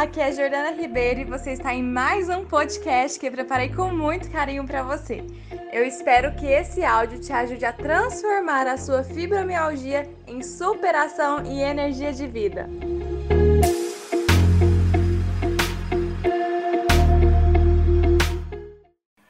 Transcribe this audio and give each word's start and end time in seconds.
aqui 0.00 0.18
é 0.18 0.32
Jordana 0.32 0.70
Ribeiro 0.70 1.20
e 1.20 1.24
você 1.24 1.52
está 1.52 1.74
em 1.74 1.82
mais 1.82 2.30
um 2.30 2.42
podcast 2.46 3.20
que 3.20 3.26
eu 3.26 3.32
preparei 3.32 3.68
com 3.68 3.92
muito 3.92 4.30
carinho 4.30 4.66
para 4.66 4.82
você. 4.82 5.22
Eu 5.70 5.84
espero 5.84 6.34
que 6.36 6.46
esse 6.46 6.82
áudio 6.82 7.20
te 7.20 7.30
ajude 7.30 7.66
a 7.66 7.72
transformar 7.74 8.66
a 8.66 8.78
sua 8.78 9.04
fibromialgia 9.04 10.08
em 10.26 10.42
superação 10.42 11.44
e 11.44 11.60
energia 11.60 12.14
de 12.14 12.26
vida. 12.26 12.66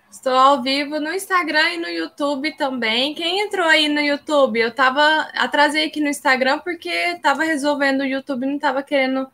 Estou 0.09 0.35
ao 0.35 0.63
vivo 0.63 1.01
no 1.01 1.13
Instagram 1.13 1.71
e 1.71 1.79
no 1.79 1.89
YouTube 1.89 2.57
também. 2.57 3.13
Quem 3.17 3.41
entrou 3.41 3.67
aí 3.67 3.89
no 3.89 4.01
YouTube? 4.01 4.61
Eu 4.61 4.73
tava 4.73 5.03
atrasei 5.35 5.87
aqui 5.87 6.01
no 6.01 6.09
Instagram 6.09 6.61
porque 6.61 7.19
tava 7.21 7.43
resolvendo 7.43 8.03
o 8.03 8.07
YouTube, 8.07 8.47
não 8.47 8.59
tava 8.59 8.85
querendo 8.85 9.27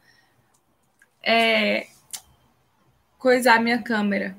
é, 1.27 1.89
coisar 3.19 3.61
minha 3.61 3.83
câmera. 3.83 4.37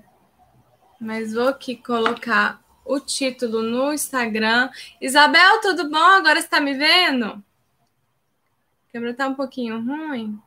Mas 0.99 1.33
vou 1.33 1.49
aqui 1.49 1.75
colocar 1.75 2.61
o 2.85 2.99
título 2.99 3.61
no 3.61 3.93
Instagram. 3.93 4.69
Isabel, 5.01 5.59
tudo 5.61 5.89
bom? 5.89 5.97
Agora 5.97 6.39
está 6.39 6.61
me 6.61 6.73
vendo? 6.73 7.25
A 7.25 8.91
câmera 8.93 9.13
tá 9.13 9.27
um 9.27 9.35
pouquinho 9.35 9.81
ruim. 9.81 10.41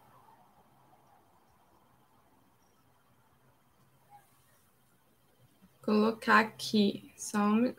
colocar 5.91 6.39
aqui 6.39 7.12
só 7.17 7.39
um 7.39 7.75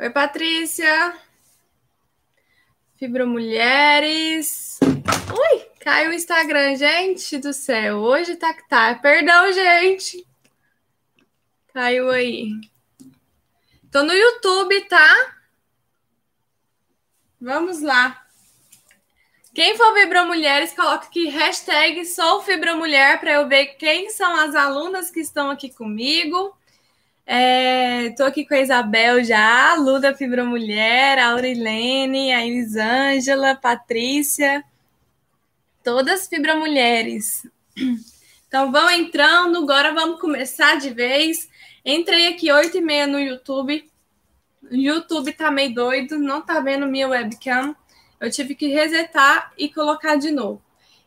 Oi, 0.00 0.08
Patrícia. 0.08 1.14
Fibromulheres. 2.96 4.80
Ui, 4.82 5.58
caiu 5.78 6.08
o 6.10 6.14
Instagram, 6.14 6.74
gente 6.74 7.36
do 7.36 7.52
céu. 7.52 7.98
Hoje 7.98 8.36
tá 8.36 8.54
que 8.54 8.66
tá. 8.66 8.94
Perdão, 8.94 9.52
gente. 9.52 10.26
Caiu 11.74 12.08
aí. 12.08 12.48
Tô 13.92 14.02
no 14.02 14.14
YouTube, 14.14 14.80
tá? 14.88 15.36
Vamos 17.38 17.82
lá. 17.82 18.26
Quem 19.54 19.76
for 19.76 19.92
Fibromulheres, 19.92 20.72
coloca 20.72 21.08
aqui 21.08 21.28
hashtag 21.28 22.06
sou 22.06 22.40
Fibromulher 22.40 23.20
para 23.20 23.32
eu 23.32 23.46
ver 23.46 23.74
quem 23.74 24.08
são 24.08 24.34
as 24.34 24.54
alunas 24.54 25.10
que 25.10 25.20
estão 25.20 25.50
aqui 25.50 25.68
comigo. 25.68 26.58
É, 27.32 28.10
tô 28.16 28.24
aqui 28.24 28.44
com 28.44 28.54
a 28.54 28.60
Isabel 28.60 29.22
já, 29.22 29.70
a 29.70 29.74
Luda 29.76 30.12
Fibromulher, 30.12 31.16
a 31.16 31.30
Aurilene, 31.30 32.32
a 32.32 32.44
Elisângela, 32.44 33.54
Patrícia, 33.54 34.64
todas 35.84 36.26
Fibromulheres. 36.26 37.46
Então 38.48 38.72
vão 38.72 38.90
entrando, 38.90 39.58
agora 39.58 39.94
vamos 39.94 40.20
começar 40.20 40.74
de 40.80 40.90
vez. 40.90 41.48
Entrei 41.84 42.26
aqui 42.26 42.50
8 42.50 42.78
e 42.78 42.80
meia 42.80 43.06
no 43.06 43.20
YouTube. 43.20 43.88
O 44.68 44.74
YouTube 44.74 45.32
tá 45.32 45.52
meio 45.52 45.72
doido, 45.72 46.18
não 46.18 46.42
tá 46.42 46.58
vendo 46.58 46.84
minha 46.88 47.06
webcam. 47.06 47.76
Eu 48.18 48.28
tive 48.28 48.56
que 48.56 48.66
resetar 48.66 49.52
e 49.56 49.72
colocar 49.72 50.16
de 50.16 50.32
novo. 50.32 50.60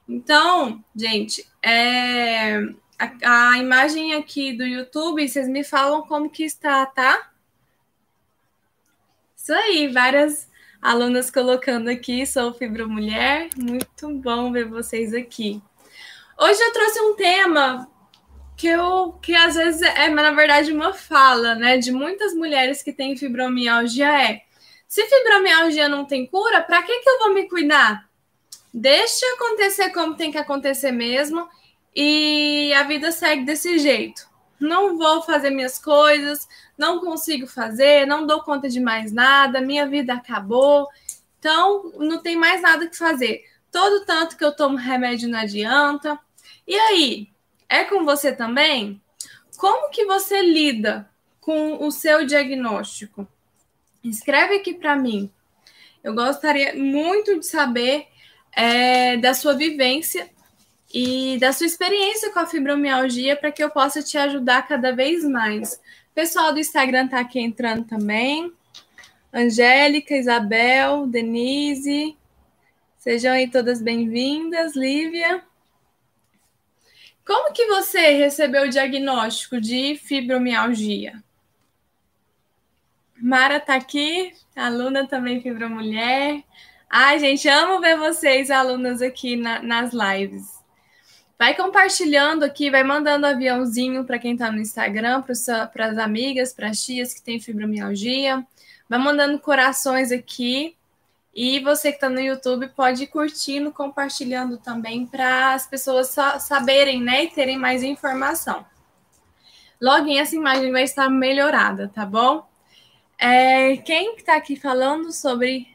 Então, 0.07 0.81
gente, 0.95 1.45
é... 1.61 2.61
a, 3.03 3.51
a 3.51 3.57
imagem 3.57 4.13
aqui 4.15 4.53
do 4.53 4.65
YouTube, 4.65 5.27
vocês 5.27 5.47
me 5.47 5.63
falam 5.63 6.03
como 6.03 6.29
que 6.29 6.43
está, 6.43 6.85
tá? 6.85 7.31
Isso 9.35 9.53
aí, 9.53 9.87
várias 9.89 10.49
alunas 10.81 11.29
colocando 11.29 11.89
aqui, 11.89 12.25
sou 12.25 12.53
fibromulher. 12.53 13.49
Muito 13.57 14.09
bom 14.19 14.51
ver 14.51 14.65
vocês 14.65 15.13
aqui. 15.13 15.61
Hoje 16.39 16.61
eu 16.61 16.73
trouxe 16.73 16.99
um 17.01 17.15
tema 17.15 17.89
que 18.55 18.67
eu 18.67 19.13
que 19.21 19.35
às 19.35 19.55
vezes 19.55 19.81
é, 19.81 20.09
na 20.09 20.31
verdade, 20.31 20.71
uma 20.71 20.93
fala, 20.93 21.55
né, 21.55 21.77
de 21.77 21.91
muitas 21.91 22.33
mulheres 22.33 22.81
que 22.81 22.93
têm 22.93 23.17
fibromialgia 23.17 24.29
é: 24.29 24.41
se 24.87 25.03
fibromialgia 25.05 25.89
não 25.89 26.05
tem 26.05 26.25
cura, 26.25 26.61
para 26.61 26.81
que 26.83 26.99
que 26.99 27.09
eu 27.09 27.19
vou 27.19 27.33
me 27.33 27.47
cuidar? 27.49 28.09
Deixa 28.73 29.25
acontecer 29.33 29.89
como 29.91 30.15
tem 30.15 30.31
que 30.31 30.37
acontecer 30.37 30.91
mesmo 30.91 31.47
e 31.95 32.73
a 32.73 32.83
vida 32.83 33.11
segue 33.11 33.45
desse 33.45 33.77
jeito. 33.79 34.27
Não 34.59 34.97
vou 34.97 35.21
fazer 35.21 35.49
minhas 35.49 35.77
coisas, 35.77 36.47
não 36.77 36.99
consigo 36.99 37.47
fazer, 37.47 38.05
não 38.05 38.25
dou 38.25 38.41
conta 38.41 38.69
de 38.69 38.79
mais 38.79 39.11
nada, 39.11 39.61
minha 39.61 39.87
vida 39.87 40.13
acabou. 40.13 40.87
Então, 41.39 41.91
não 41.97 42.21
tem 42.21 42.35
mais 42.35 42.61
nada 42.61 42.87
que 42.87 42.97
fazer. 42.97 43.43
Todo 43.71 44.05
tanto 44.05 44.37
que 44.37 44.45
eu 44.45 44.55
tomo 44.55 44.77
remédio 44.77 45.27
não 45.27 45.39
adianta. 45.39 46.17
E 46.65 46.75
aí, 46.75 47.29
é 47.67 47.83
com 47.83 48.05
você 48.05 48.31
também? 48.31 49.01
Como 49.57 49.89
que 49.89 50.05
você 50.05 50.41
lida 50.41 51.09
com 51.41 51.85
o 51.85 51.91
seu 51.91 52.25
diagnóstico? 52.25 53.27
Escreve 54.03 54.55
aqui 54.55 54.73
para 54.73 54.95
mim. 54.95 55.31
Eu 56.03 56.13
gostaria 56.13 56.75
muito 56.75 57.39
de 57.39 57.45
saber 57.45 58.07
é, 58.51 59.17
da 59.17 59.33
sua 59.33 59.53
vivência 59.53 60.29
e 60.93 61.39
da 61.39 61.51
sua 61.51 61.65
experiência 61.65 62.31
com 62.31 62.39
a 62.39 62.45
fibromialgia 62.45 63.35
para 63.35 63.51
que 63.51 63.63
eu 63.63 63.69
possa 63.71 64.03
te 64.03 64.15
ajudar 64.17 64.67
cada 64.67 64.95
vez 64.95 65.23
mais. 65.23 65.81
Pessoal 66.13 66.53
do 66.53 66.59
Instagram 66.59 67.05
está 67.05 67.19
aqui 67.19 67.39
entrando 67.39 67.85
também. 67.85 68.53
Angélica, 69.33 70.15
Isabel, 70.15 71.07
Denise. 71.07 72.15
Sejam 72.99 73.33
aí 73.33 73.49
todas 73.49 73.81
bem-vindas. 73.81 74.75
Lívia. 74.75 75.43
Como 77.25 77.51
que 77.53 77.65
você 77.65 78.09
recebeu 78.09 78.63
o 78.63 78.69
diagnóstico 78.69 79.59
de 79.59 79.95
fibromialgia? 79.95 81.23
Mara 83.19 83.59
tá 83.59 83.75
aqui, 83.75 84.33
aluna 84.55 85.07
também 85.07 85.41
fibromulher. 85.41 86.43
Ai, 86.89 87.17
gente, 87.17 87.47
amo 87.47 87.79
ver 87.79 87.97
vocês, 87.97 88.51
alunas, 88.51 89.01
aqui 89.01 89.35
na, 89.35 89.63
nas 89.63 89.91
lives. 89.93 90.62
Vai 91.37 91.55
compartilhando 91.55 92.43
aqui, 92.43 92.69
vai 92.69 92.83
mandando 92.83 93.25
aviãozinho 93.25 94.05
para 94.05 94.19
quem 94.19 94.33
está 94.33 94.51
no 94.51 94.59
Instagram, 94.59 95.23
para 95.73 95.85
as 95.87 95.97
amigas, 95.97 96.53
para 96.53 96.69
as 96.69 96.83
tias 96.83 97.13
que 97.13 97.21
têm 97.21 97.39
fibromialgia. 97.39 98.45
Vai 98.87 98.99
mandando 98.99 99.39
corações 99.39 100.11
aqui 100.11 100.75
e 101.35 101.59
você 101.61 101.89
que 101.89 101.97
está 101.97 102.09
no 102.09 102.19
YouTube 102.19 102.67
pode 102.75 103.03
ir 103.03 103.07
curtindo, 103.07 103.71
compartilhando 103.71 104.57
também 104.57 105.07
para 105.07 105.55
as 105.55 105.65
pessoas 105.65 106.15
saberem, 106.39 107.01
né, 107.01 107.23
e 107.23 107.29
terem 107.29 107.57
mais 107.57 107.81
informação. 107.81 108.63
Login, 109.81 110.19
essa 110.19 110.35
imagem 110.35 110.71
vai 110.71 110.83
estar 110.83 111.09
melhorada, 111.09 111.89
tá 111.93 112.05
bom? 112.05 112.47
É, 113.17 113.77
quem 113.77 114.15
está 114.15 114.35
aqui 114.35 114.55
falando 114.55 115.11
sobre 115.11 115.67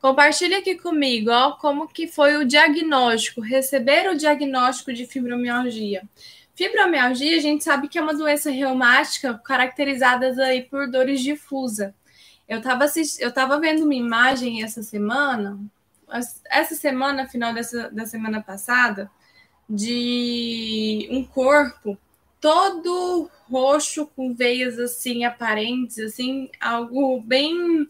Compartilha 0.00 0.58
aqui 0.58 0.76
comigo, 0.76 1.30
ó, 1.30 1.52
como 1.52 1.88
que 1.88 2.06
foi 2.06 2.36
o 2.36 2.44
diagnóstico, 2.44 3.40
receber 3.40 4.08
o 4.08 4.16
diagnóstico 4.16 4.92
de 4.92 5.06
fibromialgia. 5.06 6.02
Fibromialgia, 6.54 7.36
a 7.36 7.40
gente 7.40 7.64
sabe 7.64 7.88
que 7.88 7.98
é 7.98 8.02
uma 8.02 8.14
doença 8.14 8.50
reumática 8.50 9.34
caracterizada 9.44 10.28
aí 10.44 10.62
por 10.62 10.90
dores 10.90 11.20
difusas. 11.20 11.92
Eu 12.48 12.58
estava 12.58 12.84
assist... 12.84 13.20
eu 13.20 13.32
tava 13.32 13.58
vendo 13.58 13.84
uma 13.84 13.94
imagem 13.94 14.62
essa 14.62 14.82
semana, 14.82 15.58
essa 16.48 16.74
semana, 16.74 17.26
final 17.26 17.52
dessa, 17.52 17.90
da 17.90 18.06
semana 18.06 18.40
passada, 18.40 19.10
de 19.68 21.08
um 21.10 21.24
corpo 21.24 21.98
todo 22.40 23.28
roxo 23.50 24.06
com 24.14 24.32
veias 24.32 24.78
assim 24.78 25.24
aparentes, 25.24 25.98
assim, 25.98 26.48
algo 26.60 27.20
bem 27.20 27.88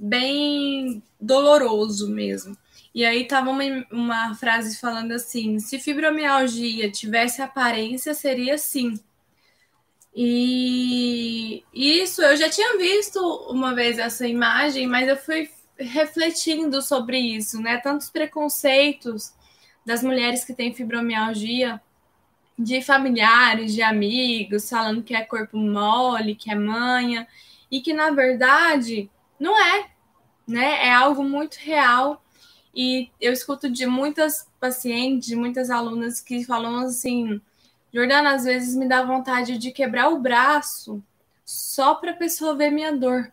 bem 0.00 1.02
doloroso 1.20 2.08
mesmo. 2.08 2.56
E 2.94 3.04
aí 3.04 3.26
tava 3.26 3.50
uma, 3.50 3.62
uma 3.92 4.34
frase 4.34 4.78
falando 4.78 5.12
assim: 5.12 5.58
se 5.58 5.78
fibromialgia 5.78 6.90
tivesse 6.90 7.42
aparência, 7.42 8.14
seria 8.14 8.54
assim. 8.54 8.98
E 10.14 11.62
isso 11.72 12.20
eu 12.22 12.36
já 12.36 12.48
tinha 12.50 12.76
visto 12.78 13.20
uma 13.48 13.74
vez 13.74 13.98
essa 13.98 14.26
imagem, 14.26 14.86
mas 14.86 15.08
eu 15.08 15.16
fui 15.16 15.48
refletindo 15.78 16.82
sobre 16.82 17.18
isso, 17.18 17.60
né? 17.60 17.76
Tantos 17.78 18.10
preconceitos 18.10 19.32
das 19.86 20.02
mulheres 20.02 20.44
que 20.44 20.52
têm 20.52 20.74
fibromialgia, 20.74 21.80
de 22.58 22.82
familiares, 22.82 23.72
de 23.72 23.82
amigos, 23.82 24.68
falando 24.68 25.02
que 25.02 25.14
é 25.14 25.22
corpo 25.24 25.56
mole, 25.56 26.34
que 26.34 26.50
é 26.50 26.54
manha, 26.54 27.26
e 27.70 27.80
que 27.80 27.94
na 27.94 28.10
verdade 28.10 29.08
não 29.40 29.58
é, 29.58 29.90
né? 30.46 30.86
É 30.86 30.92
algo 30.92 31.24
muito 31.24 31.56
real. 31.56 32.22
E 32.74 33.10
eu 33.20 33.32
escuto 33.32 33.68
de 33.68 33.86
muitas 33.86 34.46
pacientes, 34.60 35.26
de 35.26 35.34
muitas 35.34 35.70
alunas 35.70 36.20
que 36.20 36.44
falam 36.44 36.80
assim: 36.80 37.40
Jordana, 37.92 38.34
às 38.34 38.44
vezes 38.44 38.76
me 38.76 38.86
dá 38.86 39.02
vontade 39.02 39.58
de 39.58 39.72
quebrar 39.72 40.10
o 40.10 40.20
braço 40.20 41.02
só 41.44 41.96
para 41.96 42.12
a 42.12 42.16
pessoa 42.16 42.54
ver 42.54 42.70
minha 42.70 42.96
dor. 42.96 43.32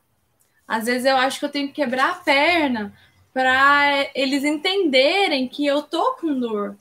Às 0.68 0.86
vezes 0.86 1.06
eu 1.06 1.18
acho 1.18 1.40
que 1.40 1.46
eu 1.46 1.52
tenho 1.52 1.68
que 1.68 1.76
quebrar 1.76 2.12
a 2.12 2.16
perna 2.16 2.94
para 3.34 4.10
eles 4.16 4.44
entenderem 4.44 5.48
que 5.48 5.66
eu 5.66 5.84
tô 5.84 6.14
com 6.14 6.40
dor. 6.40 6.76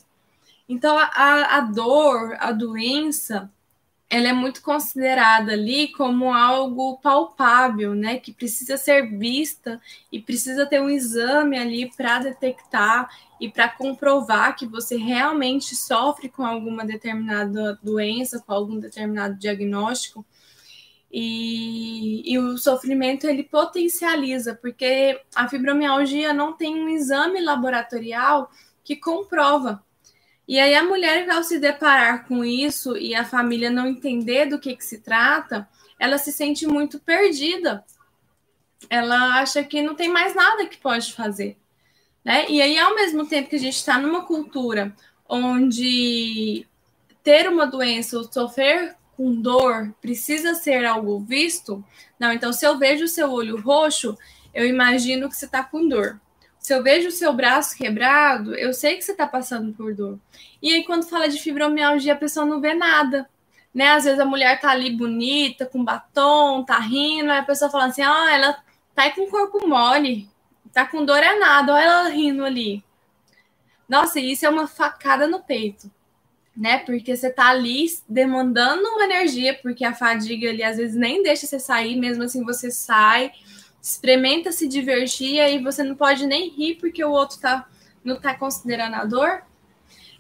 Então, 0.68 0.98
a, 0.98 1.56
a 1.56 1.60
dor, 1.60 2.36
a 2.40 2.50
doença, 2.50 3.50
ela 4.08 4.28
é 4.28 4.32
muito 4.32 4.62
considerada 4.62 5.52
ali 5.52 5.88
como 5.88 6.32
algo 6.32 6.98
palpável, 6.98 7.94
né? 7.94 8.18
Que 8.18 8.32
precisa 8.32 8.76
ser 8.76 9.10
vista 9.18 9.80
e 10.12 10.20
precisa 10.20 10.64
ter 10.64 10.80
um 10.80 10.88
exame 10.88 11.58
ali 11.58 11.90
para 11.96 12.20
detectar 12.20 13.10
e 13.40 13.50
para 13.50 13.68
comprovar 13.68 14.54
que 14.56 14.66
você 14.66 14.96
realmente 14.96 15.74
sofre 15.74 16.28
com 16.28 16.44
alguma 16.44 16.84
determinada 16.84 17.78
doença, 17.82 18.40
com 18.40 18.52
algum 18.52 18.78
determinado 18.78 19.34
diagnóstico. 19.34 20.24
E, 21.10 22.22
e, 22.32 22.38
o 22.38 22.58
sofrimento 22.58 23.26
ele 23.26 23.42
potencializa, 23.42 24.54
porque 24.54 25.20
a 25.34 25.48
fibromialgia 25.48 26.32
não 26.32 26.52
tem 26.52 26.74
um 26.74 26.88
exame 26.88 27.40
laboratorial 27.40 28.50
que 28.84 28.96
comprova 28.96 29.82
e 30.48 30.60
aí 30.60 30.74
a 30.74 30.84
mulher, 30.84 31.28
ao 31.28 31.42
se 31.42 31.58
deparar 31.58 32.26
com 32.26 32.44
isso 32.44 32.96
e 32.96 33.14
a 33.14 33.24
família 33.24 33.68
não 33.68 33.88
entender 33.88 34.46
do 34.46 34.60
que, 34.60 34.76
que 34.76 34.84
se 34.84 34.98
trata, 34.98 35.68
ela 35.98 36.18
se 36.18 36.32
sente 36.32 36.66
muito 36.66 37.00
perdida. 37.00 37.84
Ela 38.88 39.40
acha 39.40 39.64
que 39.64 39.82
não 39.82 39.94
tem 39.96 40.08
mais 40.08 40.34
nada 40.34 40.66
que 40.66 40.76
pode 40.76 41.12
fazer. 41.12 41.56
Né? 42.24 42.46
E 42.48 42.62
aí, 42.62 42.78
ao 42.78 42.94
mesmo 42.94 43.26
tempo 43.26 43.48
que 43.48 43.56
a 43.56 43.60
gente 43.60 43.76
está 43.76 43.98
numa 43.98 44.24
cultura 44.24 44.94
onde 45.28 46.64
ter 47.24 47.48
uma 47.48 47.66
doença 47.66 48.16
ou 48.16 48.32
sofrer 48.32 48.94
com 49.16 49.34
dor 49.40 49.92
precisa 50.00 50.54
ser 50.54 50.84
algo 50.84 51.18
visto, 51.18 51.84
não, 52.20 52.32
então 52.32 52.52
se 52.52 52.64
eu 52.64 52.78
vejo 52.78 53.04
o 53.04 53.08
seu 53.08 53.32
olho 53.32 53.60
roxo, 53.60 54.16
eu 54.54 54.64
imagino 54.64 55.28
que 55.28 55.36
você 55.36 55.46
está 55.46 55.64
com 55.64 55.88
dor. 55.88 56.20
Se 56.66 56.74
eu 56.74 56.82
vejo 56.82 57.06
o 57.06 57.12
seu 57.12 57.32
braço 57.32 57.76
quebrado, 57.76 58.52
eu 58.56 58.74
sei 58.74 58.96
que 58.96 59.02
você 59.02 59.12
está 59.12 59.24
passando 59.24 59.72
por 59.72 59.94
dor. 59.94 60.18
E 60.60 60.74
aí, 60.74 60.82
quando 60.82 61.08
fala 61.08 61.28
de 61.28 61.38
fibromialgia, 61.38 62.12
a 62.12 62.16
pessoa 62.16 62.44
não 62.44 62.60
vê 62.60 62.74
nada. 62.74 63.30
Né? 63.72 63.90
Às 63.90 64.02
vezes 64.02 64.18
a 64.18 64.24
mulher 64.24 64.60
tá 64.60 64.70
ali 64.70 64.90
bonita, 64.90 65.64
com 65.64 65.84
batom, 65.84 66.64
tá 66.64 66.76
rindo, 66.80 67.30
aí 67.30 67.38
a 67.38 67.44
pessoa 67.44 67.70
fala 67.70 67.84
assim: 67.84 68.02
ah, 68.02 68.34
ela 68.34 68.64
tá 68.96 69.08
com 69.12 69.28
o 69.28 69.30
corpo 69.30 69.64
mole, 69.68 70.28
tá 70.72 70.84
com 70.84 71.04
dor 71.04 71.22
é 71.22 71.38
nada, 71.38 71.72
olha 71.72 71.84
ela 71.84 72.08
rindo 72.08 72.44
ali. 72.44 72.82
Nossa, 73.88 74.18
isso 74.18 74.44
é 74.44 74.48
uma 74.48 74.66
facada 74.66 75.28
no 75.28 75.38
peito, 75.38 75.88
né? 76.56 76.78
Porque 76.78 77.16
você 77.16 77.30
tá 77.30 77.46
ali 77.46 77.86
demandando 78.08 78.82
uma 78.88 79.04
energia, 79.04 79.56
porque 79.62 79.84
a 79.84 79.94
fadiga 79.94 80.50
ali 80.50 80.64
às 80.64 80.78
vezes 80.78 80.96
nem 80.96 81.22
deixa 81.22 81.46
você 81.46 81.60
sair, 81.60 81.94
mesmo 81.94 82.24
assim 82.24 82.42
você 82.42 82.72
sai 82.72 83.30
experimenta 83.86 84.50
se 84.50 84.66
divertir 84.66 85.34
e 85.34 85.40
aí 85.40 85.62
você 85.62 85.84
não 85.84 85.94
pode 85.94 86.26
nem 86.26 86.50
rir 86.50 86.74
porque 86.74 87.04
o 87.04 87.10
outro 87.12 87.38
tá, 87.38 87.68
não 88.02 88.20
tá 88.20 88.34
considerando 88.34 88.94
a 88.96 89.04
dor. 89.04 89.44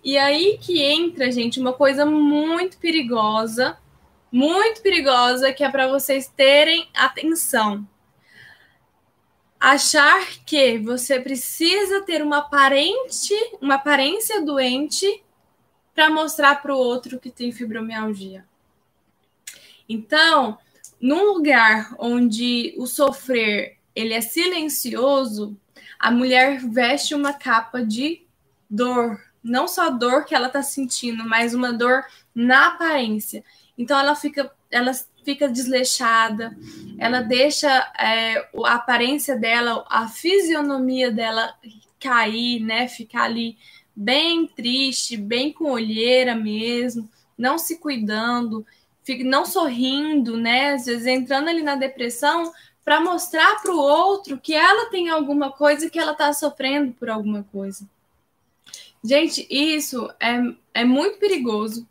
E 0.04 0.16
aí 0.16 0.56
que 0.58 0.80
entra, 0.80 1.32
gente, 1.32 1.58
uma 1.58 1.72
coisa 1.72 2.06
muito 2.06 2.78
perigosa, 2.78 3.76
muito 4.30 4.80
perigosa, 4.82 5.52
que 5.52 5.64
é 5.64 5.68
para 5.68 5.88
vocês 5.88 6.28
terem 6.28 6.88
atenção. 6.94 7.84
Achar 9.58 10.24
que 10.46 10.78
você 10.78 11.18
precisa 11.18 12.02
ter 12.02 12.22
uma 12.22 12.38
aparente, 12.38 13.34
uma 13.60 13.74
aparência 13.74 14.44
doente 14.44 15.24
para 15.92 16.08
mostrar 16.08 16.62
para 16.62 16.72
o 16.72 16.78
outro 16.78 17.18
que 17.18 17.32
tem 17.32 17.50
fibromialgia. 17.50 18.44
Então, 19.88 20.56
num 21.00 21.32
lugar 21.32 21.94
onde 21.98 22.74
o 22.76 22.86
sofrer 22.86 23.76
ele 23.94 24.12
é 24.12 24.20
silencioso, 24.20 25.56
a 25.98 26.10
mulher 26.10 26.60
veste 26.60 27.14
uma 27.14 27.32
capa 27.32 27.82
de 27.82 28.22
dor, 28.68 29.20
não 29.42 29.66
só 29.66 29.90
dor 29.90 30.24
que 30.24 30.34
ela 30.34 30.48
está 30.48 30.62
sentindo, 30.62 31.24
mas 31.24 31.54
uma 31.54 31.72
dor 31.72 32.04
na 32.34 32.68
aparência. 32.68 33.42
Então 33.78 33.98
ela 33.98 34.14
fica, 34.14 34.52
ela 34.70 34.92
fica 35.24 35.48
desleixada, 35.48 36.56
ela 36.98 37.20
deixa 37.20 37.68
é, 37.98 38.48
a 38.64 38.74
aparência 38.74 39.36
dela, 39.36 39.84
a 39.88 40.08
fisionomia 40.08 41.10
dela 41.10 41.54
cair, 41.98 42.60
né? 42.60 42.86
Ficar 42.88 43.24
ali 43.24 43.56
bem 43.94 44.46
triste, 44.46 45.16
bem 45.16 45.52
com 45.52 45.70
olheira 45.70 46.34
mesmo, 46.34 47.08
não 47.36 47.58
se 47.58 47.78
cuidando 47.78 48.66
não 49.24 49.44
sorrindo, 49.44 50.36
né? 50.36 50.74
Às 50.74 50.86
vezes 50.86 51.06
entrando 51.06 51.48
ali 51.48 51.62
na 51.62 51.76
depressão 51.76 52.52
para 52.84 53.00
mostrar 53.00 53.60
para 53.62 53.72
o 53.72 53.78
outro 53.78 54.38
que 54.38 54.54
ela 54.54 54.88
tem 54.90 55.08
alguma 55.08 55.50
coisa 55.50 55.90
que 55.90 55.98
ela 55.98 56.12
está 56.12 56.32
sofrendo 56.32 56.92
por 56.92 57.10
alguma 57.10 57.42
coisa. 57.44 57.88
Gente, 59.02 59.46
isso 59.50 60.08
é, 60.20 60.38
é 60.74 60.84
muito 60.84 61.18
perigoso, 61.18 61.86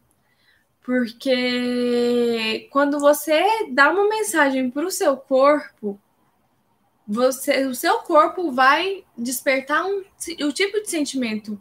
porque 0.83 2.67
quando 2.71 2.99
você 2.99 3.43
dá 3.71 3.89
uma 3.91 4.07
mensagem 4.07 4.69
para 4.69 4.85
o 4.85 4.91
seu 4.91 5.15
corpo, 5.15 5.99
você, 7.07 7.65
o 7.65 7.75
seu 7.75 7.99
corpo 7.99 8.51
vai 8.51 9.03
despertar 9.17 9.85
um, 9.85 10.03
um 10.41 10.51
tipo 10.51 10.81
de 10.81 10.89
sentimento 10.89 11.59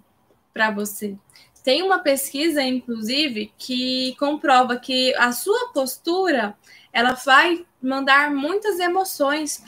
para 0.52 0.70
você. 0.70 1.16
Tem 1.64 1.82
uma 1.82 1.98
pesquisa, 1.98 2.62
inclusive, 2.62 3.50
que 3.56 4.14
comprova 4.18 4.76
que 4.76 5.14
a 5.14 5.32
sua 5.32 5.72
postura 5.72 6.54
ela 6.92 7.14
vai 7.14 7.64
mandar 7.80 8.30
muitas 8.30 8.78
emoções 8.78 9.64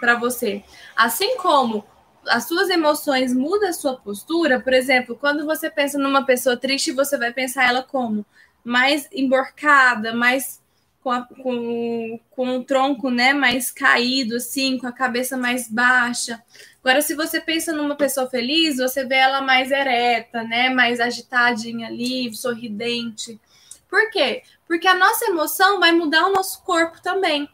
para 0.00 0.14
você. 0.14 0.64
Assim 0.96 1.36
como 1.36 1.84
as 2.26 2.48
suas 2.48 2.70
emoções 2.70 3.34
mudam 3.34 3.68
a 3.68 3.72
sua 3.74 3.96
postura, 3.96 4.60
por 4.60 4.72
exemplo, 4.72 5.14
quando 5.14 5.44
você 5.44 5.68
pensa 5.68 5.98
numa 5.98 6.24
pessoa 6.24 6.56
triste, 6.56 6.90
você 6.90 7.18
vai 7.18 7.34
pensar 7.34 7.68
ela 7.68 7.82
como 7.82 8.24
mais 8.64 9.06
emborcada, 9.12 10.14
mais 10.14 10.62
com, 11.02 11.10
a, 11.10 11.22
com, 11.22 12.18
com 12.30 12.56
o 12.56 12.64
tronco 12.64 13.10
né, 13.10 13.34
mais 13.34 13.70
caído, 13.70 14.36
assim, 14.36 14.78
com 14.78 14.86
a 14.86 14.92
cabeça 14.92 15.36
mais 15.36 15.68
baixa. 15.68 16.42
Agora, 16.82 17.00
se 17.00 17.14
você 17.14 17.40
pensa 17.40 17.72
numa 17.72 17.94
pessoa 17.94 18.28
feliz, 18.28 18.78
você 18.78 19.04
vê 19.04 19.14
ela 19.14 19.40
mais 19.40 19.70
ereta, 19.70 20.42
né? 20.42 20.68
Mais 20.68 20.98
agitadinha 20.98 21.86
ali, 21.86 22.34
sorridente. 22.34 23.40
Por 23.88 24.10
quê? 24.10 24.42
Porque 24.66 24.88
a 24.88 24.94
nossa 24.94 25.26
emoção 25.26 25.78
vai 25.78 25.92
mudar 25.92 26.26
o 26.26 26.32
nosso 26.32 26.60
corpo 26.64 27.00
também. 27.00 27.48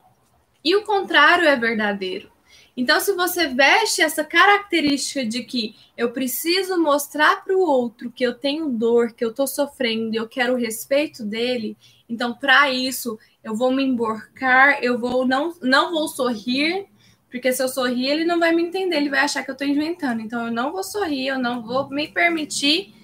E 0.65 0.75
o 0.75 0.83
contrário 0.83 1.47
é 1.47 1.57
verdadeiro. 1.57 2.33
Então, 2.75 3.01
se 3.01 3.13
você 3.13 3.49
veste 3.49 4.01
essa 4.01 4.25
característica 4.25 5.27
de 5.27 5.43
que 5.43 5.75
eu 5.97 6.13
preciso 6.13 6.81
mostrar 6.81 7.45
para 7.45 7.55
o 7.55 7.61
outro 7.61 8.11
que 8.11 8.25
eu 8.25 8.33
tenho 8.35 8.69
dor, 8.69 9.13
que 9.13 9.25
eu 9.25 9.31
estou 9.31 9.49
sofrendo, 9.49 10.15
eu 10.15 10.29
quero 10.29 10.55
o 10.55 10.57
respeito 10.57 11.25
dele, 11.25 11.77
então, 12.09 12.33
para 12.33 12.71
isso, 12.71 13.19
eu 13.45 13.55
vou 13.55 13.73
me 13.73 13.83
emborcar, 13.83 14.79
eu 14.81 14.99
vou 14.99 15.27
não, 15.27 15.53
não 15.61 15.91
vou 15.91 16.09
sorrir, 16.09 16.87
porque 17.31 17.53
se 17.53 17.63
eu 17.63 17.69
sorrir, 17.69 18.07
ele 18.07 18.25
não 18.25 18.39
vai 18.39 18.55
me 18.55 18.63
entender, 18.63 18.97
ele 18.97 19.11
vai 19.11 19.21
achar 19.21 19.43
que 19.45 19.51
eu 19.51 19.53
estou 19.53 19.67
inventando. 19.67 20.21
Então, 20.21 20.47
eu 20.47 20.53
não 20.53 20.73
vou 20.73 20.83
sorrir, 20.83 21.27
eu 21.27 21.39
não 21.39 21.63
vou 21.63 21.89
me 21.91 22.09
permitir 22.09 22.95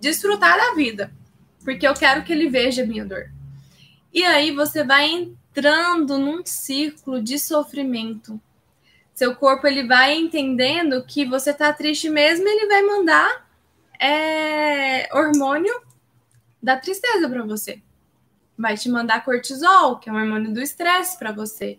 desfrutar 0.00 0.56
da 0.56 0.74
vida, 0.74 1.12
porque 1.62 1.86
eu 1.86 1.94
quero 1.94 2.24
que 2.24 2.32
ele 2.32 2.48
veja 2.48 2.82
a 2.82 2.86
minha 2.86 3.04
dor. 3.04 3.30
E 4.12 4.24
aí 4.24 4.50
você 4.50 4.82
vai 4.82 5.08
entrando 5.08 6.18
num 6.18 6.44
círculo 6.44 7.22
de 7.22 7.38
sofrimento. 7.38 8.40
Seu 9.14 9.36
corpo 9.36 9.66
ele 9.66 9.86
vai 9.86 10.14
entendendo 10.14 11.04
que 11.04 11.24
você 11.24 11.50
está 11.50 11.72
triste 11.72 12.08
mesmo, 12.08 12.48
ele 12.48 12.66
vai 12.66 12.82
mandar 12.82 13.46
é, 14.00 15.08
hormônio 15.14 15.72
da 16.62 16.76
tristeza 16.76 17.28
para 17.28 17.44
você. 17.44 17.82
Vai 18.56 18.76
te 18.76 18.88
mandar 18.88 19.24
cortisol, 19.24 19.98
que 19.98 20.08
é 20.08 20.12
um 20.12 20.16
hormônio 20.16 20.52
do 20.52 20.60
estresse 20.60 21.18
para 21.18 21.32
você. 21.32 21.78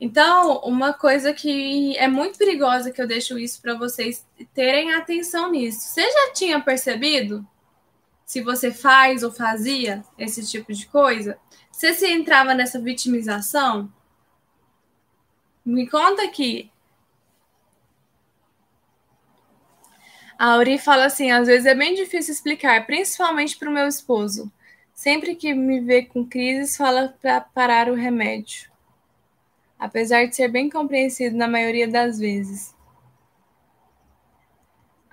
Então, 0.00 0.58
uma 0.58 0.92
coisa 0.92 1.32
que 1.32 1.96
é 1.96 2.06
muito 2.06 2.38
perigosa 2.38 2.90
que 2.90 3.00
eu 3.00 3.06
deixo 3.06 3.38
isso 3.38 3.60
para 3.62 3.74
vocês 3.74 4.26
terem 4.52 4.92
atenção 4.92 5.50
nisso. 5.50 5.80
Você 5.80 6.02
já 6.02 6.32
tinha 6.34 6.60
percebido 6.60 7.46
se 8.24 8.42
você 8.42 8.70
faz 8.70 9.22
ou 9.22 9.32
fazia 9.32 10.04
esse 10.18 10.46
tipo 10.46 10.72
de 10.72 10.86
coisa? 10.86 11.38
Você 11.72 11.94
se 11.94 12.06
entrava 12.06 12.54
nessa 12.54 12.78
vitimização? 12.78 13.90
Me 15.64 15.88
conta 15.88 16.24
aqui. 16.24 16.70
A 20.38 20.52
Auri 20.52 20.78
fala 20.78 21.06
assim: 21.06 21.30
às 21.30 21.46
vezes 21.46 21.64
é 21.64 21.74
bem 21.74 21.94
difícil 21.94 22.34
explicar, 22.34 22.86
principalmente 22.86 23.56
para 23.56 23.70
o 23.70 23.72
meu 23.72 23.88
esposo. 23.88 24.52
Sempre 24.94 25.34
que 25.34 25.54
me 25.54 25.80
vê 25.80 26.02
com 26.04 26.26
crises, 26.26 26.76
fala 26.76 27.16
para 27.20 27.40
parar 27.40 27.88
o 27.90 27.94
remédio 27.94 28.75
apesar 29.78 30.26
de 30.26 30.36
ser 30.36 30.48
bem 30.48 30.70
compreendido 30.70 31.36
na 31.36 31.48
maioria 31.48 31.88
das 31.88 32.18
vezes. 32.18 32.74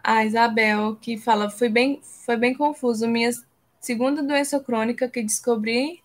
A 0.03 0.25
Isabel, 0.25 0.95
que 0.97 1.17
fala, 1.17 1.49
foi 1.49 1.69
bem, 1.69 2.01
foi 2.25 2.35
bem 2.35 2.53
confuso. 2.53 3.07
Minha 3.07 3.31
segunda 3.79 4.21
doença 4.21 4.59
crônica 4.59 5.07
que 5.07 5.21
descobri. 5.21 6.03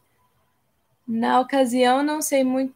Na 1.07 1.41
ocasião, 1.41 2.03
não 2.03 2.21
sei 2.21 2.45
muito, 2.45 2.75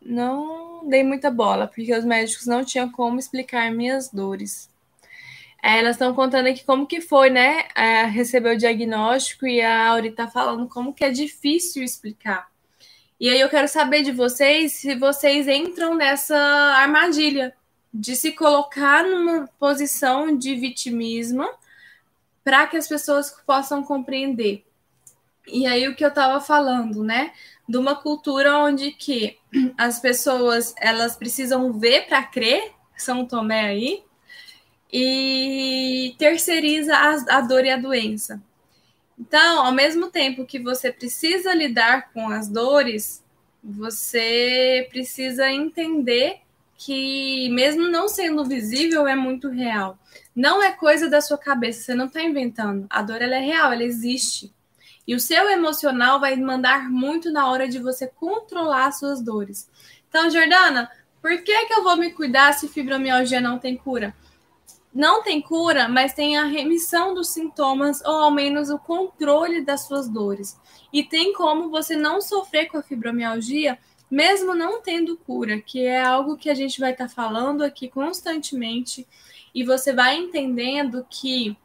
não 0.00 0.88
dei 0.88 1.02
muita 1.02 1.30
bola, 1.30 1.66
porque 1.66 1.94
os 1.94 2.04
médicos 2.04 2.46
não 2.46 2.64
tinham 2.64 2.90
como 2.90 3.18
explicar 3.18 3.72
minhas 3.72 4.08
dores. 4.10 4.70
É, 5.62 5.78
elas 5.78 5.96
estão 5.96 6.14
contando 6.14 6.48
aqui 6.48 6.64
como 6.64 6.86
que 6.86 7.00
foi, 7.00 7.30
né? 7.30 7.68
É, 7.76 8.04
receber 8.04 8.54
o 8.54 8.58
diagnóstico 8.58 9.46
e 9.46 9.62
a 9.62 9.88
Auri 9.88 10.10
tá 10.10 10.26
falando 10.28 10.68
como 10.68 10.92
que 10.92 11.04
é 11.04 11.10
difícil 11.10 11.82
explicar. 11.84 12.51
E 13.22 13.28
aí 13.28 13.38
eu 13.38 13.48
quero 13.48 13.68
saber 13.68 14.02
de 14.02 14.10
vocês 14.10 14.72
se 14.72 14.96
vocês 14.96 15.46
entram 15.46 15.94
nessa 15.94 16.36
armadilha 16.36 17.54
de 17.94 18.16
se 18.16 18.32
colocar 18.32 19.04
numa 19.04 19.48
posição 19.60 20.36
de 20.36 20.56
vitimismo 20.56 21.48
para 22.42 22.66
que 22.66 22.76
as 22.76 22.88
pessoas 22.88 23.30
possam 23.46 23.84
compreender. 23.84 24.64
E 25.46 25.68
aí 25.68 25.86
o 25.86 25.94
que 25.94 26.04
eu 26.04 26.08
estava 26.08 26.40
falando, 26.40 27.04
né? 27.04 27.32
De 27.68 27.76
uma 27.76 27.94
cultura 27.94 28.58
onde 28.58 28.90
que 28.90 29.38
as 29.78 30.00
pessoas 30.00 30.74
elas 30.76 31.14
precisam 31.14 31.72
ver 31.72 32.08
para 32.08 32.24
crer, 32.24 32.72
São 32.96 33.24
Tomé 33.24 33.66
aí, 33.66 34.02
e 34.92 36.16
terceiriza 36.18 36.96
a, 36.96 37.36
a 37.38 37.40
dor 37.40 37.64
e 37.64 37.70
a 37.70 37.76
doença. 37.76 38.42
Então, 39.18 39.64
ao 39.64 39.72
mesmo 39.72 40.10
tempo 40.10 40.46
que 40.46 40.58
você 40.58 40.92
precisa 40.92 41.54
lidar 41.54 42.12
com 42.12 42.28
as 42.28 42.48
dores, 42.48 43.22
você 43.62 44.88
precisa 44.90 45.50
entender 45.50 46.40
que, 46.76 47.48
mesmo 47.50 47.88
não 47.88 48.08
sendo 48.08 48.44
visível, 48.44 49.06
é 49.06 49.14
muito 49.14 49.48
real. 49.48 49.98
Não 50.34 50.62
é 50.62 50.72
coisa 50.72 51.08
da 51.08 51.20
sua 51.20 51.38
cabeça, 51.38 51.82
você 51.82 51.94
não 51.94 52.06
está 52.06 52.22
inventando. 52.22 52.86
A 52.90 53.02
dor 53.02 53.22
ela 53.22 53.36
é 53.36 53.40
real, 53.40 53.72
ela 53.72 53.84
existe. 53.84 54.52
E 55.06 55.14
o 55.14 55.20
seu 55.20 55.48
emocional 55.48 56.18
vai 56.18 56.34
mandar 56.36 56.90
muito 56.90 57.30
na 57.30 57.48
hora 57.50 57.68
de 57.68 57.78
você 57.78 58.06
controlar 58.06 58.86
as 58.86 58.98
suas 58.98 59.20
dores. 59.20 59.68
Então, 60.08 60.30
Jordana, 60.30 60.90
por 61.20 61.42
que, 61.42 61.66
que 61.66 61.72
eu 61.72 61.84
vou 61.84 61.96
me 61.96 62.10
cuidar 62.10 62.52
se 62.52 62.68
fibromialgia 62.68 63.40
não 63.40 63.58
tem 63.58 63.76
cura? 63.76 64.14
Não 64.94 65.22
tem 65.22 65.40
cura, 65.40 65.88
mas 65.88 66.12
tem 66.12 66.36
a 66.36 66.44
remissão 66.44 67.14
dos 67.14 67.30
sintomas 67.30 68.02
ou 68.04 68.14
ao 68.14 68.30
menos 68.30 68.68
o 68.68 68.78
controle 68.78 69.62
das 69.62 69.86
suas 69.86 70.08
dores. 70.08 70.60
E 70.92 71.02
tem 71.02 71.32
como 71.32 71.70
você 71.70 71.96
não 71.96 72.20
sofrer 72.20 72.66
com 72.66 72.76
a 72.76 72.82
fibromialgia, 72.82 73.78
mesmo 74.10 74.54
não 74.54 74.82
tendo 74.82 75.16
cura, 75.16 75.60
que 75.60 75.86
é 75.86 76.02
algo 76.02 76.36
que 76.36 76.50
a 76.50 76.54
gente 76.54 76.78
vai 76.78 76.92
estar 76.92 77.08
tá 77.08 77.14
falando 77.14 77.62
aqui 77.62 77.88
constantemente. 77.88 79.08
E 79.54 79.64
você 79.64 79.94
vai 79.94 80.16
entendendo 80.16 81.06
que 81.08 81.56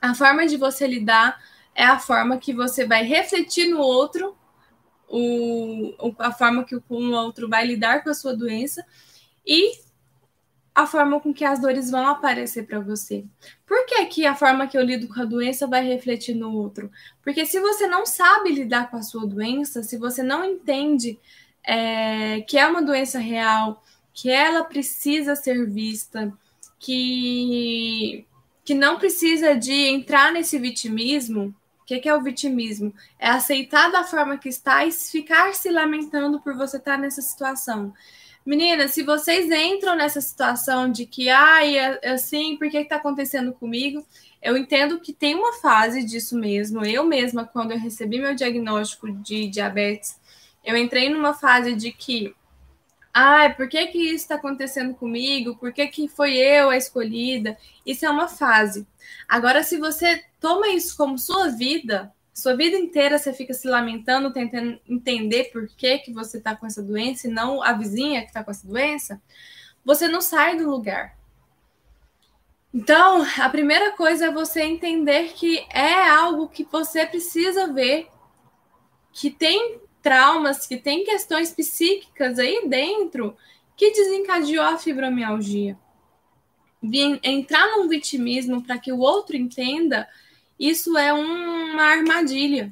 a 0.00 0.14
forma 0.14 0.46
de 0.46 0.56
você 0.56 0.86
lidar 0.86 1.38
é 1.74 1.84
a 1.84 1.98
forma 1.98 2.38
que 2.38 2.54
você 2.54 2.86
vai 2.86 3.04
refletir 3.04 3.68
no 3.68 3.80
outro, 3.80 4.34
o, 5.06 6.14
a 6.18 6.32
forma 6.32 6.64
que 6.64 6.74
o 6.74 6.82
outro 6.88 7.48
vai 7.48 7.66
lidar 7.66 8.02
com 8.02 8.08
a 8.08 8.14
sua 8.14 8.34
doença. 8.34 8.82
E 9.46 9.72
a 10.74 10.86
forma 10.86 11.20
com 11.20 11.32
que 11.32 11.44
as 11.44 11.60
dores 11.60 11.90
vão 11.90 12.06
aparecer 12.06 12.66
para 12.66 12.80
você. 12.80 13.24
Por 13.66 13.84
que, 13.86 14.06
que 14.06 14.26
a 14.26 14.34
forma 14.34 14.66
que 14.66 14.78
eu 14.78 14.82
lido 14.82 15.08
com 15.08 15.20
a 15.20 15.24
doença 15.24 15.66
vai 15.66 15.84
refletir 15.84 16.34
no 16.34 16.52
outro? 16.52 16.90
Porque 17.22 17.44
se 17.44 17.60
você 17.60 17.86
não 17.86 18.06
sabe 18.06 18.52
lidar 18.52 18.90
com 18.90 18.96
a 18.96 19.02
sua 19.02 19.26
doença, 19.26 19.82
se 19.82 19.98
você 19.98 20.22
não 20.22 20.44
entende 20.44 21.18
é, 21.64 22.40
que 22.42 22.58
é 22.58 22.66
uma 22.66 22.82
doença 22.82 23.18
real, 23.18 23.82
que 24.12 24.30
ela 24.30 24.64
precisa 24.64 25.34
ser 25.34 25.68
vista, 25.68 26.32
que, 26.78 28.24
que 28.64 28.74
não 28.74 28.98
precisa 28.98 29.54
de 29.56 29.72
entrar 29.72 30.32
nesse 30.32 30.58
vitimismo. 30.58 31.54
O 31.82 31.84
que, 31.84 31.98
que 31.98 32.08
é 32.08 32.14
o 32.14 32.22
vitimismo? 32.22 32.94
É 33.18 33.28
aceitar 33.28 33.90
da 33.90 34.04
forma 34.04 34.38
que 34.38 34.48
está 34.48 34.84
e 34.84 34.92
ficar 34.92 35.54
se 35.54 35.70
lamentando 35.70 36.40
por 36.40 36.56
você 36.56 36.76
estar 36.76 36.96
nessa 36.96 37.20
situação. 37.20 37.92
Meninas, 38.50 38.90
se 38.90 39.04
vocês 39.04 39.48
entram 39.48 39.94
nessa 39.94 40.20
situação 40.20 40.90
de 40.90 41.06
que, 41.06 41.28
ai, 41.28 41.78
assim, 42.04 42.56
por 42.56 42.68
que 42.68 42.78
está 42.78 42.96
acontecendo 42.96 43.52
comigo? 43.52 44.04
Eu 44.42 44.56
entendo 44.56 44.98
que 44.98 45.12
tem 45.12 45.36
uma 45.36 45.52
fase 45.60 46.02
disso 46.02 46.36
mesmo. 46.36 46.84
Eu 46.84 47.04
mesma, 47.04 47.44
quando 47.46 47.70
eu 47.70 47.78
recebi 47.78 48.18
meu 48.18 48.34
diagnóstico 48.34 49.08
de 49.12 49.46
diabetes, 49.46 50.18
eu 50.64 50.76
entrei 50.76 51.08
numa 51.08 51.32
fase 51.32 51.76
de 51.76 51.92
que, 51.92 52.34
ai, 53.14 53.54
por 53.54 53.68
que, 53.68 53.86
que 53.86 53.98
isso 53.98 54.24
está 54.24 54.34
acontecendo 54.34 54.94
comigo? 54.94 55.54
Por 55.54 55.72
que, 55.72 55.86
que 55.86 56.08
foi 56.08 56.36
eu 56.36 56.70
a 56.70 56.76
escolhida? 56.76 57.56
Isso 57.86 58.04
é 58.04 58.10
uma 58.10 58.26
fase. 58.26 58.84
Agora, 59.28 59.62
se 59.62 59.78
você 59.78 60.24
toma 60.40 60.70
isso 60.70 60.96
como 60.96 61.16
sua 61.20 61.50
vida, 61.50 62.12
sua 62.40 62.56
vida 62.56 62.76
inteira 62.76 63.18
você 63.18 63.32
fica 63.32 63.52
se 63.52 63.68
lamentando, 63.68 64.32
tentando 64.32 64.80
entender 64.88 65.44
por 65.52 65.68
que, 65.68 65.98
que 65.98 66.12
você 66.12 66.38
está 66.38 66.56
com 66.56 66.66
essa 66.66 66.82
doença 66.82 67.28
e 67.28 67.30
não 67.30 67.62
a 67.62 67.74
vizinha 67.74 68.22
que 68.22 68.28
está 68.28 68.42
com 68.42 68.50
essa 68.50 68.66
doença, 68.66 69.20
você 69.84 70.08
não 70.08 70.20
sai 70.20 70.56
do 70.56 70.68
lugar. 70.68 71.18
Então, 72.72 73.26
a 73.38 73.48
primeira 73.48 73.92
coisa 73.92 74.26
é 74.26 74.30
você 74.30 74.62
entender 74.62 75.32
que 75.34 75.66
é 75.70 76.08
algo 76.08 76.48
que 76.48 76.64
você 76.64 77.04
precisa 77.04 77.72
ver, 77.72 78.08
que 79.12 79.30
tem 79.30 79.80
traumas, 80.00 80.66
que 80.66 80.76
tem 80.76 81.04
questões 81.04 81.52
psíquicas 81.52 82.38
aí 82.38 82.66
dentro 82.66 83.36
que 83.76 83.90
desencadeou 83.90 84.64
a 84.64 84.78
fibromialgia. 84.78 85.76
Entrar 87.22 87.76
num 87.76 87.88
vitimismo 87.88 88.62
para 88.62 88.78
que 88.78 88.92
o 88.92 89.00
outro 89.00 89.36
entenda 89.36 90.08
isso 90.60 90.98
é 90.98 91.10
uma 91.10 91.82
armadilha. 91.84 92.70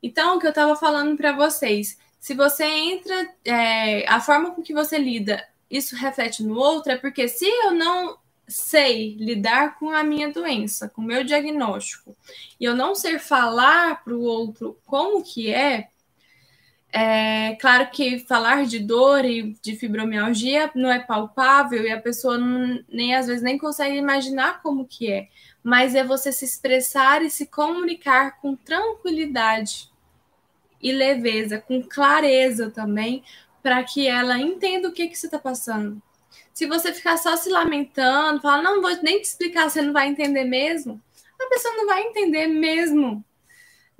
Então, 0.00 0.36
o 0.36 0.40
que 0.40 0.46
eu 0.46 0.50
estava 0.50 0.76
falando 0.76 1.16
para 1.16 1.32
vocês, 1.32 1.98
se 2.20 2.32
você 2.32 2.64
entra, 2.64 3.34
é, 3.44 4.08
a 4.08 4.20
forma 4.20 4.52
com 4.52 4.62
que 4.62 4.72
você 4.72 4.96
lida, 4.98 5.44
isso 5.68 5.96
reflete 5.96 6.44
no 6.44 6.56
outro, 6.56 6.92
é 6.92 6.96
porque 6.96 7.26
se 7.26 7.44
eu 7.44 7.72
não 7.72 8.16
sei 8.46 9.16
lidar 9.16 9.78
com 9.78 9.90
a 9.90 10.04
minha 10.04 10.30
doença, 10.30 10.88
com 10.88 11.02
o 11.02 11.04
meu 11.04 11.24
diagnóstico, 11.24 12.16
e 12.60 12.64
eu 12.64 12.76
não 12.76 12.94
sei 12.94 13.18
falar 13.18 14.04
para 14.04 14.14
o 14.14 14.22
outro 14.22 14.78
como 14.86 15.24
que 15.24 15.52
é, 15.52 15.88
é 16.92 17.56
claro 17.60 17.88
que 17.90 18.18
falar 18.20 18.66
de 18.66 18.78
dor 18.78 19.24
e 19.24 19.56
de 19.62 19.76
fibromialgia 19.76 20.70
não 20.74 20.90
é 20.90 20.98
palpável 20.98 21.82
e 21.82 21.90
a 21.90 22.00
pessoa 22.00 22.36
não, 22.36 22.84
nem 22.88 23.14
às 23.14 23.26
vezes 23.26 23.42
nem 23.42 23.56
consegue 23.56 23.96
imaginar 23.96 24.62
como 24.62 24.84
que 24.86 25.10
é 25.10 25.28
mas 25.62 25.94
é 25.94 26.02
você 26.02 26.32
se 26.32 26.44
expressar 26.44 27.22
e 27.22 27.30
se 27.30 27.46
comunicar 27.46 28.40
com 28.40 28.56
tranquilidade 28.56 29.90
e 30.80 30.90
leveza, 30.90 31.60
com 31.60 31.80
clareza 31.82 32.70
também, 32.70 33.22
para 33.62 33.82
que 33.84 34.08
ela 34.08 34.38
entenda 34.38 34.88
o 34.88 34.92
que, 34.92 35.06
que 35.06 35.14
você 35.14 35.26
está 35.26 35.38
passando. 35.38 36.02
Se 36.52 36.66
você 36.66 36.92
ficar 36.92 37.16
só 37.16 37.36
se 37.36 37.48
lamentando, 37.48 38.40
falar, 38.40 38.62
não 38.62 38.82
vou 38.82 38.90
nem 39.02 39.20
te 39.20 39.26
explicar, 39.26 39.70
você 39.70 39.80
não 39.80 39.92
vai 39.92 40.08
entender 40.08 40.44
mesmo, 40.44 41.00
a 41.40 41.46
pessoa 41.46 41.74
não 41.76 41.86
vai 41.86 42.02
entender 42.02 42.48
mesmo, 42.48 43.24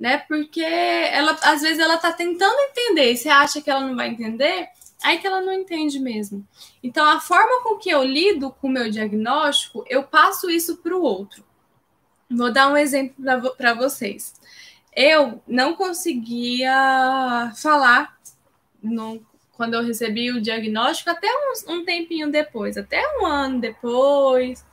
né? 0.03 0.17
Porque 0.17 0.59
ela, 0.59 1.31
às 1.43 1.61
vezes, 1.61 1.79
ela 1.79 1.95
está 1.95 2.11
tentando 2.11 2.59
entender, 2.59 3.13
e 3.13 3.15
você 3.15 3.29
acha 3.29 3.61
que 3.61 3.69
ela 3.69 3.87
não 3.87 3.95
vai 3.95 4.09
entender, 4.09 4.67
aí 5.01 5.17
que 5.17 5.25
ela 5.25 5.39
não 5.39 5.53
entende 5.53 5.97
mesmo. 5.97 6.45
Então, 6.83 7.05
a 7.07 7.21
forma 7.21 7.63
com 7.63 7.77
que 7.77 7.89
eu 7.89 8.03
lido 8.03 8.51
com 8.51 8.67
o 8.67 8.69
meu 8.69 8.91
diagnóstico, 8.91 9.85
eu 9.87 10.03
passo 10.03 10.49
isso 10.49 10.75
para 10.75 10.93
o 10.93 11.01
outro. 11.01 11.45
Vou 12.29 12.51
dar 12.51 12.67
um 12.67 12.75
exemplo 12.75 13.15
para 13.55 13.73
vocês. 13.73 14.33
Eu 14.93 15.41
não 15.47 15.73
conseguia 15.73 17.53
falar 17.55 18.19
no, 18.83 19.25
quando 19.53 19.75
eu 19.75 19.85
recebi 19.85 20.31
o 20.31 20.41
diagnóstico 20.41 21.11
até 21.11 21.29
um, 21.29 21.75
um 21.75 21.85
tempinho 21.85 22.29
depois, 22.29 22.75
até 22.75 23.01
um 23.21 23.25
ano 23.25 23.61
depois. 23.61 24.65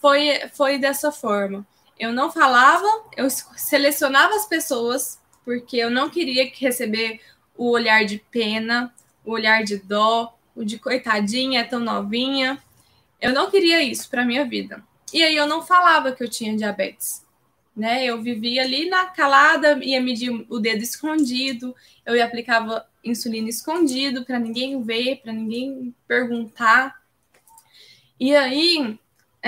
Foi, 0.00 0.48
foi 0.54 0.78
dessa 0.78 1.12
forma. 1.12 1.66
Eu 1.98 2.12
não 2.12 2.30
falava, 2.30 2.86
eu 3.16 3.28
selecionava 3.28 4.34
as 4.34 4.46
pessoas, 4.46 5.20
porque 5.44 5.76
eu 5.76 5.90
não 5.90 6.08
queria 6.08 6.50
receber 6.54 7.20
o 7.56 7.70
olhar 7.70 8.04
de 8.04 8.18
pena, 8.30 8.94
o 9.24 9.32
olhar 9.32 9.64
de 9.64 9.78
dó, 9.78 10.38
o 10.54 10.64
de 10.64 10.78
coitadinha, 10.78 11.60
é 11.60 11.64
tão 11.64 11.80
novinha. 11.80 12.62
Eu 13.20 13.32
não 13.32 13.50
queria 13.50 13.82
isso 13.82 14.08
para 14.08 14.24
minha 14.24 14.44
vida. 14.44 14.82
E 15.12 15.22
aí 15.22 15.34
eu 15.34 15.46
não 15.46 15.62
falava 15.62 16.12
que 16.12 16.22
eu 16.22 16.28
tinha 16.28 16.56
diabetes. 16.56 17.26
Né? 17.74 18.04
Eu 18.04 18.20
vivia 18.20 18.62
ali 18.62 18.88
na 18.88 19.06
calada, 19.06 19.78
ia 19.84 20.00
medir 20.00 20.46
o 20.48 20.58
dedo 20.58 20.82
escondido, 20.82 21.74
eu 22.04 22.22
aplicava 22.22 22.86
insulina 23.04 23.48
escondido 23.48 24.24
para 24.24 24.38
ninguém 24.38 24.82
ver, 24.82 25.20
para 25.22 25.32
ninguém 25.32 25.94
perguntar. 26.06 27.00
E 28.18 28.34
aí, 28.34 28.98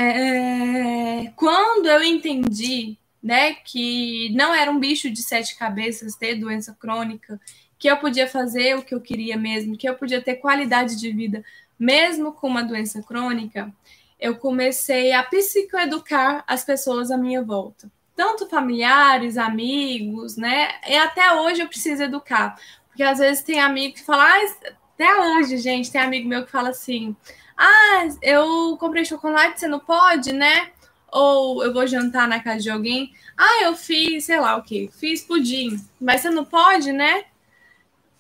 é, 0.00 1.32
quando 1.36 1.86
eu 1.86 2.02
entendi, 2.02 2.96
né, 3.22 3.54
que 3.54 4.30
não 4.34 4.54
era 4.54 4.70
um 4.70 4.78
bicho 4.78 5.10
de 5.10 5.22
sete 5.22 5.56
cabeças 5.56 6.16
ter 6.16 6.36
doença 6.36 6.76
crônica, 6.78 7.40
que 7.78 7.88
eu 7.88 7.96
podia 7.96 8.28
fazer 8.28 8.76
o 8.76 8.82
que 8.82 8.94
eu 8.94 9.00
queria 9.00 9.36
mesmo, 9.36 9.76
que 9.76 9.88
eu 9.88 9.94
podia 9.94 10.20
ter 10.22 10.36
qualidade 10.36 10.96
de 10.96 11.10
vida 11.12 11.44
mesmo 11.78 12.32
com 12.32 12.46
uma 12.46 12.62
doença 12.62 13.02
crônica, 13.02 13.72
eu 14.20 14.36
comecei 14.36 15.12
a 15.12 15.22
psicoeducar 15.22 16.44
as 16.46 16.62
pessoas 16.62 17.10
à 17.10 17.16
minha 17.16 17.42
volta. 17.42 17.90
tanto 18.14 18.46
familiares, 18.50 19.38
amigos, 19.38 20.36
né? 20.36 20.68
E 20.86 20.94
até 20.94 21.32
hoje 21.32 21.62
eu 21.62 21.68
preciso 21.68 22.02
educar. 22.02 22.54
Porque 22.88 23.02
às 23.02 23.18
vezes 23.18 23.42
tem 23.42 23.58
amigo 23.60 23.94
que 23.94 24.04
fala, 24.04 24.24
ah, 24.26 24.70
até 24.94 25.16
hoje, 25.18 25.56
gente, 25.56 25.90
tem 25.90 26.02
amigo 26.02 26.28
meu 26.28 26.44
que 26.44 26.50
fala 26.50 26.68
assim: 26.68 27.16
ah, 27.62 28.08
eu 28.22 28.74
comprei 28.78 29.04
chocolate, 29.04 29.60
você 29.60 29.68
não 29.68 29.80
pode, 29.80 30.32
né? 30.32 30.70
Ou 31.12 31.62
eu 31.62 31.74
vou 31.74 31.86
jantar 31.86 32.26
na 32.26 32.40
casa 32.40 32.60
de 32.60 32.70
alguém. 32.70 33.12
Ah, 33.36 33.64
eu 33.64 33.76
fiz, 33.76 34.24
sei 34.24 34.40
lá 34.40 34.56
o 34.56 34.62
que, 34.62 34.90
fiz 34.98 35.22
pudim, 35.22 35.78
mas 36.00 36.22
você 36.22 36.30
não 36.30 36.42
pode, 36.42 36.90
né? 36.90 37.26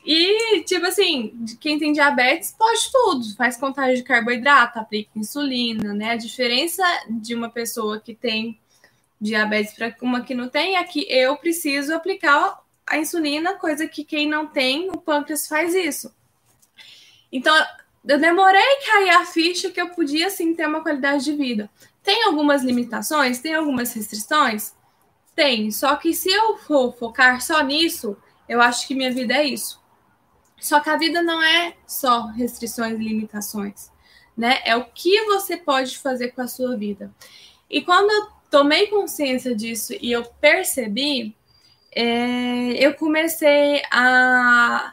E, 0.04 0.62
tipo 0.64 0.84
assim, 0.86 1.42
quem 1.58 1.78
tem 1.78 1.92
diabetes 1.94 2.54
pode 2.56 2.92
tudo, 2.92 3.34
faz 3.34 3.56
contagem 3.56 3.96
de 3.96 4.02
carboidrato, 4.02 4.78
aplica 4.78 5.10
insulina, 5.16 5.94
né? 5.94 6.10
A 6.10 6.16
diferença 6.16 6.84
de 7.08 7.34
uma 7.34 7.48
pessoa 7.48 7.98
que 7.98 8.14
tem 8.14 8.60
diabetes 9.18 9.72
para 9.72 9.96
uma 10.02 10.22
que 10.22 10.34
não 10.34 10.50
tem 10.50 10.76
é 10.76 10.84
que 10.84 11.06
eu 11.10 11.34
preciso 11.38 11.94
aplicar 11.94 12.60
a 12.86 12.98
insulina, 12.98 13.54
coisa 13.54 13.88
que 13.88 14.04
quem 14.04 14.28
não 14.28 14.46
tem, 14.46 14.90
o 14.90 14.98
pâncreas 14.98 15.48
faz 15.48 15.74
isso. 15.74 16.14
Então, 17.32 17.54
eu 18.04 18.18
demorei 18.18 18.60
a 18.60 18.86
cair 18.86 19.10
a 19.10 19.26
ficha 19.26 19.70
que 19.70 19.80
eu 19.80 19.90
podia 19.90 20.30
sim 20.30 20.54
ter 20.54 20.66
uma 20.66 20.82
qualidade 20.82 21.24
de 21.24 21.34
vida. 21.34 21.70
Tem 22.02 22.24
algumas 22.24 22.62
limitações, 22.62 23.40
tem 23.40 23.54
algumas 23.54 23.92
restrições? 23.92 24.74
Tem, 25.34 25.70
só 25.70 25.96
que 25.96 26.14
se 26.14 26.30
eu 26.30 26.56
for 26.58 26.92
focar 26.96 27.40
só 27.40 27.62
nisso, 27.62 28.16
eu 28.48 28.60
acho 28.60 28.86
que 28.86 28.94
minha 28.94 29.12
vida 29.12 29.34
é 29.34 29.44
isso. 29.44 29.80
Só 30.60 30.80
que 30.80 30.90
a 30.90 30.96
vida 30.96 31.22
não 31.22 31.42
é 31.42 31.74
só 31.86 32.26
restrições 32.26 32.94
e 32.94 33.04
limitações, 33.04 33.90
né? 34.36 34.60
É 34.64 34.76
o 34.76 34.84
que 34.84 35.24
você 35.24 35.56
pode 35.56 35.98
fazer 35.98 36.32
com 36.32 36.42
a 36.42 36.48
sua 36.48 36.76
vida. 36.76 37.10
E 37.68 37.80
quando 37.82 38.10
eu 38.10 38.28
tomei 38.50 38.88
consciência 38.88 39.54
disso 39.54 39.94
e 40.00 40.10
eu 40.12 40.24
percebi, 40.40 41.34
é, 41.92 42.72
eu 42.84 42.94
comecei 42.94 43.82
a 43.90 44.90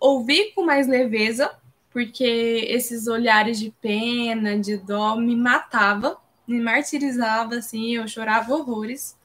ouvir 0.00 0.52
com 0.54 0.64
mais 0.64 0.88
leveza, 0.88 1.50
porque 1.92 2.24
esses 2.68 3.06
olhares 3.06 3.58
de 3.58 3.70
pena, 3.70 4.58
de 4.58 4.76
dó, 4.76 5.16
me 5.16 5.36
matava, 5.36 6.18
me 6.46 6.60
martirizava, 6.60 7.56
assim, 7.56 7.96
eu 7.96 8.08
chorava 8.08 8.54
horrores. 8.54 9.16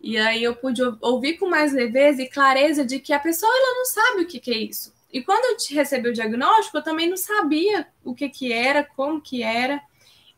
E 0.00 0.16
aí 0.16 0.44
eu 0.44 0.54
pude 0.54 0.80
ouvir 1.00 1.38
com 1.38 1.48
mais 1.48 1.72
leveza 1.72 2.22
e 2.22 2.28
clareza 2.28 2.84
de 2.84 3.00
que 3.00 3.12
a 3.12 3.18
pessoa 3.18 3.50
ela 3.50 3.78
não 3.78 3.84
sabe 3.84 4.22
o 4.22 4.26
que, 4.26 4.38
que 4.38 4.50
é 4.50 4.58
isso. 4.58 4.94
E 5.12 5.22
quando 5.22 5.44
eu 5.44 5.76
recebi 5.76 6.08
o 6.08 6.12
diagnóstico, 6.12 6.78
eu 6.78 6.82
também 6.82 7.08
não 7.08 7.16
sabia 7.16 7.88
o 8.04 8.14
que, 8.14 8.28
que 8.28 8.52
era, 8.52 8.84
como 8.84 9.20
que 9.20 9.42
era. 9.42 9.82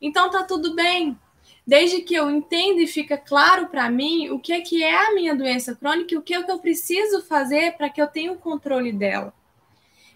Então 0.01 0.31
tá 0.31 0.45
tudo 0.45 0.75
bem. 0.75 1.19
Desde 1.67 2.01
que 2.01 2.15
eu 2.15 2.31
entenda 2.31 2.81
e 2.81 2.87
fica 2.87 3.19
claro 3.19 3.67
para 3.67 3.91
mim 3.91 4.31
o 4.31 4.39
que, 4.39 4.61
que 4.63 4.83
é 4.83 5.09
a 5.09 5.15
minha 5.15 5.35
doença 5.35 5.75
crônica 5.75 6.15
e 6.15 6.17
o 6.17 6.23
que, 6.23 6.35
é 6.35 6.43
que 6.43 6.51
eu 6.51 6.59
preciso 6.59 7.23
fazer 7.23 7.77
para 7.77 7.91
que 7.91 8.01
eu 8.01 8.07
tenha 8.07 8.33
o 8.33 8.39
controle 8.39 8.93
dela. 8.93 9.35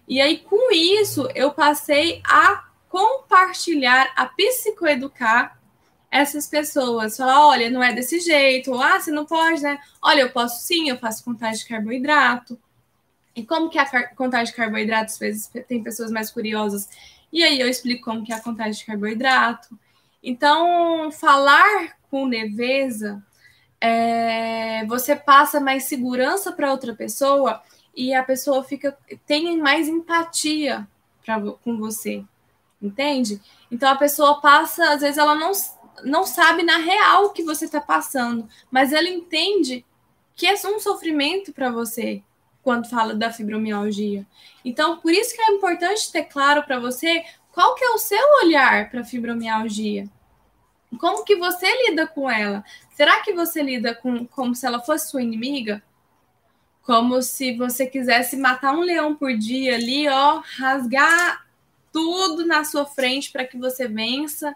E 0.07 0.21
aí, 0.21 0.39
com 0.39 0.73
isso, 0.73 1.29
eu 1.35 1.51
passei 1.53 2.21
a 2.25 2.65
compartilhar, 2.89 4.13
a 4.15 4.27
psicoeducar 4.27 5.59
essas 6.11 6.47
pessoas. 6.47 7.17
Falar, 7.17 7.49
olha, 7.49 7.71
não 7.71 7.83
é 7.83 7.93
desse 7.93 8.21
jeito, 8.21 8.73
ou, 8.73 8.81
ah, 8.81 9.01
você 9.01 9.11
não 9.11 9.25
pode, 9.25 9.63
né? 9.63 9.79
Olha, 10.01 10.21
eu 10.21 10.31
posso 10.31 10.65
sim, 10.65 10.89
eu 10.89 10.99
faço 10.99 11.25
contagem 11.25 11.59
de 11.61 11.69
carboidrato. 11.69 12.59
E 13.35 13.45
como 13.45 13.69
que 13.69 13.79
a 13.79 14.09
contagem 14.15 14.47
de 14.47 14.57
carboidrato, 14.57 15.13
às 15.13 15.19
vezes 15.19 15.51
tem 15.67 15.83
pessoas 15.83 16.11
mais 16.11 16.31
curiosas. 16.31 16.89
E 17.33 17.43
aí 17.43 17.59
eu 17.59 17.69
explico 17.69 18.05
como 18.05 18.25
que 18.25 18.33
é 18.33 18.37
a 18.37 18.41
contagem 18.41 18.79
de 18.79 18.87
carboidrato. 18.87 19.77
Então, 20.23 21.11
falar 21.11 21.97
com 22.09 22.27
leveza, 22.27 23.21
é, 23.81 24.87
você 24.87 25.17
passa 25.17 25.59
mais 25.59 25.85
segurança 25.85 26.53
para 26.53 26.71
outra 26.71 26.95
pessoa 26.95 27.61
e 27.97 28.15
a 28.15 28.23
pessoa 28.23 28.63
fica 28.65 28.97
tem 29.27 29.59
mais 29.59 29.89
empatia 29.89 30.87
pra, 31.25 31.41
com 31.41 31.77
você, 31.77 32.25
entende? 32.81 33.41
Então 33.71 33.89
a 33.89 33.97
pessoa 33.97 34.41
passa, 34.41 34.93
às 34.93 35.01
vezes 35.01 35.19
ela 35.19 35.35
não 35.35 35.53
não 36.03 36.27
sabe 36.27 36.63
na 36.63 36.79
real 36.79 37.27
o 37.27 37.31
que 37.31 37.45
você 37.45 37.67
está 37.67 37.81
passando, 37.81 38.49
mas 38.71 38.93
ela 38.93 39.09
entende 39.09 39.85
que 40.35 40.47
é 40.47 40.55
um 40.67 40.81
sofrimento 40.81 41.53
para 41.53 41.71
você 41.71 42.23
quando 42.63 42.89
fala 42.89 43.15
da 43.15 43.31
fibromialgia. 43.31 44.27
Então, 44.65 44.99
por 44.99 45.13
isso 45.13 45.35
que 45.35 45.43
é 45.43 45.53
importante 45.53 46.11
ter 46.11 46.25
claro 46.25 46.63
para 46.65 46.81
você 46.81 47.25
qual 47.53 47.75
que 47.75 47.85
é 47.85 47.91
o 47.91 47.99
seu 47.99 48.27
olhar 48.43 48.91
para 48.91 49.05
fibromialgia. 49.05 50.09
Como 50.99 51.25
que 51.25 51.37
você 51.37 51.67
lida 51.87 52.07
com 52.07 52.29
ela? 52.29 52.65
Será 52.93 53.21
que 53.21 53.33
você 53.33 53.63
lida 53.63 53.95
com 53.95 54.27
como 54.27 54.55
se 54.55 54.67
ela 54.67 54.81
fosse 54.81 55.11
sua 55.11 55.23
inimiga? 55.23 55.83
Como 56.85 57.23
se 57.23 57.57
você 57.57 57.87
quisesse 57.87 58.37
matar 58.37 58.75
um 58.75 58.81
leão 58.81 59.15
por 59.15 59.37
dia 59.37 59.75
ali, 59.75 60.09
ó, 60.09 60.43
rasgar 60.59 61.47
tudo 61.93 62.47
na 62.47 62.65
sua 62.65 62.85
frente 62.85 63.31
para 63.31 63.45
que 63.45 63.57
você 63.57 63.89
vença 63.89 64.55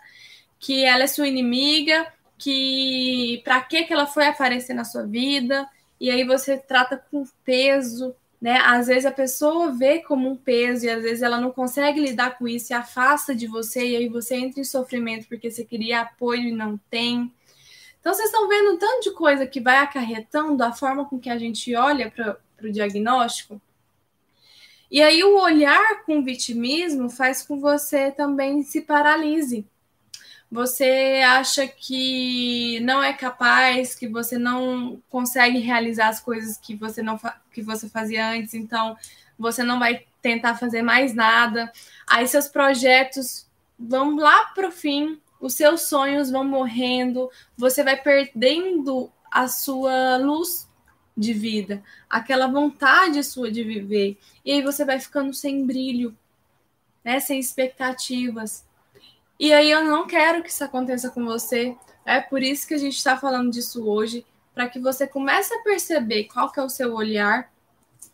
que 0.59 0.85
ela 0.85 1.05
é 1.05 1.07
sua 1.07 1.29
inimiga, 1.29 2.07
que 2.37 3.41
para 3.45 3.61
que 3.61 3.85
que 3.85 3.93
ela 3.93 4.07
foi 4.07 4.27
aparecer 4.27 4.75
na 4.75 4.85
sua 4.85 5.05
vida, 5.05 5.69
e 6.01 6.11
aí 6.11 6.25
você 6.25 6.57
trata 6.57 6.97
com 7.11 7.25
peso, 7.45 8.15
né? 8.41 8.59
Às 8.65 8.87
vezes 8.87 9.07
a 9.07 9.11
pessoa 9.11 9.73
vê 9.73 10.01
como 10.01 10.29
um 10.31 10.37
peso 10.37 10.87
e 10.87 10.91
às 10.91 11.03
vezes 11.03 11.23
ela 11.23 11.41
não 11.41 11.51
consegue 11.51 12.01
lidar 12.01 12.39
com 12.39 12.47
isso 12.47 12.73
e 12.73 12.75
afasta 12.75 13.35
de 13.35 13.47
você 13.47 13.85
e 13.85 13.97
aí 13.97 14.09
você 14.09 14.37
entra 14.37 14.61
em 14.61 14.65
sofrimento 14.65 15.27
porque 15.29 15.51
você 15.51 15.65
queria 15.65 16.03
apoio 16.03 16.49
e 16.49 16.53
não 16.53 16.79
tem. 16.91 17.33
Então 18.01 18.15
vocês 18.15 18.31
estão 18.31 18.49
vendo 18.49 18.73
um 18.73 18.79
tanto 18.79 19.05
de 19.05 19.11
coisa 19.13 19.47
que 19.47 19.61
vai 19.61 19.79
acarretando 19.79 20.63
a 20.63 20.73
forma 20.73 21.05
com 21.05 21.19
que 21.19 21.31
a 21.31 21.39
gente 21.39 21.75
olha 21.75 22.11
para 22.11 22.39
o 22.63 22.73
diagnóstico. 22.73 23.61
E 24.91 25.03
aí 25.03 25.23
o 25.23 25.39
olhar 25.39 26.05
com 26.05 26.25
vitimismo 26.25 27.11
faz 27.11 27.43
com 27.43 27.61
você 27.61 28.11
também 28.11 28.63
se 28.63 28.83
paralise 28.83 29.67
você 30.51 31.23
acha 31.27 31.67
que 31.69 32.81
não 32.81 33.03
é 33.03 33.13
capaz, 33.13 33.95
que 33.95 34.09
você 34.09 34.39
não 34.39 35.01
consegue 35.11 35.59
realizar 35.59 36.09
as 36.09 36.21
coisas 36.21 36.57
que 36.57 36.75
você 36.75 37.03
não 37.03 37.21
que 37.53 37.61
você 37.61 37.89
fazia 37.89 38.31
antes, 38.31 38.55
então 38.55 38.97
você 39.39 39.63
não 39.63 39.79
vai 39.79 40.05
tentar 40.23 40.57
fazer 40.57 40.83
mais 40.83 41.15
nada. 41.15 41.71
Aí 42.07 42.27
seus 42.27 42.49
projetos 42.49 43.47
vão 43.79 44.17
lá 44.17 44.47
para 44.55 44.69
o 44.69 44.73
fim, 44.73 45.21
os 45.41 45.55
seus 45.55 45.83
sonhos 45.83 46.31
vão 46.31 46.45
morrendo, 46.45 47.31
você 47.57 47.83
vai 47.85 47.97
perdendo 47.97 49.11
a 49.31 49.49
sua 49.49 50.17
luz 50.17 50.69
de 51.17 51.33
vida, 51.33 51.83
aquela 52.09 52.47
vontade 52.47 53.23
sua 53.25 53.51
de 53.51 53.65
viver. 53.65 54.17
E 54.45 54.53
aí 54.53 54.63
você 54.63 54.85
vai 54.85 55.01
ficando 55.01 55.35
sem 55.35 55.67
brilho, 55.67 56.17
né, 57.05 57.21
sem 57.21 57.41
expectativas. 57.41 58.65
E 59.39 59.53
aí 59.53 59.71
eu 59.71 59.85
não 59.85 60.07
quero 60.07 60.43
que 60.43 60.51
isso 60.51 60.65
aconteça 60.65 61.11
com 61.11 61.25
você. 61.25 61.77
É 62.05 62.21
por 62.21 62.43
isso 62.43 62.67
que 62.67 62.75
a 62.75 62.79
gente 62.79 62.97
está 62.97 63.17
falando 63.17 63.51
disso 63.51 63.89
hoje, 63.89 64.25
para 64.55 64.69
que 64.69 64.79
você 64.79 65.07
comece 65.07 65.55
a 65.55 65.63
perceber 65.63 66.25
qual 66.25 66.51
que 66.51 66.59
é 66.59 66.63
o 66.63 66.69
seu 66.69 66.95
olhar 66.95 67.53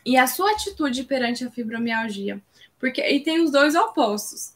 e 0.05 0.17
a 0.17 0.27
sua 0.27 0.53
atitude 0.53 1.05
perante 1.05 1.45
a 1.45 1.51
fibromialgia. 1.51 2.43
Porque 2.79 3.01
e 3.01 3.21
tem 3.21 3.41
os 3.41 3.51
dois 3.51 3.75
opostos. 3.75 4.55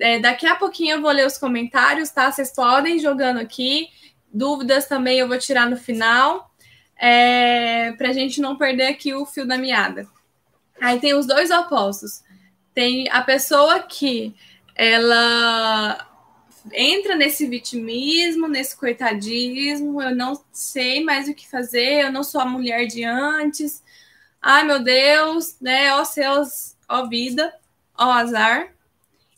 É, 0.00 0.18
daqui 0.18 0.46
a 0.46 0.56
pouquinho 0.56 0.96
eu 0.96 1.02
vou 1.02 1.10
ler 1.10 1.26
os 1.26 1.38
comentários, 1.38 2.10
tá? 2.10 2.30
Vocês 2.30 2.52
podem 2.54 2.98
jogando 2.98 3.38
aqui. 3.38 3.88
Dúvidas 4.32 4.86
também 4.86 5.18
eu 5.18 5.28
vou 5.28 5.38
tirar 5.38 5.68
no 5.68 5.76
final, 5.76 6.50
é, 6.96 7.92
para 7.92 8.10
a 8.10 8.12
gente 8.12 8.40
não 8.40 8.56
perder 8.56 8.88
aqui 8.88 9.14
o 9.14 9.24
fio 9.24 9.46
da 9.46 9.56
meada. 9.56 10.06
Aí 10.80 11.00
tem 11.00 11.14
os 11.14 11.26
dois 11.26 11.50
opostos. 11.50 12.22
Tem 12.74 13.08
a 13.10 13.22
pessoa 13.22 13.80
que 13.80 14.36
ela 14.74 16.06
entra 16.72 17.16
nesse 17.16 17.46
vitimismo, 17.46 18.46
nesse 18.46 18.76
coitadismo, 18.76 20.02
eu 20.02 20.14
não 20.14 20.40
sei 20.52 21.02
mais 21.02 21.28
o 21.28 21.34
que 21.34 21.48
fazer, 21.48 22.04
eu 22.04 22.12
não 22.12 22.22
sou 22.22 22.40
a 22.40 22.46
mulher 22.46 22.86
de 22.86 23.04
antes. 23.04 23.82
Ai, 24.40 24.64
meu 24.64 24.82
Deus, 24.82 25.56
né? 25.60 25.92
Ó 25.94 26.04
céus, 26.04 26.76
ó 26.88 27.06
vida, 27.06 27.52
ó 27.96 28.10
azar. 28.10 28.72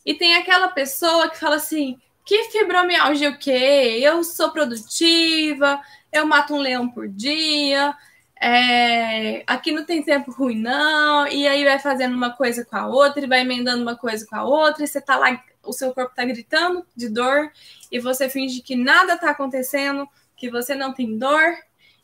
E 0.05 0.13
tem 0.13 0.35
aquela 0.35 0.69
pessoa 0.69 1.29
que 1.29 1.39
fala 1.39 1.55
assim: 1.55 1.99
que 2.25 2.45
fibromialgia 2.45 3.29
o 3.29 3.37
quê? 3.37 3.99
Eu 4.01 4.23
sou 4.23 4.51
produtiva, 4.51 5.81
eu 6.11 6.25
mato 6.25 6.53
um 6.53 6.59
leão 6.59 6.89
por 6.89 7.07
dia, 7.07 7.95
é, 8.39 9.43
aqui 9.45 9.71
não 9.71 9.85
tem 9.85 10.03
tempo 10.03 10.31
ruim, 10.31 10.59
não. 10.59 11.27
E 11.27 11.47
aí 11.47 11.63
vai 11.63 11.79
fazendo 11.79 12.15
uma 12.15 12.31
coisa 12.31 12.65
com 12.65 12.75
a 12.75 12.87
outra, 12.87 13.23
e 13.23 13.27
vai 13.27 13.41
emendando 13.41 13.81
uma 13.81 13.95
coisa 13.95 14.25
com 14.25 14.35
a 14.35 14.43
outra, 14.43 14.83
e 14.83 14.87
você 14.87 15.01
tá 15.01 15.17
lá 15.17 15.41
o 15.63 15.73
seu 15.73 15.93
corpo 15.93 16.11
está 16.11 16.25
gritando 16.25 16.85
de 16.95 17.09
dor 17.09 17.51
e 17.91 17.99
você 17.99 18.29
finge 18.29 18.61
que 18.61 18.75
nada 18.75 19.13
está 19.13 19.31
acontecendo, 19.31 20.07
que 20.35 20.49
você 20.49 20.75
não 20.75 20.93
tem 20.93 21.17
dor 21.17 21.55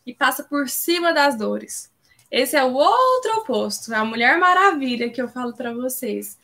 e 0.06 0.14
passa 0.14 0.44
por 0.44 0.70
cima 0.70 1.14
das 1.14 1.38
dores. 1.38 1.92
Esse 2.30 2.56
é 2.56 2.64
o 2.64 2.74
outro 2.74 3.38
oposto, 3.38 3.94
é 3.94 3.98
a 3.98 4.06
Mulher 4.06 4.38
Maravilha 4.38 5.10
que 5.10 5.22
eu 5.22 5.28
falo 5.28 5.54
para 5.54 5.74
vocês. 5.74 6.38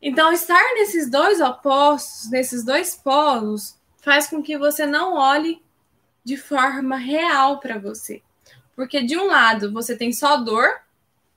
Então, 0.00 0.32
estar 0.32 0.62
nesses 0.74 1.10
dois 1.10 1.40
opostos, 1.40 2.30
nesses 2.30 2.64
dois 2.64 2.94
polos, 2.94 3.76
faz 4.00 4.28
com 4.28 4.42
que 4.42 4.56
você 4.56 4.86
não 4.86 5.14
olhe 5.14 5.60
de 6.24 6.36
forma 6.36 6.96
real 6.96 7.58
para 7.58 7.78
você. 7.78 8.22
Porque 8.76 9.02
de 9.02 9.16
um 9.16 9.26
lado 9.26 9.72
você 9.72 9.96
tem 9.96 10.12
só 10.12 10.36
dor, 10.36 10.68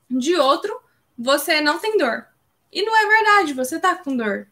de 0.09 0.35
outro 0.35 0.79
você 1.17 1.61
não 1.61 1.79
tem 1.79 1.97
dor. 1.97 2.27
E 2.71 2.83
não 2.83 2.95
é 2.95 3.07
verdade, 3.07 3.53
você 3.53 3.79
tá 3.79 3.95
com 3.95 4.15
dor, 4.15 4.47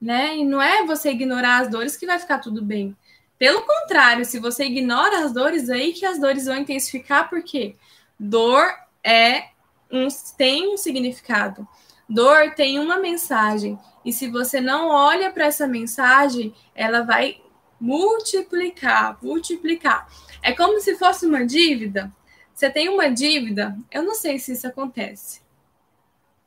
né? 0.00 0.36
E 0.36 0.44
não 0.44 0.60
é 0.60 0.84
você 0.84 1.10
ignorar 1.10 1.62
as 1.62 1.68
dores 1.68 1.96
que 1.96 2.06
vai 2.06 2.18
ficar 2.18 2.38
tudo 2.38 2.62
bem. 2.62 2.96
Pelo 3.38 3.62
contrário, 3.62 4.24
se 4.24 4.38
você 4.38 4.64
ignora 4.64 5.24
as 5.24 5.32
dores, 5.32 5.70
aí 5.70 5.92
que 5.92 6.04
as 6.04 6.20
dores 6.20 6.46
vão 6.46 6.56
intensificar, 6.56 7.30
porque 7.30 7.76
dor 8.18 8.74
é 9.02 9.48
um, 9.90 10.08
tem 10.36 10.72
um 10.72 10.76
significado. 10.76 11.66
Dor 12.08 12.54
tem 12.54 12.78
uma 12.78 12.98
mensagem. 12.98 13.78
E 14.04 14.12
se 14.12 14.28
você 14.28 14.60
não 14.60 14.88
olha 14.88 15.30
para 15.30 15.46
essa 15.46 15.66
mensagem, 15.66 16.54
ela 16.74 17.02
vai 17.02 17.40
multiplicar, 17.80 19.18
multiplicar. 19.22 20.08
É 20.42 20.52
como 20.52 20.80
se 20.80 20.96
fosse 20.96 21.26
uma 21.26 21.44
dívida. 21.44 22.12
Você 22.54 22.68
tem 22.68 22.88
uma 22.88 23.08
dívida, 23.08 23.78
eu 23.88 24.02
não 24.02 24.16
sei 24.16 24.36
se 24.38 24.50
isso 24.50 24.66
acontece, 24.66 25.40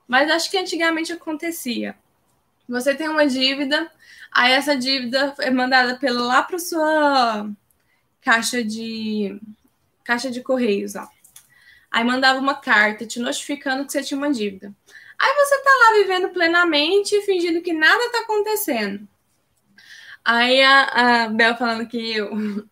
mas 0.06 0.30
acho 0.30 0.52
que 0.52 0.58
antigamente 0.58 1.13
acontecia. 1.13 1.95
Você 2.67 2.93
tem 2.93 3.08
uma 3.08 3.26
dívida, 3.26 3.89
aí 4.30 4.52
essa 4.52 4.76
dívida 4.76 5.34
é 5.39 5.50
mandada 5.50 5.97
pela 5.97 6.21
lá 6.21 6.43
para 6.43 6.60
sua 6.60 7.50
caixa 8.21 8.62
de 8.62 9.39
caixa 10.04 10.30
de 10.30 10.41
correios, 10.41 10.95
ó. 10.95 11.08
Aí 11.89 12.04
mandava 12.04 12.39
uma 12.39 12.56
carta 12.56 13.06
te 13.06 13.17
notificando 13.17 13.86
que 13.86 13.93
você 13.93 14.04
tinha 14.04 14.17
uma 14.17 14.32
dívida. 14.32 14.76
Aí 15.22 15.36
você 15.36 15.58
tá 15.60 15.70
lá 15.70 15.98
vivendo 15.98 16.30
plenamente, 16.30 17.22
fingindo 17.22 17.62
que 17.62 17.74
nada 17.74 18.10
tá 18.12 18.22
acontecendo. 18.22 19.08
Aí 20.26 20.64
a, 20.64 21.26
a 21.26 21.28
Bel 21.28 21.56
falando 21.56 21.88
que 21.88 22.18
eu. 22.18 22.32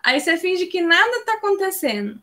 Aí 0.00 0.20
você 0.20 0.36
finge 0.36 0.66
que 0.66 0.80
nada 0.80 1.24
tá 1.24 1.34
acontecendo. 1.34 2.22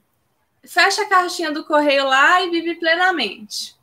Fecha 0.65 1.01
a 1.01 1.09
caixinha 1.09 1.51
do 1.51 1.65
correio 1.65 2.05
lá 2.05 2.41
e 2.41 2.49
vive 2.49 2.75
plenamente. 2.75 3.75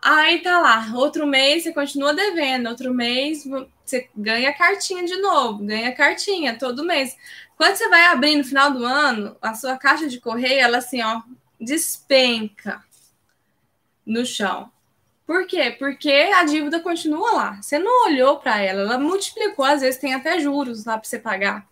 Aí 0.00 0.40
tá 0.40 0.60
lá, 0.60 0.90
outro 0.94 1.26
mês 1.26 1.64
você 1.64 1.72
continua 1.72 2.14
devendo, 2.14 2.68
outro 2.68 2.94
mês 2.94 3.44
você 3.84 4.08
ganha 4.16 4.52
cartinha 4.54 5.04
de 5.04 5.16
novo, 5.16 5.64
ganha 5.64 5.94
cartinha 5.94 6.58
todo 6.58 6.84
mês. 6.84 7.16
Quando 7.56 7.76
você 7.76 7.88
vai 7.88 8.06
abrir 8.06 8.36
no 8.36 8.44
final 8.44 8.70
do 8.72 8.84
ano, 8.84 9.36
a 9.42 9.54
sua 9.54 9.76
caixa 9.76 10.08
de 10.08 10.20
correio, 10.20 10.60
ela 10.60 10.78
assim, 10.78 11.02
ó, 11.02 11.22
despenca 11.60 12.82
no 14.06 14.24
chão. 14.24 14.70
Por 15.26 15.44
quê? 15.44 15.74
Porque 15.76 16.10
a 16.10 16.44
dívida 16.44 16.78
continua 16.78 17.32
lá. 17.32 17.60
Você 17.60 17.80
não 17.80 18.06
olhou 18.06 18.38
para 18.38 18.60
ela, 18.62 18.82
ela 18.82 18.98
multiplicou, 18.98 19.64
às 19.64 19.80
vezes 19.80 20.00
tem 20.00 20.14
até 20.14 20.38
juros 20.38 20.84
lá 20.84 20.96
para 20.96 21.08
você 21.08 21.18
pagar. 21.18 21.66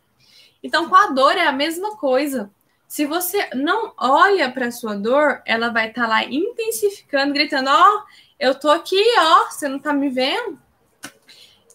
Então, 0.63 0.89
com 0.89 0.97
a 0.97 1.11
dor 1.11 1.37
é 1.37 1.47
a 1.47 1.53
mesma 1.53 1.97
coisa. 1.97 2.51
Se 2.89 3.07
você 3.07 3.49
não 3.55 3.93
olha 3.97 4.51
para 4.51 4.73
sua 4.73 4.97
dor, 4.97 5.41
ela 5.47 5.69
vai 5.69 5.89
estar 5.89 6.03
tá 6.03 6.09
lá 6.09 6.25
intensificando, 6.25 7.33
gritando: 7.33 7.71
Ó, 7.71 7.97
oh, 7.97 8.03
eu 8.41 8.55
tô 8.55 8.71
aqui, 8.71 9.03
ó, 9.19 9.51
você 9.51 9.69
não 9.69 9.79
tá 9.79 9.93
me 9.93 10.09
vendo? 10.09 10.59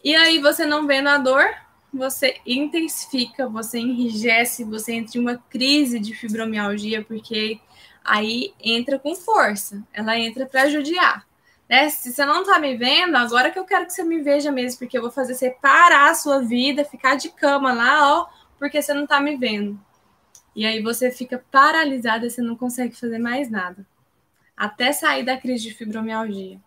E 0.04 0.16
aí, 0.16 0.40
você 0.40 0.66
não 0.66 0.86
vendo 0.86 1.08
a 1.08 1.18
dor, 1.18 1.46
você 1.94 2.40
intensifica, 2.46 3.48
você 3.48 3.80
enrijece, 3.80 4.64
você 4.66 4.94
entra 4.94 5.18
em 5.18 5.22
uma 5.22 5.38
crise 5.50 6.00
de 6.00 6.14
fibromialgia, 6.14 7.04
porque 7.04 7.60
aí 8.04 8.54
entra 8.62 9.00
com 9.00 9.16
força, 9.16 9.82
ela 9.94 10.18
entra 10.18 10.46
para 10.46 10.70
judiar 10.70 11.29
né? 11.70 11.90
Se 11.90 12.12
você 12.12 12.26
não 12.26 12.44
tá 12.44 12.58
me 12.58 12.76
vendo, 12.76 13.16
agora 13.16 13.52
que 13.52 13.60
eu 13.60 13.66
quero 13.66 13.86
que 13.86 13.94
você 13.94 14.04
me 14.04 14.22
veja 14.22 14.52
mesmo, 14.52 14.80
porque 14.80 14.98
eu 14.98 15.04
vou 15.04 15.12
fazer 15.12 15.36
você 15.36 15.52
parar 15.52 16.10
a 16.10 16.16
sua 16.16 16.40
vida, 16.42 16.84
ficar 16.84 17.16
de 17.16 17.30
cama 17.30 17.72
lá, 17.72 18.18
ó, 18.18 18.28
porque 18.58 18.82
você 18.82 18.94
não 18.94 19.06
tá 19.06 19.22
me 19.22 19.38
vendo. 19.38 19.80
E 20.56 20.66
aí 20.66 20.82
você 20.82 21.12
fica 21.12 21.44
paralisada, 21.52 22.28
você 22.28 22.42
não 22.42 22.56
consegue 22.56 22.96
fazer 22.96 23.20
mais 23.20 23.52
nada. 23.52 23.86
Até 24.58 24.92
sair 24.92 25.24
da 25.24 25.38
crise 25.38 25.64
de 25.64 25.74
fibromialgia. 25.74 26.60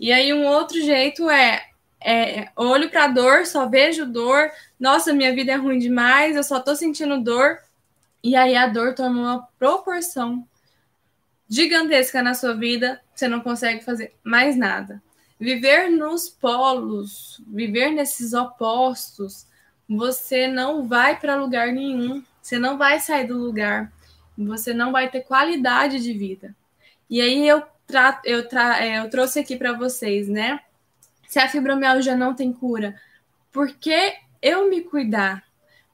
E 0.00 0.10
aí 0.10 0.32
um 0.32 0.46
outro 0.46 0.80
jeito 0.80 1.30
é, 1.30 1.68
é 2.02 2.50
olho 2.56 2.90
para 2.90 3.06
dor, 3.06 3.46
só 3.46 3.68
vejo 3.68 4.06
dor. 4.06 4.50
Nossa, 4.80 5.12
minha 5.12 5.34
vida 5.34 5.52
é 5.52 5.56
ruim 5.56 5.78
demais, 5.78 6.34
eu 6.34 6.42
só 6.42 6.58
tô 6.58 6.74
sentindo 6.74 7.22
dor. 7.22 7.58
E 8.22 8.34
aí 8.34 8.56
a 8.56 8.66
dor 8.66 8.94
toma 8.94 9.20
uma 9.20 9.48
proporção 9.58 10.48
gigantesca 11.48 12.22
na 12.22 12.34
sua 12.34 12.54
vida, 12.54 13.00
você 13.14 13.28
não 13.28 13.40
consegue 13.40 13.84
fazer 13.84 14.14
mais 14.22 14.56
nada. 14.56 15.02
Viver 15.38 15.90
nos 15.90 16.28
polos, 16.28 17.42
viver 17.46 17.90
nesses 17.90 18.32
opostos, 18.32 19.46
você 19.88 20.46
não 20.46 20.86
vai 20.86 21.18
para 21.18 21.36
lugar 21.36 21.72
nenhum, 21.72 22.22
você 22.40 22.58
não 22.58 22.78
vai 22.78 23.00
sair 23.00 23.26
do 23.26 23.38
lugar, 23.38 23.92
você 24.36 24.72
não 24.72 24.92
vai 24.92 25.10
ter 25.10 25.20
qualidade 25.20 26.00
de 26.00 26.12
vida. 26.12 26.54
E 27.08 27.20
aí 27.20 27.46
eu, 27.46 27.62
tra 27.86 28.20
eu, 28.24 28.48
tra 28.48 28.84
é, 28.84 29.00
eu 29.00 29.10
trouxe 29.10 29.40
aqui 29.40 29.56
para 29.56 29.72
vocês, 29.72 30.28
né? 30.28 30.60
Se 31.28 31.38
a 31.38 31.48
fibromialgia 31.48 32.16
não 32.16 32.34
tem 32.34 32.52
cura, 32.52 33.00
por 33.52 33.72
que 33.72 34.14
eu 34.40 34.68
me 34.68 34.82
cuidar? 34.82 35.44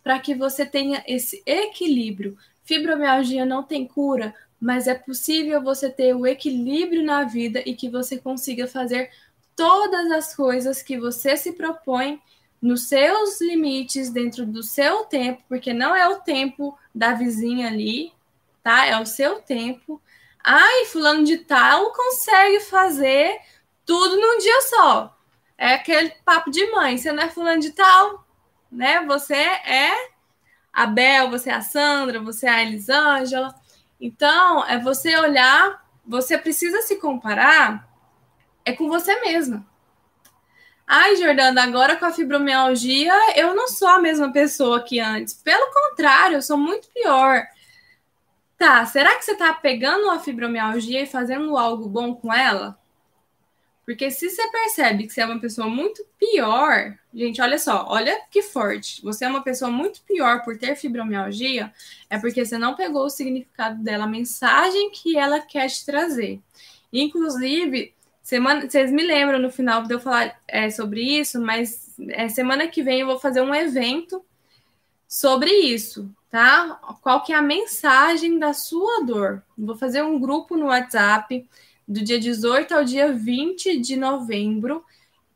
Para 0.02 0.18
que 0.18 0.34
você 0.34 0.64
tenha 0.64 1.02
esse 1.06 1.42
equilíbrio. 1.44 2.36
Fibromialgia 2.64 3.44
não 3.44 3.62
tem 3.62 3.86
cura, 3.86 4.34
mas 4.60 4.86
é 4.86 4.94
possível 4.94 5.62
você 5.62 5.88
ter 5.88 6.14
o 6.14 6.26
equilíbrio 6.26 7.02
na 7.02 7.24
vida 7.24 7.62
e 7.64 7.74
que 7.74 7.88
você 7.88 8.18
consiga 8.18 8.66
fazer 8.66 9.10
todas 9.56 10.10
as 10.10 10.34
coisas 10.34 10.82
que 10.82 10.98
você 10.98 11.36
se 11.36 11.52
propõe 11.52 12.20
nos 12.60 12.88
seus 12.88 13.40
limites, 13.40 14.10
dentro 14.10 14.44
do 14.44 14.62
seu 14.62 15.04
tempo, 15.06 15.42
porque 15.48 15.72
não 15.72 15.96
é 15.96 16.06
o 16.08 16.20
tempo 16.20 16.78
da 16.94 17.14
vizinha 17.14 17.68
ali, 17.68 18.12
tá? 18.62 18.84
É 18.84 19.00
o 19.00 19.06
seu 19.06 19.40
tempo. 19.40 20.00
Ai, 20.44 20.84
fulano 20.86 21.24
de 21.24 21.38
tal 21.38 21.92
consegue 21.92 22.60
fazer 22.60 23.38
tudo 23.86 24.16
num 24.16 24.38
dia 24.38 24.60
só. 24.62 25.16
É 25.56 25.74
aquele 25.74 26.10
papo 26.24 26.50
de 26.50 26.70
mãe, 26.70 26.98
você 26.98 27.12
não 27.12 27.22
é 27.22 27.28
fulano 27.28 27.60
de 27.60 27.72
tal, 27.72 28.26
né? 28.70 29.04
Você 29.06 29.34
é 29.34 30.10
a 30.72 30.86
Bel, 30.86 31.30
você 31.30 31.50
é 31.50 31.54
a 31.54 31.60
Sandra, 31.62 32.20
você 32.20 32.46
é 32.46 32.50
a 32.50 32.62
Elisângela. 32.62 33.54
Então, 34.00 34.64
é 34.66 34.78
você 34.78 35.16
olhar, 35.16 35.84
você 36.06 36.38
precisa 36.38 36.80
se 36.82 36.96
comparar 36.96 37.90
é 38.64 38.72
com 38.72 38.88
você 38.88 39.18
mesma. 39.20 39.66
Ai, 40.86 41.16
Jordana, 41.16 41.62
agora 41.62 41.96
com 41.96 42.04
a 42.04 42.12
fibromialgia, 42.12 43.38
eu 43.38 43.54
não 43.54 43.68
sou 43.68 43.88
a 43.88 44.00
mesma 44.00 44.32
pessoa 44.32 44.82
que 44.82 44.98
antes. 44.98 45.34
Pelo 45.34 45.72
contrário, 45.72 46.36
eu 46.36 46.42
sou 46.42 46.56
muito 46.56 46.88
pior. 46.92 47.46
Tá, 48.58 48.84
será 48.84 49.16
que 49.16 49.24
você 49.24 49.36
tá 49.36 49.54
pegando 49.54 50.10
a 50.10 50.18
fibromialgia 50.18 51.02
e 51.02 51.06
fazendo 51.06 51.56
algo 51.56 51.88
bom 51.88 52.14
com 52.14 52.32
ela? 52.32 52.78
Porque 53.86 54.10
se 54.10 54.28
você 54.28 54.50
percebe 54.50 55.06
que 55.06 55.12
você 55.12 55.22
é 55.22 55.26
uma 55.26 55.40
pessoa 55.40 55.68
muito 55.68 56.04
pior, 56.18 56.98
gente, 57.12 57.40
olha 57.40 57.58
só, 57.58 57.86
olha 57.88 58.20
que 58.30 58.42
forte. 58.42 59.02
Você 59.02 59.24
é 59.24 59.28
uma 59.28 59.42
pessoa 59.42 59.70
muito 59.70 60.02
pior 60.02 60.42
por 60.42 60.58
ter 60.58 60.76
fibromialgia, 60.76 61.72
é 62.08 62.18
porque 62.18 62.44
você 62.44 62.56
não 62.58 62.74
pegou 62.74 63.04
o 63.04 63.10
significado 63.10 63.82
dela, 63.82 64.04
a 64.04 64.08
mensagem 64.08 64.90
que 64.90 65.16
ela 65.16 65.40
quer 65.40 65.68
te 65.68 65.84
trazer. 65.84 66.40
Inclusive, 66.92 67.94
semana, 68.22 68.68
vocês 68.68 68.90
me 68.90 69.02
lembram 69.02 69.38
no 69.38 69.50
final 69.50 69.82
de 69.82 69.94
eu 69.94 70.00
falar 70.00 70.40
é, 70.46 70.70
sobre 70.70 71.02
isso, 71.02 71.40
mas 71.40 71.94
é, 72.08 72.28
semana 72.28 72.68
que 72.68 72.82
vem 72.82 73.00
eu 73.00 73.06
vou 73.06 73.18
fazer 73.18 73.40
um 73.40 73.54
evento 73.54 74.24
sobre 75.08 75.50
isso, 75.50 76.08
tá? 76.30 76.80
Qual 77.02 77.22
que 77.22 77.32
é 77.32 77.36
a 77.36 77.42
mensagem 77.42 78.38
da 78.38 78.52
sua 78.52 79.04
dor? 79.04 79.42
Vou 79.58 79.76
fazer 79.76 80.02
um 80.02 80.20
grupo 80.20 80.56
no 80.56 80.66
WhatsApp 80.66 81.46
do 81.86 82.04
dia 82.04 82.20
18 82.20 82.72
ao 82.72 82.84
dia 82.84 83.12
20 83.12 83.80
de 83.80 83.96
novembro, 83.96 84.84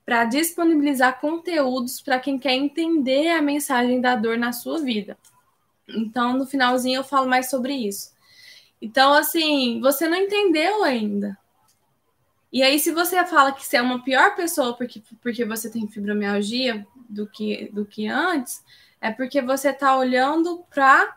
para 0.05 0.25
disponibilizar 0.25 1.21
conteúdos 1.21 2.01
para 2.01 2.21
quem 2.21 2.39
quer 2.39 2.53
entender 2.53 3.29
a 3.29 3.43
mensagem 3.43 4.01
da 4.01 4.15
dor 4.15 4.37
na 4.37 4.53
sua 4.53 4.79
vida. 4.81 5.17
Então, 5.89 6.37
no 6.37 6.47
finalzinho, 6.47 6.99
eu 6.99 7.05
falo 7.05 7.29
mais 7.29 7.49
sobre 7.49 7.75
isso. 7.75 8.13
Então, 8.81 9.15
assim, 9.15 9.81
você 9.81 10.09
não 10.09 10.17
entendeu 10.17 10.85
ainda. 10.85 11.39
E 12.53 12.63
aí, 12.63 12.79
se 12.79 12.93
você 12.93 13.25
fala 13.25 13.53
que 13.53 13.65
você 13.67 13.79
é 13.79 13.83
uma 13.83 14.03
pior 14.03 14.37
pessoa 14.37 14.77
porque, 14.77 15.03
porque 15.23 15.45
você 15.45 15.71
tem 15.71 15.89
fibromialgia 15.89 16.87
do 17.09 17.27
que, 17.27 17.69
do 17.73 17.85
que 17.85 18.07
antes, 18.07 18.63
é 19.01 19.11
porque 19.11 19.43
você 19.43 19.71
está 19.71 19.97
olhando 19.97 20.65
para 20.73 21.17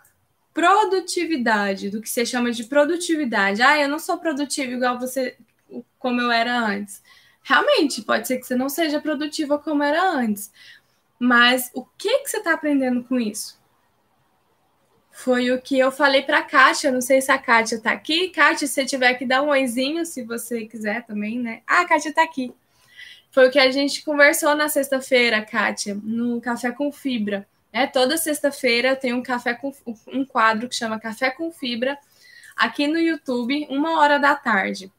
produtividade, 0.54 1.92
do 1.92 2.02
que 2.02 2.10
você 2.10 2.26
chama 2.26 2.52
de 2.52 2.64
produtividade. 2.64 3.62
Ah, 3.62 3.78
eu 3.78 3.88
não 3.88 4.00
sou 4.00 4.18
produtivo 4.18 4.74
igual 4.74 5.00
você, 5.00 5.38
como 6.00 6.20
eu 6.20 6.32
era 6.32 6.58
antes. 6.58 7.04
Realmente, 7.48 8.02
pode 8.02 8.28
ser 8.28 8.40
que 8.40 8.46
você 8.46 8.58
não 8.58 8.68
seja 8.68 9.00
produtiva 9.00 9.58
como 9.58 9.82
era 9.82 10.04
antes. 10.04 10.52
Mas 11.18 11.72
o 11.74 11.86
que, 11.98 12.20
que 12.20 12.30
você 12.30 12.40
está 12.40 12.52
aprendendo 12.52 13.06
com 13.06 13.18
isso? 13.18 13.58
Foi 15.10 15.50
o 15.52 15.62
que 15.62 15.80
eu 15.80 15.90
falei 15.90 16.24
para 16.24 16.40
a 16.40 16.44
Kátia. 16.44 16.92
Não 16.92 17.00
sei 17.00 17.22
se 17.22 17.32
a 17.32 17.38
Kátia 17.38 17.78
está 17.78 17.94
aqui. 17.94 18.28
Kátia, 18.32 18.68
se 18.68 18.74
você 18.74 18.86
tiver 18.86 19.14
que 19.14 19.26
dar 19.26 19.42
um 19.44 19.48
oizinho, 19.48 20.06
se 20.06 20.26
você 20.26 20.66
quiser 20.66 21.06
também, 21.06 21.40
né? 21.40 21.62
Ah, 21.66 21.82
a 21.82 21.86
Kátia 21.86 22.10
está 22.10 22.22
aqui. 22.22 22.54
Foi 23.32 23.48
o 23.48 23.52
que 23.52 23.60
a 23.60 23.72
gente 23.72 24.04
conversou 24.04 24.54
na 24.54 24.68
sexta-feira, 24.68 25.42
Kátia, 25.42 25.98
no 26.04 26.42
Café 26.42 26.74
com 26.74 26.92
Fibra. 26.92 27.48
É, 27.72 27.88
toda 27.88 28.18
sexta-feira 28.18 28.94
tem 28.94 29.14
um 29.14 29.24
café 29.24 29.54
com 29.54 29.74
um 30.08 30.26
quadro 30.26 30.68
que 30.68 30.76
chama 30.76 31.00
Café 31.00 31.32
com 31.32 31.50
Fibra 31.50 31.98
aqui 32.58 32.88
no 32.88 33.00
YouTube, 33.00 33.68
uma 33.70 34.00
hora 34.02 34.20
da 34.20 34.36
tarde. 34.36 34.92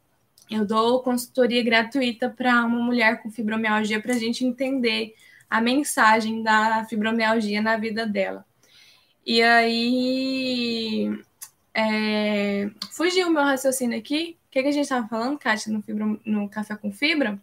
Eu 0.51 0.65
dou 0.65 1.03
consultoria 1.03 1.63
gratuita 1.63 2.31
para 2.31 2.65
uma 2.65 2.83
mulher 2.83 3.23
com 3.23 3.31
fibromialgia 3.31 4.01
para 4.01 4.15
a 4.15 4.19
gente 4.19 4.45
entender 4.45 5.15
a 5.49 5.61
mensagem 5.61 6.43
da 6.43 6.85
fibromialgia 6.87 7.61
na 7.61 7.77
vida 7.77 8.07
dela. 8.07 8.47
E 9.27 9.43
aí. 9.43 11.23
É... 11.75 12.71
Fugiu 12.91 13.29
o 13.29 13.31
meu 13.31 13.43
raciocínio 13.43 13.99
aqui. 13.99 14.39
O 14.49 14.51
que, 14.51 14.63
que 14.63 14.69
a 14.69 14.73
gente 14.73 14.85
estava 14.85 15.07
falando, 15.07 15.39
Kátia, 15.39 15.71
no, 15.73 15.83
fibro... 15.83 16.21
no 16.25 16.49
Café 16.49 16.77
com 16.77 16.91
Fibra? 16.91 17.39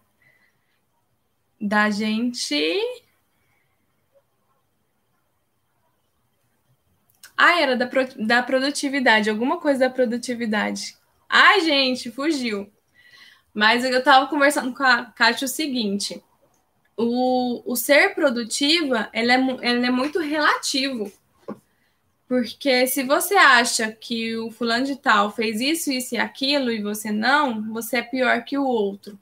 Da 1.61 1.89
gente. 1.91 2.79
Ah, 7.37 7.61
era 7.61 7.75
da, 7.75 7.85
pro... 7.85 8.03
da 8.25 8.41
produtividade, 8.41 9.29
alguma 9.29 9.59
coisa 9.59 9.81
da 9.81 9.89
produtividade. 9.89 10.97
Ai, 11.29 11.61
gente, 11.61 12.11
fugiu. 12.11 12.71
Mas 13.55 13.85
eu 13.85 13.99
estava 13.99 14.27
conversando 14.27 14.73
com 14.73 14.83
a 14.83 15.05
Kátia 15.05 15.45
o 15.45 15.47
seguinte: 15.47 16.21
o, 16.97 17.63
o 17.65 17.75
ser 17.77 18.13
produtiva 18.13 19.09
ele 19.13 19.31
é, 19.31 19.39
ele 19.61 19.85
é 19.85 19.89
muito 19.89 20.19
relativo. 20.19 21.09
Porque 22.27 22.85
se 22.85 23.03
você 23.03 23.35
acha 23.35 23.93
que 23.93 24.35
o 24.35 24.51
fulano 24.51 24.85
de 24.85 24.97
tal 24.97 25.31
fez 25.31 25.61
isso, 25.61 25.89
isso 25.89 26.15
e 26.15 26.17
aquilo 26.17 26.69
e 26.69 26.81
você 26.81 27.11
não, 27.11 27.71
você 27.71 27.97
é 27.97 28.01
pior 28.01 28.43
que 28.43 28.57
o 28.57 28.65
outro. 28.65 29.17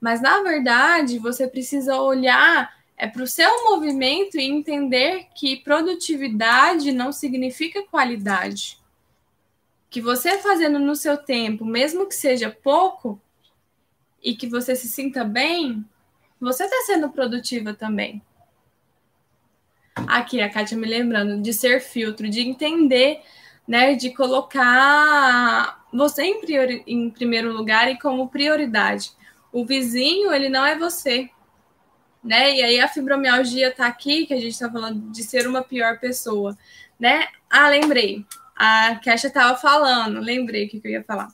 Mas 0.00 0.22
na 0.22 0.40
verdade, 0.40 1.18
você 1.18 1.48
precisa 1.48 2.00
olhar 2.00 2.72
é 2.96 3.06
para 3.06 3.22
o 3.22 3.28
seu 3.28 3.64
movimento 3.64 4.38
e 4.38 4.44
entender 4.44 5.26
que 5.34 5.56
produtividade 5.56 6.92
não 6.92 7.12
significa 7.12 7.82
qualidade. 7.84 8.78
Que 9.88 10.00
você 10.00 10.38
fazendo 10.38 10.78
no 10.78 10.94
seu 10.94 11.16
tempo, 11.16 11.64
mesmo 11.64 12.06
que 12.06 12.14
seja 12.14 12.50
pouco, 12.50 13.20
e 14.28 14.36
que 14.36 14.46
você 14.46 14.76
se 14.76 14.86
sinta 14.86 15.24
bem, 15.24 15.82
você 16.38 16.64
está 16.64 16.76
sendo 16.84 17.08
produtiva 17.08 17.72
também. 17.72 18.20
Aqui, 20.06 20.42
a 20.42 20.50
Kátia 20.50 20.76
me 20.76 20.86
lembrando 20.86 21.40
de 21.40 21.50
ser 21.54 21.80
filtro, 21.80 22.28
de 22.28 22.42
entender, 22.42 23.22
né, 23.66 23.94
de 23.94 24.10
colocar 24.10 25.82
você 25.90 26.24
em, 26.24 26.42
priori, 26.42 26.82
em 26.86 27.08
primeiro 27.08 27.50
lugar 27.50 27.90
e 27.90 27.98
como 27.98 28.28
prioridade. 28.28 29.12
O 29.50 29.64
vizinho, 29.64 30.30
ele 30.30 30.50
não 30.50 30.64
é 30.66 30.76
você, 30.76 31.30
né? 32.22 32.54
E 32.54 32.62
aí 32.62 32.80
a 32.80 32.86
fibromialgia 32.86 33.74
tá 33.74 33.86
aqui, 33.86 34.26
que 34.26 34.34
a 34.34 34.40
gente 34.40 34.52
está 34.52 34.70
falando 34.70 35.10
de 35.10 35.22
ser 35.22 35.46
uma 35.46 35.62
pior 35.62 35.98
pessoa, 35.98 36.54
né? 37.00 37.26
Ah, 37.48 37.70
lembrei. 37.70 38.26
A 38.54 38.96
Kesha 38.96 39.28
estava 39.28 39.56
falando, 39.56 40.20
lembrei 40.20 40.66
o 40.66 40.68
que, 40.68 40.80
que 40.80 40.86
eu 40.86 40.92
ia 40.92 41.02
falar. 41.02 41.28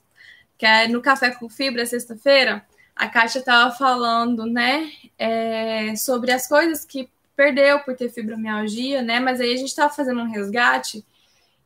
Que 0.57 0.65
é 0.65 0.87
no 0.87 1.03
Café 1.03 1.33
com 1.33 1.49
Fibra, 1.49 1.85
sexta-feira, 1.85 2.65
a 2.97 3.09
Kátia 3.09 3.41
estava 3.41 3.75
falando, 3.75 4.47
né, 4.47 4.91
é, 5.19 5.97
sobre 5.97 6.33
as 6.33 6.47
coisas 6.47 6.85
que 6.85 7.09
perdeu 7.37 7.81
por 7.81 7.97
ter 7.97 8.11
fibromialgia, 8.11 9.03
né, 9.03 9.19
mas 9.19 9.41
aí 9.41 9.53
a 9.53 9.57
gente 9.57 9.69
estava 9.69 9.93
fazendo 9.93 10.21
um 10.21 10.31
resgate, 10.31 11.05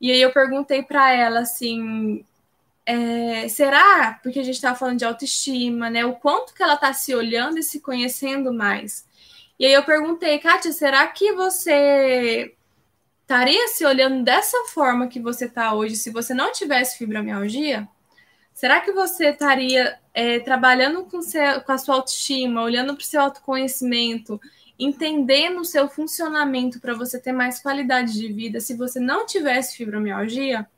e 0.01 0.11
aí 0.11 0.21
eu 0.21 0.33
perguntei 0.33 0.83
para 0.83 1.12
ela, 1.12 1.41
assim, 1.41 2.25
é, 2.87 3.49
será, 3.49 4.19
porque 4.23 4.41
a 4.41 4.43
gente 4.43 4.55
estava 4.55 4.77
falando 4.77 4.99
de 4.99 5.05
autoestima, 5.05 5.91
né, 5.91 6.05
o 6.05 6.14
quanto 6.14 6.55
que 6.55 6.62
ela 6.62 6.75
está 6.75 6.93
se 6.93 7.14
olhando 7.14 7.59
e 7.59 7.62
se 7.62 7.81
conhecendo 7.81 8.53
mais. 8.53 9.07
E 9.59 9.67
aí 9.67 9.73
eu 9.73 9.83
perguntei, 9.85 10.38
Kátia, 10.38 10.73
será 10.73 11.07
que 11.09 11.33
você 11.33 12.55
estaria 13.23 13.69
se 13.69 13.85
olhando 13.85 14.25
dessa 14.25 14.57
forma 14.69 15.09
que 15.09 15.21
você 15.21 15.45
está 15.47 15.75
hoje 15.75 15.97
se 15.97 16.11
você 16.11 16.33
não 16.33 16.53
tivesse 16.53 16.97
fibromialgia? 16.97 17.87
Será 18.59 18.81
que 18.81 18.90
você 18.90 19.29
estaria 19.29 20.01
é, 20.12 20.40
trabalhando 20.40 21.05
com, 21.05 21.23
seu, 21.23 21.61
com 21.61 21.71
a 21.71 21.79
sua 21.79 21.94
autoestima, 21.94 22.61
olhando 22.61 22.92
para 22.92 23.03
o 23.03 23.07
seu 23.07 23.21
autoconhecimento, 23.21 24.40
entendendo 24.77 25.61
o 25.61 25.64
seu 25.64 25.88
funcionamento 25.88 26.81
para 26.81 26.92
você 26.92 27.21
ter 27.21 27.31
mais 27.31 27.61
qualidade 27.62 28.14
de 28.14 28.33
vida 28.33 28.59
se 28.59 28.75
você 28.75 28.99
não 28.99 29.25
tivesse 29.25 29.77
fibromialgia? 29.77 30.68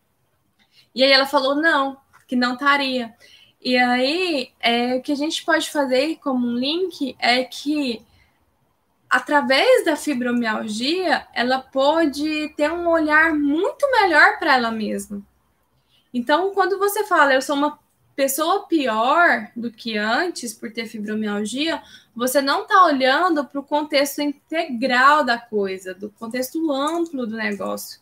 E 0.95 1.03
aí 1.03 1.11
ela 1.11 1.25
falou 1.25 1.55
não, 1.55 1.97
que 2.29 2.37
não 2.37 2.53
estaria. 2.53 3.15
E 3.63 3.79
aí, 3.79 4.53
é, 4.61 4.97
o 4.97 5.01
que 5.01 5.13
a 5.13 5.17
gente 5.17 5.43
pode 5.43 5.71
fazer 5.71 6.17
como 6.17 6.47
um 6.47 6.57
link 6.57 7.17
é 7.19 7.45
que 7.45 8.05
através 9.09 9.87
da 9.87 9.97
fibromialgia, 9.97 11.27
ela 11.33 11.61
pode 11.61 12.53
ter 12.59 12.71
um 12.71 12.87
olhar 12.91 13.33
muito 13.33 13.91
melhor 13.91 14.39
para 14.39 14.57
ela 14.57 14.71
mesma. 14.71 15.30
Então, 16.13 16.53
quando 16.53 16.79
você 16.79 17.05
fala, 17.05 17.35
eu 17.35 17.43
sou 17.43 17.57
uma 17.57 17.79
pessoa 18.17 18.67
pior 18.67 19.49
do 19.57 19.71
que 19.71 19.97
antes 19.97 20.53
por 20.53 20.71
ter 20.71 20.87
fibromialgia, 20.87 21.83
você 22.15 22.43
não 22.43 22.65
está 22.65 22.85
olhando 22.85 23.47
para 23.47 23.59
o 23.59 23.65
contexto 23.65 24.21
integral 24.21 25.25
da 25.25 25.39
coisa, 25.39 25.95
do 25.95 26.11
contexto 26.11 26.71
amplo 26.71 27.27
do 27.27 27.37
negócio. 27.37 27.99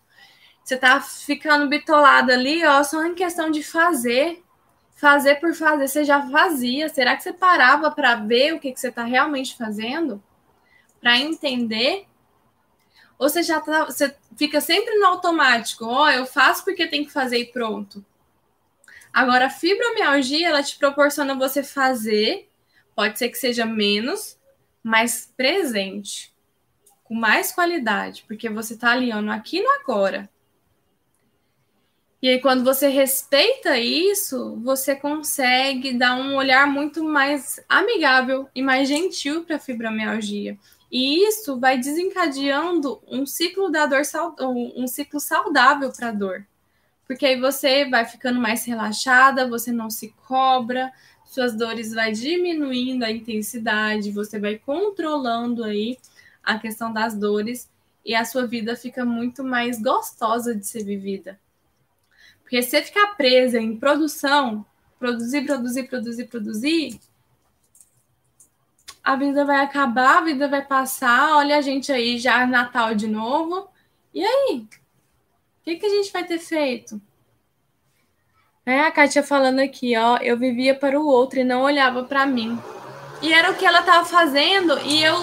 Você 0.65 0.75
está 0.75 1.01
ficando 1.01 1.69
bitolado 1.69 2.33
ali, 2.33 2.67
ó, 2.67 2.83
só 2.83 3.05
em 3.07 3.15
questão 3.15 3.49
de 3.51 3.63
fazer. 3.63 4.43
Fazer 4.97 5.37
por 5.37 5.55
fazer, 5.55 5.87
você 5.87 6.03
já 6.03 6.29
fazia. 6.29 6.89
Será 6.89 7.17
que 7.17 7.23
você 7.23 7.33
parava 7.33 7.89
para 7.89 8.17
ver 8.17 8.55
o 8.55 8.59
que, 8.59 8.73
que 8.73 8.81
você 8.81 8.89
está 8.89 9.05
realmente 9.05 9.57
fazendo? 9.57 10.21
Para 11.01 11.17
entender 11.17 12.08
ou 13.19 13.29
você 13.29 13.43
já 13.43 13.61
tá, 13.61 13.87
você 13.87 14.15
fica 14.37 14.61
sempre 14.61 14.95
no 14.95 15.07
automático, 15.07 15.85
ó, 15.85 16.05
oh, 16.05 16.09
eu 16.09 16.25
faço 16.25 16.65
porque 16.65 16.87
tem 16.87 17.05
que 17.05 17.11
fazer 17.11 17.39
e 17.39 17.47
pronto. 17.47 18.05
Agora, 19.13 19.47
a 19.47 19.51
fibromialgia, 19.51 20.49
ela 20.49 20.63
te 20.63 20.79
proporciona 20.79 21.35
você 21.35 21.63
fazer, 21.63 22.49
pode 22.95 23.19
ser 23.19 23.29
que 23.31 23.39
seja 23.39 23.67
menos, 23.67 24.39
mas 24.83 25.33
presente, 25.37 26.33
com 27.03 27.15
mais 27.15 27.51
qualidade, 27.51 28.25
porque 28.29 28.49
você 28.49 28.75
está 28.75 28.93
alinhando 28.93 29.33
aqui 29.33 29.61
no 29.61 29.71
agora. 29.81 30.31
E 32.21 32.29
aí, 32.29 32.41
quando 32.41 32.65
você 32.65 32.89
respeita 32.89 33.79
isso, 33.79 34.57
você 34.63 34.95
consegue 34.95 35.93
dar 35.93 36.17
um 36.17 36.35
olhar 36.35 36.67
muito 36.67 37.03
mais 37.03 37.61
amigável 37.69 38.49
e 38.55 38.61
mais 38.61 38.89
gentil 38.89 39.45
para 39.45 39.57
a 39.57 39.61
fibromialgia. 39.61 40.59
E 40.91 41.27
isso 41.29 41.59
vai 41.59 41.79
desencadeando 41.79 43.03
um 43.07 43.27
ciclo 43.27 43.71
da 43.71 43.87
dor, 43.87 44.03
um 44.77 44.87
ciclo 44.87 45.21
saudável 45.21 45.93
para 45.93 46.09
a 46.09 46.13
dor. 46.13 46.47
Porque 47.07 47.27
aí 47.27 47.41
você 47.41 47.89
vai 47.89 48.05
ficando 48.05 48.41
mais 48.41 48.65
relaxada, 48.65 49.49
você 49.49 49.73
não 49.73 49.91
se 49.91 50.15
cobra, 50.27 50.93
suas 51.25 51.55
dores 51.55 51.93
vai 51.93 52.13
diminuindo 52.13 53.05
a 53.05 53.11
intensidade, 53.11 54.11
você 54.11 54.39
vai 54.39 54.59
controlando 54.59 55.63
aí 55.63 55.99
a 56.43 56.59
questão 56.59 56.93
das 56.93 57.15
dores 57.15 57.69
e 58.05 58.15
a 58.15 58.25
sua 58.25 58.47
vida 58.47 58.75
fica 58.75 59.05
muito 59.05 59.45
mais 59.45 59.81
gostosa 59.81 60.55
de 60.55 60.67
ser 60.67 60.85
vivida. 60.85 61.39
Porque 62.41 62.63
se 62.63 62.71
você 62.71 62.83
ficar 62.83 63.09
presa 63.09 63.59
em 63.59 63.77
produção, 63.77 64.65
produzir, 64.99 65.45
produzir, 65.45 65.83
produzir, 65.85 66.25
produzir, 66.25 67.01
a 69.09 69.17
vida 69.17 69.43
vai 69.43 69.65
acabar, 69.65 70.19
a 70.19 70.21
vida 70.21 70.47
vai 70.49 70.61
passar, 70.61 71.35
olha 71.39 71.57
a 71.57 71.63
gente 71.63 71.91
aí 71.91 72.19
já 72.19 72.47
Natal 72.47 72.95
de 72.95 73.07
novo. 73.09 73.67
E 74.13 74.23
aí? 74.23 74.59
O 74.59 75.65
que, 75.65 75.77
que 75.77 75.87
a 75.87 75.89
gente 75.89 76.13
vai 76.13 76.25
ter 76.25 76.39
feito? 76.39 77.01
É, 78.67 78.81
a 78.81 78.93
Kátia 78.93 79.23
falando 79.23 79.61
aqui, 79.61 79.97
ó, 79.97 80.19
eu 80.19 80.37
vivia 80.37 80.75
para 80.75 81.01
o 81.01 81.07
outro 81.07 81.39
e 81.39 81.45
não 81.45 81.63
olhava 81.63 82.05
para 82.05 82.27
mim. 82.27 82.61
E 83.23 83.33
era 83.33 83.51
o 83.51 83.55
que 83.57 83.65
ela 83.65 83.81
estava 83.81 84.05
fazendo, 84.05 84.79
e 84.81 85.03
eu 85.03 85.17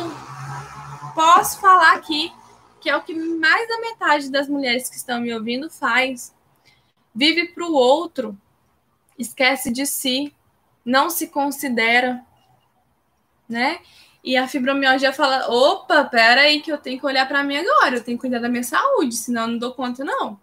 posso 1.13 1.61
falar 1.61 1.93
aqui 1.93 2.33
que 2.81 2.89
é 2.89 2.97
o 2.97 3.03
que 3.03 3.13
mais 3.13 3.67
da 3.67 3.79
metade 3.81 4.31
das 4.31 4.49
mulheres 4.49 4.89
que 4.89 4.95
estão 4.95 5.21
me 5.21 5.31
ouvindo 5.31 5.69
faz. 5.69 6.33
Vive 7.13 7.49
para 7.49 7.63
o 7.63 7.73
outro, 7.73 8.35
esquece 9.15 9.71
de 9.71 9.85
si, 9.85 10.33
não 10.83 11.11
se 11.11 11.27
considera, 11.27 12.24
né? 13.47 13.79
E 14.23 14.35
a 14.35 14.47
fibromialgia 14.47 15.13
fala: 15.13 15.47
opa, 15.47 16.03
pera 16.05 16.41
aí 16.41 16.61
que 16.61 16.71
eu 16.71 16.77
tenho 16.77 16.99
que 16.99 17.05
olhar 17.05 17.27
para 17.27 17.43
mim 17.43 17.57
agora, 17.57 17.97
eu 17.97 18.03
tenho 18.03 18.17
que 18.17 18.21
cuidar 18.21 18.39
da 18.39 18.49
minha 18.49 18.63
saúde, 18.63 19.15
senão 19.15 19.43
eu 19.43 19.47
não 19.49 19.57
dou 19.57 19.73
conta, 19.73 20.03
não. 20.03 20.39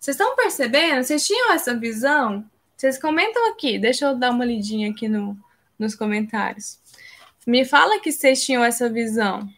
Vocês 0.00 0.16
estão 0.16 0.34
percebendo? 0.34 1.02
Vocês 1.02 1.26
tinham 1.26 1.52
essa 1.52 1.74
visão? 1.74 2.44
Vocês 2.76 2.98
comentam 3.00 3.50
aqui, 3.50 3.78
deixa 3.78 4.06
eu 4.06 4.16
dar 4.16 4.30
uma 4.30 4.44
lidinha 4.44 4.90
aqui 4.90 5.08
no, 5.08 5.36
nos 5.78 5.94
comentários. 5.94 6.78
Me 7.46 7.64
fala 7.64 8.00
que 8.00 8.10
vocês 8.10 8.44
tinham 8.44 8.64
essa 8.64 8.88
visão. 8.88 9.48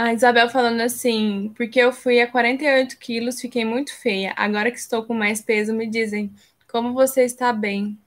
A 0.00 0.12
Isabel 0.12 0.48
falando 0.48 0.80
assim, 0.80 1.52
porque 1.56 1.80
eu 1.80 1.92
fui 1.92 2.20
a 2.20 2.30
48 2.30 2.96
quilos, 2.98 3.40
fiquei 3.40 3.64
muito 3.64 3.92
feia. 3.92 4.32
Agora 4.36 4.70
que 4.70 4.78
estou 4.78 5.04
com 5.04 5.12
mais 5.12 5.40
peso, 5.42 5.74
me 5.74 5.88
dizem, 5.90 6.32
como 6.70 6.94
você 6.94 7.24
está 7.24 7.52
bem? 7.52 7.98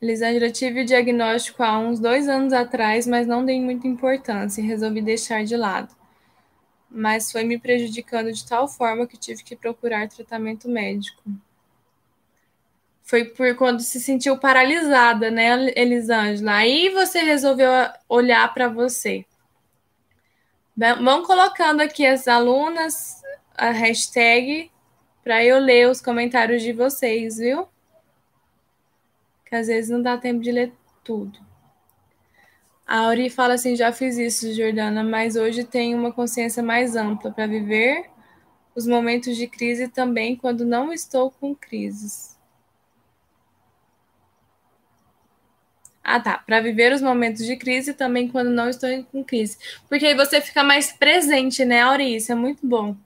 Lisandra, 0.00 0.48
tive 0.48 0.82
o 0.82 0.86
diagnóstico 0.86 1.60
há 1.64 1.76
uns 1.76 1.98
dois 1.98 2.28
anos 2.28 2.52
atrás, 2.52 3.04
mas 3.04 3.26
não 3.26 3.44
dei 3.44 3.60
muita 3.60 3.88
importância 3.88 4.60
e 4.60 4.64
resolvi 4.64 5.02
deixar 5.02 5.44
de 5.44 5.56
lado. 5.56 5.92
Mas 6.88 7.32
foi 7.32 7.42
me 7.42 7.58
prejudicando 7.58 8.32
de 8.32 8.46
tal 8.46 8.68
forma 8.68 9.08
que 9.08 9.18
tive 9.18 9.42
que 9.42 9.56
procurar 9.56 10.08
tratamento 10.08 10.68
médico. 10.68 11.20
Foi 13.10 13.24
por 13.24 13.56
quando 13.56 13.80
se 13.80 13.98
sentiu 13.98 14.38
paralisada, 14.38 15.32
né, 15.32 15.72
Elisângela? 15.74 16.52
Aí 16.52 16.90
você 16.90 17.18
resolveu 17.18 17.68
olhar 18.08 18.54
para 18.54 18.68
você. 18.68 19.26
Vão 20.76 21.24
colocando 21.24 21.80
aqui 21.80 22.06
as 22.06 22.28
alunas, 22.28 23.20
a 23.56 23.70
hashtag, 23.70 24.70
para 25.24 25.44
eu 25.44 25.58
ler 25.58 25.88
os 25.88 26.00
comentários 26.00 26.62
de 26.62 26.72
vocês, 26.72 27.38
viu? 27.38 27.66
que 29.50 29.56
às 29.56 29.66
vezes 29.66 29.90
não 29.90 30.00
dá 30.00 30.16
tempo 30.16 30.40
de 30.40 30.52
ler 30.52 30.72
tudo. 31.02 31.36
A 32.86 33.00
Auri 33.00 33.28
fala 33.28 33.54
assim: 33.54 33.74
já 33.74 33.92
fiz 33.92 34.16
isso, 34.16 34.54
Jordana, 34.54 35.02
mas 35.02 35.34
hoje 35.34 35.64
tenho 35.64 35.98
uma 35.98 36.12
consciência 36.12 36.62
mais 36.62 36.94
ampla 36.94 37.32
para 37.32 37.48
viver 37.48 38.08
os 38.76 38.86
momentos 38.86 39.36
de 39.36 39.48
crise 39.48 39.88
também 39.88 40.36
quando 40.36 40.64
não 40.64 40.92
estou 40.92 41.32
com 41.32 41.52
crises. 41.52 42.29
Ah, 46.02 46.18
tá. 46.20 46.38
Para 46.38 46.60
viver 46.60 46.92
os 46.92 47.02
momentos 47.02 47.44
de 47.46 47.56
crise 47.56 47.94
também 47.94 48.28
quando 48.28 48.50
não 48.50 48.68
estou 48.68 48.88
com 49.04 49.22
crise. 49.24 49.56
Porque 49.88 50.06
aí 50.06 50.14
você 50.14 50.40
fica 50.40 50.64
mais 50.64 50.92
presente, 50.92 51.64
né, 51.64 51.82
Auri? 51.82 52.16
Isso 52.16 52.32
é 52.32 52.34
muito 52.34 52.66
bom. 52.66 52.96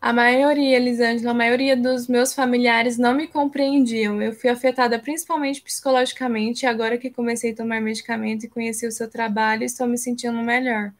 A 0.00 0.12
maioria, 0.12 0.76
Elisângela, 0.76 1.30
a 1.30 1.34
maioria 1.34 1.76
dos 1.76 2.08
meus 2.08 2.34
familiares 2.34 2.98
não 2.98 3.14
me 3.14 3.28
compreendiam. 3.28 4.20
Eu 4.20 4.32
fui 4.32 4.50
afetada 4.50 4.98
principalmente 4.98 5.62
psicologicamente 5.62 6.66
agora 6.66 6.98
que 6.98 7.08
comecei 7.08 7.52
a 7.52 7.56
tomar 7.56 7.80
medicamento 7.80 8.44
e 8.44 8.48
conheci 8.48 8.84
o 8.84 8.90
seu 8.90 9.08
trabalho, 9.08 9.62
estou 9.62 9.86
me 9.86 9.96
sentindo 9.96 10.42
melhor. 10.42 10.92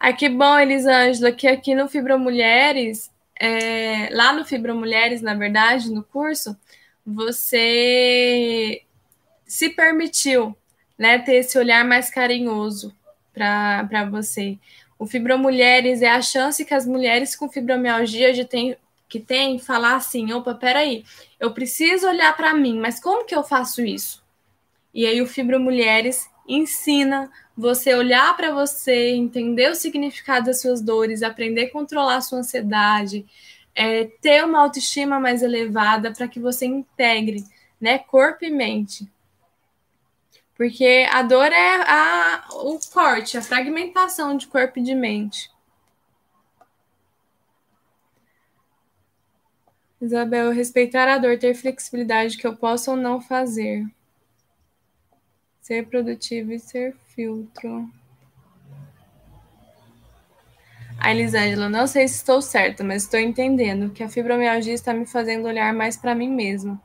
Ai, 0.00 0.16
que 0.16 0.28
bom, 0.28 0.58
Elisângela, 0.58 1.30
que 1.30 1.46
aqui 1.46 1.74
no 1.76 1.88
Fibromulheres, 1.88 3.10
é, 3.38 4.08
lá 4.12 4.32
no 4.32 4.44
Fibromulheres, 4.44 5.22
na 5.22 5.34
verdade, 5.34 5.88
no 5.92 6.02
curso, 6.02 6.56
você 7.08 8.82
se 9.46 9.70
permitiu 9.70 10.54
né, 10.98 11.18
ter 11.18 11.36
esse 11.36 11.58
olhar 11.58 11.84
mais 11.84 12.10
carinhoso 12.10 12.94
para 13.32 14.04
você. 14.10 14.58
O 14.98 15.06
Fibromulheres 15.06 16.02
é 16.02 16.08
a 16.08 16.20
chance 16.20 16.64
que 16.64 16.74
as 16.74 16.86
mulheres 16.86 17.34
com 17.34 17.48
fibromialgia 17.48 18.32
de 18.32 18.44
tem, 18.44 18.76
que 19.08 19.20
têm 19.20 19.58
falar 19.58 19.94
assim: 19.94 20.32
opa, 20.32 20.54
peraí, 20.54 21.04
eu 21.40 21.52
preciso 21.52 22.06
olhar 22.06 22.36
para 22.36 22.52
mim, 22.52 22.78
mas 22.78 23.00
como 23.00 23.24
que 23.24 23.34
eu 23.34 23.42
faço 23.42 23.80
isso? 23.80 24.22
E 24.92 25.06
aí 25.06 25.22
o 25.22 25.26
Fibromulheres 25.26 26.28
ensina 26.46 27.30
você 27.56 27.94
olhar 27.94 28.36
para 28.36 28.52
você, 28.52 29.10
entender 29.10 29.70
o 29.70 29.74
significado 29.74 30.46
das 30.46 30.60
suas 30.60 30.82
dores, 30.82 31.22
aprender 31.22 31.66
a 31.66 31.70
controlar 31.70 32.16
a 32.16 32.20
sua 32.20 32.40
ansiedade, 32.40 33.24
é, 33.78 34.06
ter 34.20 34.44
uma 34.44 34.60
autoestima 34.60 35.20
mais 35.20 35.40
elevada 35.40 36.12
para 36.12 36.26
que 36.26 36.40
você 36.40 36.66
integre 36.66 37.44
né, 37.80 37.96
corpo 37.96 38.44
e 38.44 38.50
mente. 38.50 39.08
Porque 40.56 41.06
a 41.08 41.22
dor 41.22 41.52
é 41.52 41.76
a, 41.82 42.48
o 42.54 42.76
corte, 42.92 43.38
a 43.38 43.42
fragmentação 43.42 44.36
de 44.36 44.48
corpo 44.48 44.80
e 44.80 44.82
de 44.82 44.96
mente. 44.96 45.48
Isabel, 50.00 50.50
respeitar 50.50 51.06
a 51.06 51.16
dor, 51.16 51.38
ter 51.38 51.54
flexibilidade 51.54 52.36
que 52.36 52.46
eu 52.46 52.56
posso 52.56 52.90
ou 52.90 52.96
não 52.96 53.20
fazer. 53.20 53.86
Ser 55.60 55.86
produtivo 55.86 56.50
e 56.50 56.58
ser 56.58 56.96
filtro. 57.14 57.88
A 60.98 61.10
Elisângela, 61.12 61.68
não 61.68 61.86
sei 61.86 62.08
se 62.08 62.16
estou 62.16 62.42
certa, 62.42 62.82
mas 62.82 63.04
estou 63.04 63.20
entendendo 63.20 63.90
que 63.90 64.02
a 64.02 64.08
fibromialgia 64.08 64.74
está 64.74 64.92
me 64.92 65.06
fazendo 65.06 65.46
olhar 65.46 65.72
mais 65.72 65.96
para 65.96 66.14
mim 66.14 66.28
mesma 66.28 66.80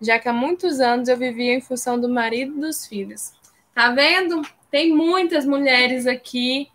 já 0.00 0.18
que 0.18 0.28
há 0.28 0.32
muitos 0.32 0.80
anos 0.80 1.08
eu 1.08 1.16
vivia 1.16 1.54
em 1.54 1.60
função 1.60 2.00
do 2.00 2.08
marido 2.08 2.56
e 2.56 2.60
dos 2.60 2.86
filhos. 2.86 3.32
Tá 3.74 3.90
vendo? 3.90 4.42
Tem 4.70 4.92
muitas 4.92 5.44
mulheres 5.44 6.06
aqui 6.06 6.68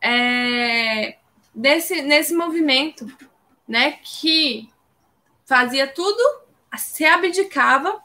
é, 0.00 1.16
desse, 1.54 2.02
nesse 2.02 2.34
movimento, 2.34 3.06
né? 3.66 3.98
Que 4.02 4.68
fazia 5.44 5.86
tudo, 5.86 6.22
se 6.76 7.04
abdicava. 7.04 8.02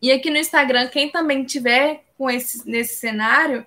E 0.00 0.12
aqui 0.12 0.30
no 0.30 0.38
Instagram, 0.38 0.88
quem 0.88 1.10
também 1.10 1.44
tiver 1.44 2.04
com 2.16 2.30
esse, 2.30 2.68
nesse 2.68 2.96
cenário 2.96 3.66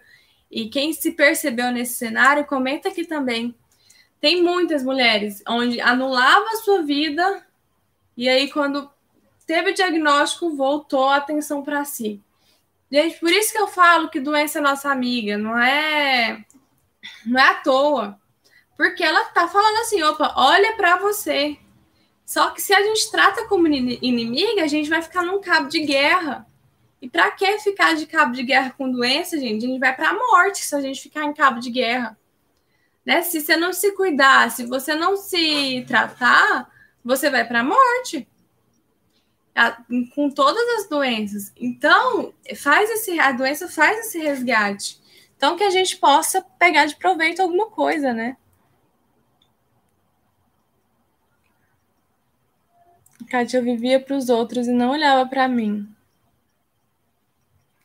e 0.49 0.69
quem 0.69 0.91
se 0.93 1.11
percebeu 1.11 1.71
nesse 1.71 1.93
cenário, 1.95 2.45
comenta 2.45 2.89
aqui 2.89 3.05
também. 3.05 3.55
Tem 4.21 4.43
muitas 4.43 4.83
mulheres 4.83 5.43
onde 5.47 5.81
anulava 5.81 6.45
a 6.51 6.57
sua 6.57 6.83
vida 6.83 7.43
e 8.15 8.29
aí 8.29 8.49
quando 8.51 8.89
teve 9.47 9.71
o 9.71 9.73
diagnóstico, 9.73 10.55
voltou 10.55 11.09
a 11.09 11.17
atenção 11.17 11.63
para 11.63 11.83
si. 11.83 12.21
Gente, 12.91 13.19
por 13.19 13.31
isso 13.31 13.51
que 13.51 13.59
eu 13.59 13.67
falo 13.67 14.09
que 14.09 14.19
doença 14.19 14.59
é 14.59 14.61
nossa 14.61 14.91
amiga, 14.91 15.37
não 15.37 15.57
é 15.57 16.45
não 17.25 17.39
é 17.39 17.49
à 17.49 17.55
toa. 17.55 18.19
Porque 18.77 19.03
ela 19.03 19.25
tá 19.25 19.47
falando 19.47 19.77
assim, 19.77 20.01
opa, 20.03 20.33
olha 20.37 20.75
para 20.75 20.97
você. 20.97 21.57
Só 22.25 22.51
que 22.51 22.61
se 22.61 22.73
a 22.73 22.81
gente 22.81 23.11
trata 23.11 23.45
como 23.47 23.67
inimiga, 23.67 24.63
a 24.63 24.67
gente 24.67 24.89
vai 24.89 25.01
ficar 25.01 25.23
num 25.23 25.41
cabo 25.41 25.67
de 25.67 25.81
guerra. 25.81 26.47
E 27.01 27.09
para 27.09 27.31
que 27.31 27.59
ficar 27.59 27.95
de 27.95 28.05
cabo 28.05 28.33
de 28.33 28.43
guerra 28.43 28.73
com 28.77 28.91
doença, 28.91 29.37
gente? 29.39 29.65
A 29.65 29.67
gente 29.67 29.79
vai 29.79 29.95
para 29.95 30.09
a 30.09 30.13
morte 30.13 30.63
se 30.63 30.75
a 30.75 30.79
gente 30.79 31.01
ficar 31.01 31.25
em 31.25 31.33
cabo 31.33 31.59
de 31.59 31.69
guerra. 31.69 32.17
Né? 33.05 33.21
Se 33.21 33.41
você 33.41 33.57
não 33.57 33.73
se 33.73 33.91
cuidar, 33.93 34.51
se 34.51 34.65
você 34.65 34.93
não 34.95 35.17
se 35.17 35.83
tratar, 35.87 36.69
você 37.03 37.29
vai 37.29 37.47
para 37.47 37.61
a 37.61 37.63
morte 37.63 38.27
a, 39.55 39.77
com 40.13 40.29
todas 40.29 40.63
as 40.79 40.89
doenças. 40.89 41.51
Então, 41.57 42.33
faz 42.55 42.89
esse, 42.89 43.19
a 43.19 43.31
doença 43.31 43.67
faz 43.67 43.99
esse 43.99 44.19
resgate. 44.19 44.99
Então, 45.35 45.57
que 45.57 45.63
a 45.63 45.69
gente 45.69 45.97
possa 45.97 46.41
pegar 46.59 46.85
de 46.85 46.95
proveito 46.95 47.41
alguma 47.41 47.67
coisa, 47.67 48.13
né? 48.13 48.37
Kátia, 53.27 53.59
eu 53.59 53.63
vivia 53.63 53.99
para 53.99 54.15
os 54.15 54.29
outros 54.29 54.67
e 54.67 54.71
não 54.71 54.91
olhava 54.91 55.27
para 55.27 55.47
mim. 55.47 55.87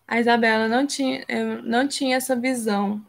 A 0.06 0.20
Isabela 0.20 0.68
não 0.68 0.86
tinha, 0.86 1.24
não 1.62 1.86
tinha 1.86 2.16
essa 2.16 2.36
visão. 2.36 3.04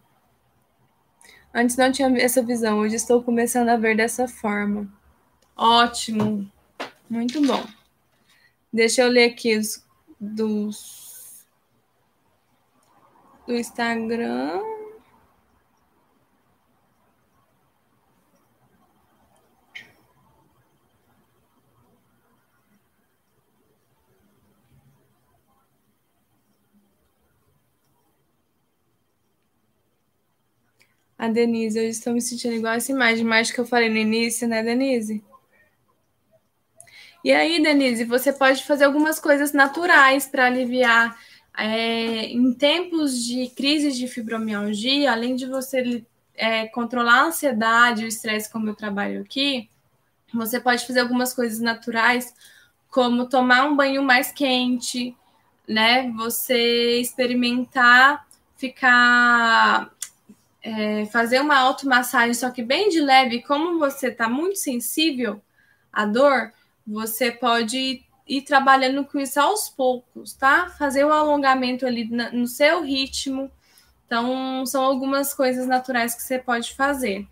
Antes 1.60 1.76
não 1.76 1.91
tinha 1.91 2.08
essa 2.20 2.43
visão, 2.43 2.78
hoje 2.78 2.98
estou 2.98 3.24
começando 3.24 3.70
a 3.70 3.76
ver 3.76 3.98
dessa 3.98 4.28
forma. 4.28 4.88
Ótimo, 5.56 6.48
muito 7.10 7.41
bom. 7.41 7.65
Deixa 8.72 9.02
eu 9.02 9.10
ler 9.10 9.32
aqui 9.32 9.58
os 9.58 9.84
dos 10.22 11.43
do 13.48 13.56
Instagram. 13.56 14.62
A 31.18 31.28
Denise, 31.28 31.80
eu 31.80 31.89
estou 31.89 32.13
me 32.13 32.22
sentindo 32.22 32.55
igual 32.55 32.74
essa 32.74 32.91
imagem, 32.91 33.26
mais 33.26 33.51
que 33.51 33.59
eu 33.59 33.65
falei 33.65 33.89
no 33.89 33.97
início, 33.97 34.47
né, 34.47 34.61
Denise? 34.61 35.24
E 37.24 37.32
aí, 37.32 37.61
Denise, 37.61 38.03
você 38.03 38.32
pode 38.32 38.63
fazer 38.63 38.86
algumas 38.86 39.20
coisas 39.20 39.51
naturais 39.51 40.28
para 40.28 40.45
aliviar. 40.45 41.18
É, 41.57 42.26
em 42.26 42.53
tempos 42.53 43.24
de 43.26 43.49
crise 43.49 43.91
de 43.91 44.07
fibromialgia, 44.07 45.11
além 45.11 45.36
de 45.36 45.47
você 45.47 46.05
é, 46.36 46.68
controlar 46.68 47.22
a 47.22 47.26
ansiedade, 47.26 48.05
o 48.05 48.07
estresse, 48.07 48.51
como 48.51 48.70
eu 48.70 48.76
trabalho 48.76 49.22
aqui, 49.22 49.68
você 50.32 50.59
pode 50.59 50.86
fazer 50.86 50.99
algumas 50.99 51.34
coisas 51.34 51.59
naturais, 51.59 52.34
como 52.89 53.28
tomar 53.28 53.65
um 53.65 53.76
banho 53.76 54.03
mais 54.03 54.32
quente, 54.32 55.15
né? 55.68 56.11
Você 56.11 56.99
experimentar 56.99 58.28
ficar. 58.55 59.91
É, 60.70 61.05
fazer 61.05 61.39
uma 61.39 61.57
automassagem, 61.57 62.34
só 62.34 62.51
que 62.51 62.61
bem 62.61 62.89
de 62.89 62.99
leve, 62.99 63.41
como 63.41 63.80
você 63.80 64.09
está 64.09 64.28
muito 64.28 64.57
sensível 64.57 65.41
à 65.93 66.05
dor, 66.05 66.51
você 66.86 67.32
pode 67.32 68.03
ir 68.28 68.41
trabalhando 68.41 69.05
com 69.05 69.18
isso 69.18 69.39
aos 69.39 69.70
poucos, 69.70 70.34
tá? 70.34 70.68
Fazer 70.72 71.05
o 71.05 71.13
alongamento 71.13 71.86
ali 71.86 72.03
no 72.34 72.45
seu 72.47 72.84
ritmo. 72.84 73.49
Então, 74.05 74.65
são 74.65 74.84
algumas 74.84 75.34
coisas 75.34 75.65
naturais 75.68 76.13
que 76.13 76.22
você 76.22 76.38
pode 76.38 76.76
fazer. 76.76 77.26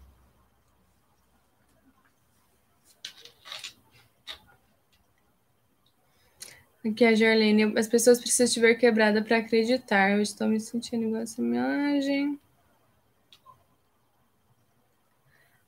Aqui 6.85 7.03
é 7.03 7.09
a 7.09 7.15
Jarlene. 7.15 7.77
As 7.77 7.87
pessoas 7.89 8.17
precisam 8.17 8.53
te 8.53 8.59
ver 8.61 8.75
quebrada 8.75 9.21
para 9.21 9.39
acreditar. 9.39 10.11
Eu 10.11 10.21
estou 10.21 10.47
me 10.47 10.57
sentindo 10.61 11.03
igual 11.03 11.23
essa 11.23 11.41
imagem. 11.41 12.39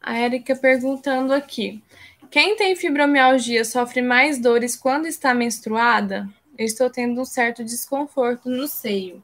A 0.07 0.15
Érica 0.15 0.55
perguntando 0.55 1.33
aqui. 1.33 1.83
Quem 2.31 2.55
tem 2.55 2.77
fibromialgia 2.77 3.65
sofre 3.65 4.01
mais 4.01 4.39
dores 4.39 4.73
quando 4.73 5.05
está 5.05 5.33
menstruada? 5.33 6.29
Eu 6.57 6.65
estou 6.65 6.89
tendo 6.89 7.19
um 7.19 7.25
certo 7.25 7.61
desconforto 7.61 8.49
no 8.49 8.69
seio. 8.69 9.21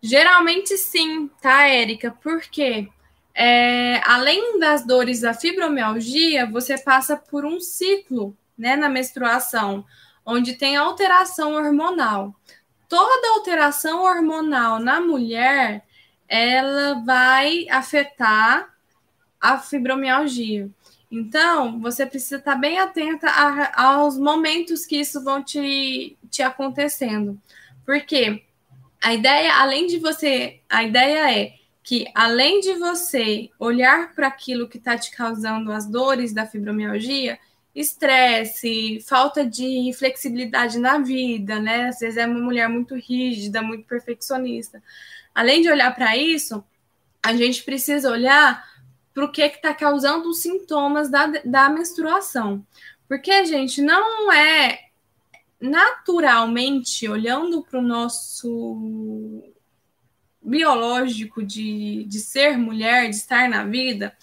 Geralmente 0.00 0.78
sim, 0.78 1.28
tá, 1.42 1.68
Érica? 1.68 2.10
Porque 2.22 2.88
é, 3.34 4.00
além 4.02 4.58
das 4.58 4.82
dores 4.82 5.20
da 5.20 5.34
fibromialgia, 5.34 6.46
você 6.46 6.78
passa 6.78 7.14
por 7.14 7.44
um 7.44 7.60
ciclo 7.60 8.34
né, 8.56 8.76
na 8.76 8.88
menstruação 8.88 9.84
onde 10.24 10.54
tem 10.54 10.74
alteração 10.74 11.52
hormonal. 11.52 12.34
Toda 12.88 13.34
alteração 13.34 14.04
hormonal 14.04 14.78
na 14.78 15.02
mulher, 15.02 15.84
ela 16.26 16.94
vai 17.04 17.66
afetar 17.68 18.77
a 19.40 19.58
fibromialgia. 19.58 20.68
Então, 21.10 21.80
você 21.80 22.04
precisa 22.04 22.36
estar 22.36 22.54
bem 22.54 22.78
atenta 22.78 23.28
a, 23.28 23.86
aos 23.86 24.18
momentos 24.18 24.84
que 24.84 24.96
isso 24.96 25.22
vão 25.24 25.42
te, 25.42 26.16
te 26.30 26.42
acontecendo. 26.42 27.40
Porque 27.84 28.42
a 29.02 29.14
ideia, 29.14 29.54
além 29.54 29.86
de 29.86 29.98
você, 29.98 30.60
a 30.68 30.84
ideia 30.84 31.38
é 31.38 31.54
que 31.82 32.06
além 32.14 32.60
de 32.60 32.74
você 32.74 33.48
olhar 33.58 34.14
para 34.14 34.26
aquilo 34.26 34.68
que 34.68 34.76
está 34.76 34.98
te 34.98 35.10
causando 35.10 35.72
as 35.72 35.86
dores 35.86 36.34
da 36.34 36.44
fibromialgia, 36.44 37.38
estresse, 37.74 39.00
falta 39.08 39.46
de 39.46 39.90
flexibilidade 39.96 40.78
na 40.78 40.98
vida, 40.98 41.58
né? 41.58 41.88
Às 41.88 42.00
vezes 42.00 42.18
é 42.18 42.26
uma 42.26 42.40
mulher 42.40 42.68
muito 42.68 42.94
rígida, 42.94 43.62
muito 43.62 43.86
perfeccionista. 43.86 44.82
Além 45.34 45.62
de 45.62 45.70
olhar 45.70 45.94
para 45.94 46.16
isso, 46.16 46.62
a 47.22 47.34
gente 47.34 47.62
precisa 47.62 48.10
olhar 48.10 48.62
para 49.18 49.24
o 49.24 49.32
que 49.32 49.42
está 49.42 49.74
causando 49.74 50.30
os 50.30 50.38
sintomas 50.38 51.10
da, 51.10 51.26
da 51.44 51.68
menstruação. 51.68 52.64
Porque, 53.08 53.44
gente, 53.46 53.82
não 53.82 54.30
é 54.30 54.90
naturalmente, 55.60 57.08
olhando 57.08 57.64
para 57.64 57.80
o 57.80 57.82
nosso 57.82 59.42
biológico 60.40 61.42
de, 61.42 62.04
de 62.04 62.20
ser 62.20 62.56
mulher, 62.56 63.10
de 63.10 63.16
estar 63.16 63.48
na 63.48 63.64
vida, 63.64 64.16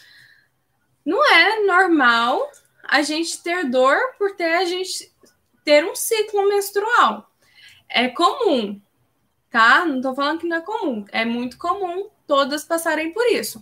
não 1.06 1.22
é 1.30 1.66
normal 1.66 2.50
a 2.82 3.02
gente 3.02 3.44
ter 3.44 3.70
dor 3.70 3.98
por 4.18 4.34
ter 4.38 4.56
a 4.56 4.64
gente 4.64 5.12
ter 5.66 5.84
um 5.84 5.94
ciclo 5.94 6.48
menstrual. 6.48 7.30
É 7.90 8.08
comum, 8.08 8.82
tá? 9.52 9.86
Não 9.86 10.00
tô 10.00 10.16
falando 10.16 10.40
que 10.40 10.48
não 10.48 10.56
é 10.56 10.62
comum, 10.62 11.06
é 11.12 11.26
muito 11.26 11.58
comum 11.58 12.10
todas 12.26 12.64
passarem 12.64 13.12
por 13.12 13.28
isso. 13.28 13.62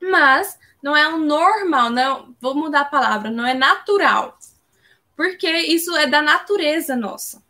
Mas 0.00 0.58
não 0.82 0.96
é 0.96 1.08
o 1.08 1.18
normal, 1.18 1.90
não, 1.90 2.34
vou 2.40 2.54
mudar 2.54 2.82
a 2.82 2.84
palavra, 2.84 3.30
não 3.30 3.46
é 3.46 3.54
natural. 3.54 4.38
Porque 5.16 5.50
isso 5.50 5.96
é 5.96 6.06
da 6.06 6.20
natureza 6.20 6.94
nossa. 6.94 7.42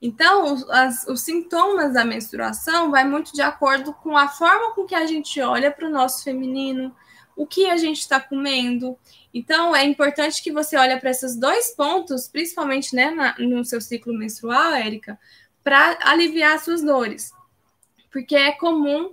Então, 0.00 0.56
as, 0.70 1.04
os 1.08 1.22
sintomas 1.22 1.92
da 1.92 2.04
menstruação 2.04 2.90
vai 2.90 3.04
muito 3.04 3.32
de 3.32 3.42
acordo 3.42 3.92
com 3.92 4.16
a 4.16 4.28
forma 4.28 4.72
com 4.72 4.86
que 4.86 4.94
a 4.94 5.06
gente 5.06 5.40
olha 5.40 5.72
para 5.72 5.88
o 5.88 5.90
nosso 5.90 6.22
feminino, 6.22 6.94
o 7.36 7.46
que 7.46 7.68
a 7.68 7.76
gente 7.76 7.98
está 7.98 8.20
comendo. 8.20 8.96
Então, 9.34 9.74
é 9.74 9.84
importante 9.84 10.42
que 10.42 10.52
você 10.52 10.76
olhe 10.76 10.96
para 10.98 11.10
esses 11.10 11.36
dois 11.36 11.74
pontos, 11.74 12.28
principalmente 12.28 12.94
né, 12.94 13.10
na, 13.10 13.36
no 13.38 13.64
seu 13.64 13.80
ciclo 13.80 14.16
menstrual, 14.16 14.72
Érica, 14.72 15.18
para 15.64 15.98
aliviar 16.00 16.58
suas 16.60 16.80
dores. 16.80 17.32
Porque 18.10 18.36
é 18.36 18.52
comum 18.52 19.12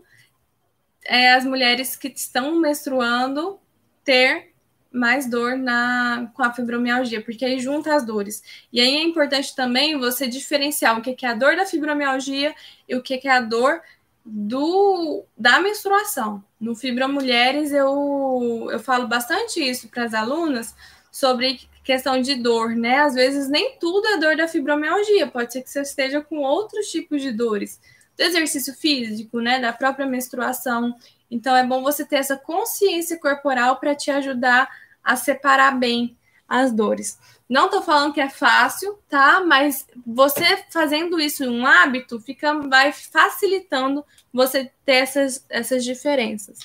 é, 1.06 1.34
as 1.34 1.46
mulheres 1.46 1.96
que 1.96 2.08
estão 2.08 2.60
menstruando 2.60 3.60
ter 4.04 4.54
mais 4.92 5.30
dor 5.30 5.58
na, 5.58 6.32
com 6.34 6.42
a 6.42 6.54
fibromialgia, 6.54 7.22
porque 7.22 7.44
aí 7.44 7.60
junta 7.60 7.94
as 7.94 8.06
dores. 8.06 8.42
E 8.72 8.80
aí 8.80 8.96
é 8.96 9.04
importante 9.04 9.54
também 9.56 9.98
você 9.98 10.26
diferenciar 10.26 10.98
o 10.98 11.02
que 11.02 11.26
é 11.26 11.30
a 11.30 11.34
dor 11.34 11.56
da 11.56 11.66
fibromialgia 11.66 12.56
e 12.88 12.96
o 12.96 13.04
que 13.04 13.28
é 13.28 13.32
a 13.32 13.42
dor 13.42 13.82
do 14.26 15.24
da 15.38 15.60
menstruação. 15.60 16.44
No 16.60 16.76
Fibra 16.76 17.08
Mulheres, 17.08 17.72
eu, 17.72 18.68
eu 18.72 18.80
falo 18.80 19.08
bastante 19.08 19.60
isso 19.60 19.88
para 19.90 20.06
as 20.06 20.14
alunas 20.14 20.74
sobre 21.12 21.60
questão 21.84 22.20
de 22.20 22.36
dor, 22.36 22.76
né? 22.76 23.00
Às 23.02 23.14
vezes 23.14 23.48
nem 23.48 23.78
tudo 23.78 24.08
é 24.08 24.18
dor 24.18 24.36
da 24.36 24.48
fibromialgia, 24.48 25.28
pode 25.28 25.54
ser 25.54 25.62
que 25.62 25.70
você 25.70 25.82
esteja 25.82 26.22
com 26.22 26.38
outros 26.40 26.88
tipos 26.88 27.22
de 27.22 27.32
dores, 27.32 27.80
do 28.18 28.24
exercício 28.24 28.74
físico, 28.74 29.40
né? 29.40 29.60
Da 29.60 29.74
própria 29.74 30.06
menstruação. 30.06 30.96
Então 31.30 31.56
é 31.56 31.66
bom 31.66 31.82
você 31.82 32.06
ter 32.06 32.18
essa 32.18 32.38
consciência 32.38 33.20
corporal 33.20 33.78
para 33.78 33.96
te 33.96 34.12
ajudar 34.12 34.70
a 35.04 35.16
separar 35.16 35.78
bem 35.78 36.18
as 36.48 36.72
dores. 36.72 37.18
Não 37.48 37.66
estou 37.66 37.82
falando 37.82 38.14
que 38.14 38.22
é 38.22 38.30
fácil, 38.30 38.98
tá? 39.08 39.44
Mas 39.46 39.86
você 40.06 40.64
fazendo 40.72 41.20
isso 41.20 41.44
em 41.44 41.50
um 41.50 41.66
hábito, 41.66 42.20
fica, 42.20 42.54
vai 42.54 42.92
facilitando 42.92 44.04
você 44.34 44.72
ter 44.84 44.94
essas, 44.96 45.46
essas 45.50 45.84
diferenças. 45.84 46.60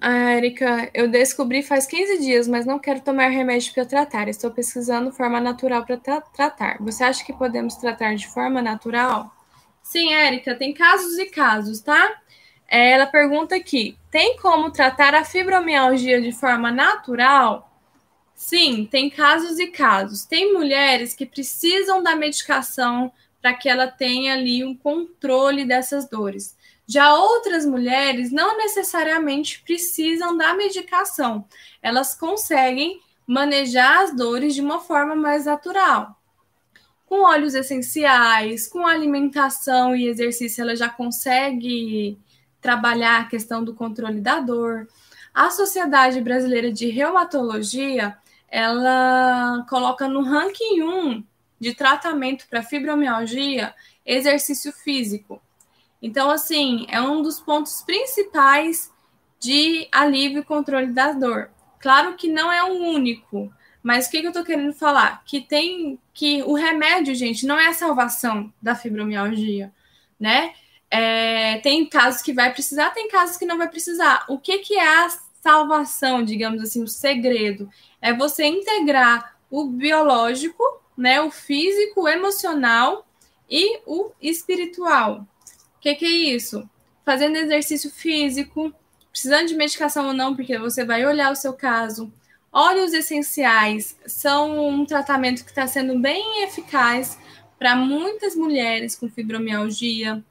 Ah, 0.00 0.34
Erika, 0.34 0.90
eu 0.92 1.08
descobri 1.08 1.62
faz 1.62 1.86
15 1.86 2.18
dias, 2.18 2.48
mas 2.48 2.66
não 2.66 2.78
quero 2.78 3.00
tomar 3.00 3.28
remédio 3.28 3.72
para 3.72 3.84
tratar. 3.84 4.28
Estou 4.28 4.50
pesquisando 4.50 5.12
forma 5.12 5.40
natural 5.40 5.84
para 5.84 5.96
tra 5.96 6.20
tratar. 6.20 6.76
Você 6.80 7.04
acha 7.04 7.24
que 7.24 7.32
podemos 7.32 7.76
tratar 7.76 8.14
de 8.14 8.26
forma 8.26 8.60
natural? 8.60 9.32
Sim, 9.82 10.12
Érica, 10.14 10.54
tem 10.54 10.74
casos 10.74 11.16
e 11.18 11.26
casos, 11.26 11.80
tá? 11.80 12.20
É, 12.68 12.90
ela 12.92 13.06
pergunta 13.06 13.54
aqui: 13.54 13.96
tem 14.10 14.36
como 14.38 14.70
tratar 14.70 15.14
a 15.14 15.24
fibromialgia 15.24 16.20
de 16.20 16.32
forma 16.32 16.70
natural? 16.72 17.70
Sim, 18.34 18.86
tem 18.90 19.08
casos 19.08 19.58
e 19.58 19.68
casos. 19.68 20.24
Tem 20.24 20.52
mulheres 20.52 21.14
que 21.14 21.24
precisam 21.24 22.02
da 22.02 22.14
medicação 22.16 23.12
para 23.40 23.54
que 23.54 23.68
ela 23.68 23.86
tenha 23.86 24.34
ali 24.34 24.64
um 24.64 24.74
controle 24.74 25.64
dessas 25.64 26.08
dores. 26.08 26.56
Já 26.86 27.14
outras 27.14 27.66
mulheres 27.66 28.30
não 28.30 28.56
necessariamente 28.56 29.60
precisam 29.62 30.36
da 30.36 30.54
medicação, 30.54 31.44
elas 31.82 32.14
conseguem 32.14 33.00
manejar 33.26 34.04
as 34.04 34.14
dores 34.14 34.54
de 34.54 34.60
uma 34.60 34.78
forma 34.78 35.16
mais 35.16 35.46
natural. 35.46 36.16
Com 37.06 37.24
óleos 37.24 37.54
essenciais, 37.54 38.68
com 38.68 38.86
alimentação 38.86 39.96
e 39.96 40.06
exercício, 40.06 40.62
ela 40.62 40.76
já 40.76 40.88
consegue 40.88 42.18
trabalhar 42.60 43.20
a 43.20 43.24
questão 43.24 43.64
do 43.64 43.74
controle 43.74 44.20
da 44.20 44.40
dor. 44.40 44.88
A 45.34 45.50
Sociedade 45.50 46.20
Brasileira 46.20 46.72
de 46.72 46.88
Reumatologia, 46.88 48.16
ela 48.48 49.64
coloca 49.68 50.08
no 50.08 50.22
ranking 50.22 50.82
1 50.82 51.24
de 51.60 51.74
tratamento 51.74 52.46
para 52.48 52.62
fibromialgia 52.62 53.74
exercício 54.04 54.72
físico. 54.72 55.40
Então, 56.06 56.30
assim, 56.30 56.86
é 56.88 57.00
um 57.00 57.20
dos 57.20 57.40
pontos 57.40 57.82
principais 57.82 58.92
de 59.40 59.88
alívio 59.90 60.38
e 60.38 60.44
controle 60.44 60.92
da 60.92 61.10
dor. 61.10 61.50
Claro 61.80 62.14
que 62.14 62.28
não 62.28 62.50
é 62.50 62.62
o 62.62 62.74
único, 62.74 63.52
mas 63.82 64.06
o 64.06 64.10
que, 64.12 64.20
que 64.20 64.26
eu 64.26 64.30
estou 64.30 64.44
querendo 64.44 64.72
falar? 64.72 65.24
Que 65.24 65.40
tem 65.40 65.98
que 66.14 66.44
o 66.44 66.54
remédio, 66.54 67.12
gente, 67.12 67.44
não 67.44 67.58
é 67.58 67.66
a 67.66 67.72
salvação 67.72 68.52
da 68.62 68.76
fibromialgia, 68.76 69.72
né? 70.18 70.54
É, 70.88 71.58
tem 71.58 71.84
casos 71.84 72.22
que 72.22 72.32
vai 72.32 72.52
precisar, 72.52 72.90
tem 72.90 73.08
casos 73.08 73.36
que 73.36 73.44
não 73.44 73.58
vai 73.58 73.68
precisar. 73.68 74.24
O 74.28 74.38
que, 74.38 74.58
que 74.58 74.74
é 74.74 74.86
a 74.86 75.08
salvação, 75.42 76.22
digamos 76.22 76.62
assim, 76.62 76.84
o 76.84 76.88
segredo? 76.88 77.68
É 78.00 78.14
você 78.14 78.44
integrar 78.44 79.36
o 79.50 79.64
biológico, 79.64 80.62
né, 80.96 81.20
o 81.20 81.32
físico, 81.32 82.02
o 82.02 82.08
emocional 82.08 83.04
e 83.50 83.80
o 83.84 84.12
espiritual. 84.22 85.26
O 85.76 85.80
que, 85.80 85.94
que 85.94 86.04
é 86.04 86.34
isso? 86.34 86.68
Fazendo 87.04 87.36
exercício 87.36 87.90
físico, 87.90 88.72
precisando 89.10 89.48
de 89.48 89.54
medicação 89.54 90.08
ou 90.08 90.12
não, 90.12 90.34
porque 90.34 90.58
você 90.58 90.84
vai 90.84 91.06
olhar 91.06 91.30
o 91.30 91.36
seu 91.36 91.52
caso, 91.52 92.12
Óleos 92.58 92.94
essenciais 92.94 93.98
são 94.06 94.66
um 94.66 94.86
tratamento 94.86 95.44
que 95.44 95.50
está 95.50 95.66
sendo 95.66 95.98
bem 95.98 96.42
eficaz 96.44 97.18
para 97.58 97.76
muitas 97.76 98.34
mulheres 98.34 98.96
com 98.96 99.10
fibromialgia. 99.10 100.24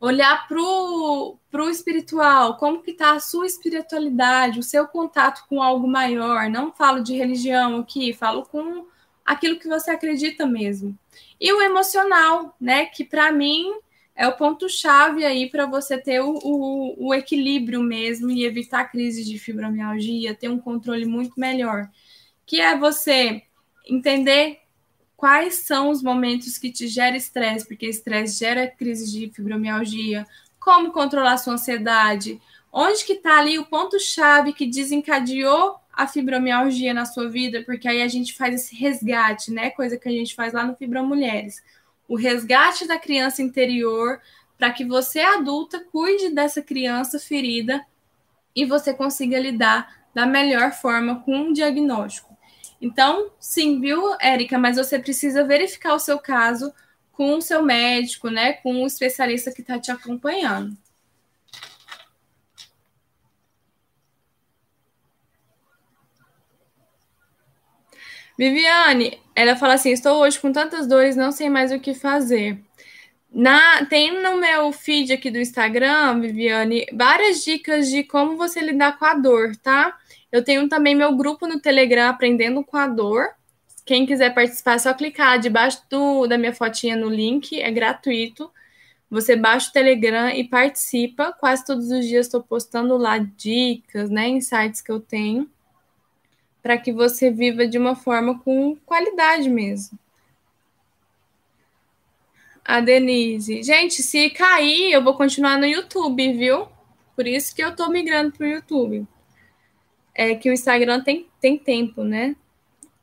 olhar 0.00 0.48
para 0.48 0.60
o 0.60 1.70
espiritual, 1.70 2.56
como 2.56 2.82
que 2.82 2.90
está 2.90 3.12
a 3.12 3.20
sua 3.20 3.46
espiritualidade, 3.46 4.58
o 4.58 4.64
seu 4.64 4.88
contato 4.88 5.44
com 5.48 5.62
algo 5.62 5.86
maior. 5.86 6.50
Não 6.50 6.72
falo 6.72 7.04
de 7.04 7.14
religião 7.14 7.76
aqui, 7.76 8.12
falo 8.12 8.44
com 8.44 8.86
aquilo 9.24 9.60
que 9.60 9.68
você 9.68 9.92
acredita 9.92 10.44
mesmo. 10.44 10.98
E 11.40 11.52
o 11.52 11.62
emocional, 11.62 12.56
né? 12.60 12.86
Que 12.86 13.04
para 13.04 13.30
mim 13.30 13.78
é 14.18 14.26
o 14.26 14.32
ponto-chave 14.32 15.24
aí 15.24 15.48
para 15.48 15.64
você 15.64 15.96
ter 15.96 16.20
o, 16.20 16.34
o, 16.42 17.06
o, 17.06 17.14
equilíbrio 17.14 17.80
mesmo 17.80 18.28
e 18.28 18.44
evitar 18.44 18.90
crise 18.90 19.24
de 19.24 19.38
fibromialgia, 19.38 20.34
ter 20.34 20.48
um 20.48 20.58
controle 20.58 21.06
muito 21.06 21.38
melhor. 21.38 21.88
Que 22.44 22.60
é 22.60 22.76
você 22.76 23.44
entender 23.88 24.58
quais 25.16 25.54
são 25.54 25.90
os 25.90 26.02
momentos 26.02 26.58
que 26.58 26.72
te 26.72 26.88
gera 26.88 27.16
estresse, 27.16 27.64
porque 27.64 27.86
estresse 27.86 28.40
gera 28.40 28.66
crise 28.66 29.08
de 29.08 29.30
fibromialgia, 29.32 30.26
como 30.58 30.90
controlar 30.90 31.38
sua 31.38 31.52
ansiedade, 31.52 32.40
onde 32.72 33.04
que 33.04 33.12
está 33.12 33.38
ali 33.38 33.56
o 33.56 33.66
ponto-chave 33.66 34.52
que 34.52 34.66
desencadeou 34.66 35.76
a 35.92 36.08
fibromialgia 36.08 36.92
na 36.92 37.04
sua 37.04 37.28
vida, 37.28 37.62
porque 37.62 37.86
aí 37.86 38.02
a 38.02 38.08
gente 38.08 38.34
faz 38.34 38.52
esse 38.52 38.74
resgate, 38.74 39.52
né? 39.52 39.70
Coisa 39.70 39.96
que 39.96 40.08
a 40.08 40.12
gente 40.12 40.34
faz 40.34 40.52
lá 40.52 40.64
no 40.64 40.74
Fibromulheres. 40.74 41.62
O 42.08 42.16
resgate 42.16 42.88
da 42.88 42.98
criança 42.98 43.42
interior 43.42 44.20
para 44.56 44.72
que 44.72 44.84
você, 44.84 45.20
adulta, 45.20 45.84
cuide 45.92 46.30
dessa 46.30 46.60
criança 46.60 47.20
ferida 47.20 47.84
e 48.56 48.64
você 48.64 48.92
consiga 48.92 49.38
lidar 49.38 49.98
da 50.14 50.26
melhor 50.26 50.72
forma 50.72 51.20
com 51.22 51.36
um 51.36 51.52
diagnóstico. 51.52 52.36
Então, 52.80 53.30
sim, 53.38 53.80
viu, 53.80 54.16
Érica? 54.20 54.58
Mas 54.58 54.76
você 54.76 54.98
precisa 54.98 55.44
verificar 55.44 55.94
o 55.94 55.98
seu 55.98 56.18
caso 56.18 56.72
com 57.12 57.36
o 57.36 57.42
seu 57.42 57.62
médico, 57.62 58.30
né? 58.30 58.54
Com 58.54 58.82
o 58.82 58.86
especialista 58.86 59.52
que 59.52 59.60
está 59.60 59.78
te 59.78 59.90
acompanhando. 59.90 60.76
Viviane, 68.38 69.20
ela 69.38 69.56
fala 69.56 69.74
assim: 69.74 69.90
estou 69.90 70.20
hoje 70.20 70.38
com 70.38 70.52
tantas 70.52 70.86
dores, 70.86 71.16
não 71.16 71.30
sei 71.30 71.48
mais 71.48 71.72
o 71.72 71.78
que 71.78 71.94
fazer. 71.94 72.60
Na, 73.30 73.84
tem 73.86 74.22
no 74.22 74.38
meu 74.38 74.72
feed 74.72 75.12
aqui 75.12 75.30
do 75.30 75.38
Instagram, 75.38 76.20
Viviane, 76.20 76.86
várias 76.92 77.44
dicas 77.44 77.88
de 77.90 78.02
como 78.02 78.36
você 78.36 78.60
lidar 78.60 78.98
com 78.98 79.04
a 79.04 79.14
dor, 79.14 79.54
tá? 79.56 79.96
Eu 80.32 80.42
tenho 80.42 80.68
também 80.68 80.94
meu 80.94 81.14
grupo 81.16 81.46
no 81.46 81.60
Telegram 81.60 82.08
Aprendendo 82.08 82.64
com 82.64 82.76
a 82.76 82.86
Dor. 82.86 83.28
Quem 83.86 84.04
quiser 84.04 84.34
participar, 84.34 84.74
é 84.74 84.78
só 84.78 84.92
clicar 84.92 85.38
debaixo 85.38 85.82
do, 85.88 86.26
da 86.26 86.36
minha 86.36 86.54
fotinha 86.54 86.96
no 86.96 87.08
link, 87.08 87.58
é 87.58 87.70
gratuito. 87.70 88.50
Você 89.10 89.34
baixa 89.34 89.70
o 89.70 89.72
Telegram 89.72 90.28
e 90.28 90.44
participa. 90.44 91.32
Quase 91.32 91.64
todos 91.64 91.90
os 91.90 92.06
dias 92.06 92.26
estou 92.26 92.42
postando 92.42 92.96
lá 92.98 93.16
dicas, 93.18 94.10
né, 94.10 94.28
insights 94.28 94.82
que 94.82 94.92
eu 94.92 95.00
tenho, 95.00 95.48
para 96.62 96.78
que 96.78 96.92
você 96.92 97.30
viva 97.30 97.66
de 97.66 97.78
uma 97.78 97.94
forma 97.94 98.38
com 98.40 98.76
qualidade 98.84 99.48
mesmo. 99.48 99.98
A 102.64 102.80
Denise. 102.80 103.62
Gente, 103.62 104.02
se 104.02 104.30
cair, 104.30 104.92
eu 104.92 105.02
vou 105.02 105.14
continuar 105.14 105.58
no 105.58 105.66
YouTube, 105.66 106.32
viu? 106.34 106.68
Por 107.16 107.26
isso 107.26 107.54
que 107.54 107.62
eu 107.62 107.70
estou 107.70 107.90
migrando 107.90 108.32
para 108.32 108.46
o 108.46 108.50
YouTube 108.50 109.06
é 110.18 110.34
que 110.34 110.50
o 110.50 110.52
Instagram 110.52 111.00
tem, 111.00 111.28
tem 111.40 111.56
tempo, 111.56 112.02
né? 112.02 112.34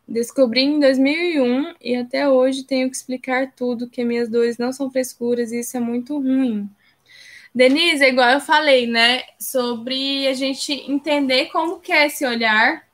Descobri 0.06 0.62
em 0.62 0.82
2001 0.82 1.76
e 1.82 1.96
até 1.96 2.28
hoje 2.28 2.66
tenho 2.66 2.90
que 2.90 2.96
explicar 2.98 3.54
tudo, 3.56 3.90
que 3.90 4.04
minhas 4.04 4.30
dores 4.30 4.58
não 4.58 4.74
são 4.74 4.92
frescuras 4.92 5.54
e 5.54 5.62
isso 5.62 5.78
é 5.78 5.80
muito 5.80 6.20
ruim. 6.20 6.70
Denise, 7.56 8.04
igual 8.04 8.32
eu 8.32 8.42
falei, 8.42 8.86
né? 8.86 9.24
Sobre 9.40 10.28
a 10.28 10.34
gente 10.34 10.74
entender 10.92 11.46
como 11.46 11.80
que 11.80 11.94
é 11.94 12.08
esse 12.08 12.26
olhar 12.26 12.86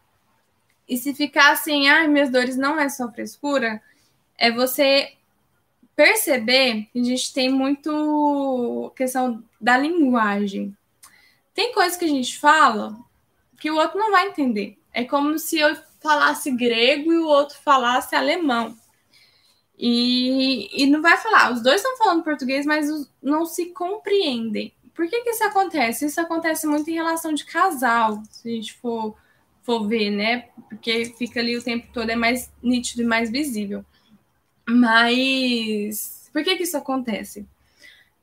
e 0.92 0.98
se 0.98 1.14
ficar 1.14 1.54
assim, 1.54 1.88
ah, 1.88 2.06
minhas 2.06 2.30
dores 2.30 2.58
não 2.58 2.78
é 2.78 2.90
só 2.90 3.10
frescura, 3.10 3.82
é 4.38 4.52
você 4.52 5.14
perceber 5.96 6.90
que 6.92 7.00
a 7.00 7.04
gente 7.06 7.34
tem 7.34 7.50
muito 7.50 8.92
questão 8.94 9.42
da 9.60 9.78
linguagem. 9.78 10.76
Tem 11.54 11.74
coisas 11.74 11.98
que 11.98 12.04
a 12.04 12.10
gente 12.10 12.38
fala 12.38 13.00
que 13.58 13.72
o 13.72 13.78
outro 13.78 13.98
não 13.98 14.12
vai 14.12 14.28
entender. 14.28 14.78
É 14.92 15.06
como 15.06 15.40
se 15.40 15.58
eu 15.58 15.74
falasse 16.02 16.52
grego 16.52 17.14
e 17.14 17.20
o 17.20 17.28
outro 17.28 17.58
falasse 17.64 18.14
alemão. 18.14 18.76
E, 19.80 20.84
e 20.84 20.88
não 20.88 21.02
vai 21.02 21.16
falar. 21.20 21.54
Os 21.54 21.62
dois 21.62 21.78
estão 21.78 21.96
falando 21.96 22.26
português, 22.26 22.66
mas 22.66 22.90
não 23.24 23.46
se 23.46 23.68
compreendem. 23.68 24.74
Por 24.94 25.08
que, 25.08 25.22
que 25.22 25.30
isso 25.30 25.44
acontece? 25.46 26.06
Isso 26.06 26.20
acontece 26.20 26.68
muito 26.68 26.90
em 26.90 26.96
relação 26.96 27.34
de 27.34 27.46
casal, 27.46 28.22
se 28.30 28.50
a 28.50 28.52
gente 28.52 28.74
for, 28.74 29.16
for 29.64 29.88
ver, 29.88 30.10
né? 30.10 30.50
Porque 30.70 31.14
fica 31.18 31.40
ali 31.40 31.58
o 31.58 31.64
tempo 31.64 31.88
todo, 31.94 32.10
é 32.10 32.16
mais 32.16 32.52
nítido 32.62 33.02
e 33.02 33.06
mais 33.06 33.30
visível. 33.30 33.86
Mas 34.68 36.30
por 36.32 36.44
que, 36.44 36.56
que 36.56 36.64
isso 36.64 36.78
acontece? 36.78 37.46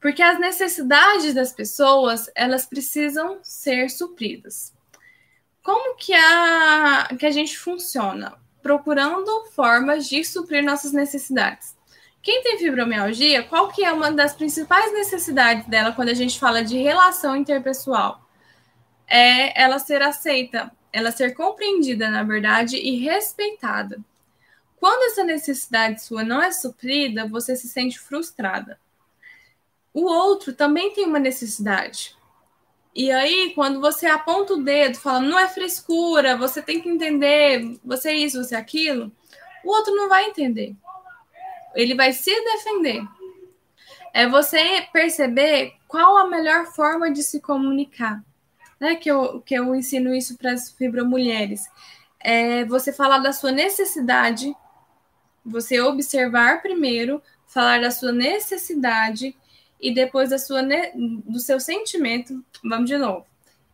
Porque 0.01 0.22
as 0.22 0.39
necessidades 0.39 1.34
das 1.34 1.53
pessoas, 1.53 2.30
elas 2.34 2.66
precisam 2.66 3.39
ser 3.43 3.91
supridas. 3.91 4.72
Como 5.62 5.97
que 5.97 6.14
a, 6.14 7.09
que 7.18 7.26
a 7.26 7.30
gente 7.30 7.59
funciona? 7.59 8.34
Procurando 8.62 9.45
formas 9.55 10.09
de 10.09 10.24
suprir 10.24 10.64
nossas 10.64 10.93
necessidades. 10.93 11.76
Quem 12.22 12.43
tem 12.43 12.59
fibromialgia, 12.59 13.43
qual 13.43 13.68
que 13.68 13.84
é 13.84 13.93
uma 13.93 14.11
das 14.11 14.34
principais 14.34 14.93
necessidades 14.93 15.66
dela 15.66 15.93
quando 15.93 16.09
a 16.11 16.14
gente 16.14 16.39
fala 16.39 16.62
de 16.62 16.76
relação 16.78 17.36
interpessoal? 17.36 18.22
É 19.07 19.61
ela 19.61 19.78
ser 19.78 20.03
aceita, 20.03 20.70
ela 20.93 21.11
ser 21.11 21.34
compreendida, 21.34 22.11
na 22.11 22.22
verdade, 22.22 22.76
e 22.76 22.97
respeitada. 22.97 23.99
Quando 24.80 25.11
essa 25.11 25.24
necessidade 25.24 26.03
sua 26.03 26.22
não 26.22 26.41
é 26.41 26.51
suprida, 26.53 27.26
você 27.26 27.57
se 27.57 27.68
sente 27.68 27.99
frustrada. 27.99 28.78
O 29.93 30.05
outro 30.05 30.53
também 30.53 30.93
tem 30.93 31.05
uma 31.05 31.18
necessidade. 31.18 32.16
E 32.95 33.11
aí, 33.11 33.53
quando 33.55 33.80
você 33.80 34.07
aponta 34.07 34.55
o 34.55 34.62
dedo, 34.62 34.99
fala, 34.99 35.20
não 35.20 35.39
é 35.39 35.49
frescura, 35.49 36.36
você 36.36 36.62
tem 36.62 36.80
que 36.80 36.89
entender, 36.89 37.78
você 37.84 38.11
é 38.11 38.16
isso, 38.16 38.43
você 38.43 38.55
é 38.55 38.59
aquilo, 38.59 39.12
o 39.64 39.70
outro 39.70 39.95
não 39.95 40.09
vai 40.09 40.26
entender. 40.26 40.74
Ele 41.74 41.95
vai 41.95 42.12
se 42.12 42.30
defender. 42.30 43.03
É 44.12 44.26
você 44.26 44.86
perceber 44.93 45.74
qual 45.86 46.16
a 46.16 46.28
melhor 46.28 46.66
forma 46.66 47.11
de 47.11 47.22
se 47.22 47.41
comunicar. 47.41 48.22
Né? 48.81 48.97
Que, 48.97 49.11
eu, 49.11 49.41
que 49.41 49.55
eu 49.55 49.74
ensino 49.74 50.14
isso 50.14 50.37
para 50.37 50.53
as 50.53 50.70
fibromulheres. 50.70 51.64
É 52.20 52.64
você 52.64 52.93
falar 52.93 53.18
da 53.18 53.33
sua 53.33 53.53
necessidade, 53.53 54.55
você 55.45 55.81
observar 55.81 56.62
primeiro, 56.62 57.22
falar 57.47 57.81
da 57.81 57.91
sua 57.91 58.12
necessidade 58.12 59.35
e 59.81 59.93
depois 59.93 60.31
da 60.31 60.39
sua, 60.39 60.62
do 60.95 61.39
seu 61.39 61.61
sentimento, 61.61 62.45
vamos 62.62 62.89
de 62.89 62.99
novo. 62.99 63.26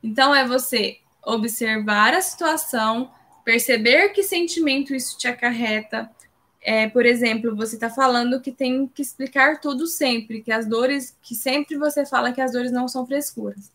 Então, 0.02 0.34
é 0.34 0.46
você 0.46 0.98
observar 1.24 2.12
a 2.14 2.20
situação, 2.20 3.10
perceber 3.44 4.10
que 4.10 4.22
sentimento 4.22 4.94
isso 4.94 5.16
te 5.16 5.26
acarreta. 5.26 6.10
É, 6.60 6.88
por 6.88 7.04
exemplo, 7.04 7.56
você 7.56 7.76
está 7.76 7.90
falando 7.90 8.40
que 8.40 8.52
tem 8.52 8.86
que 8.86 9.02
explicar 9.02 9.60
tudo 9.60 9.86
sempre, 9.86 10.42
que 10.42 10.52
as 10.52 10.66
dores, 10.66 11.16
que 11.22 11.34
sempre 11.34 11.76
você 11.76 12.06
fala 12.06 12.32
que 12.32 12.40
as 12.40 12.52
dores 12.52 12.70
não 12.70 12.86
são 12.86 13.06
frescuras. 13.06 13.72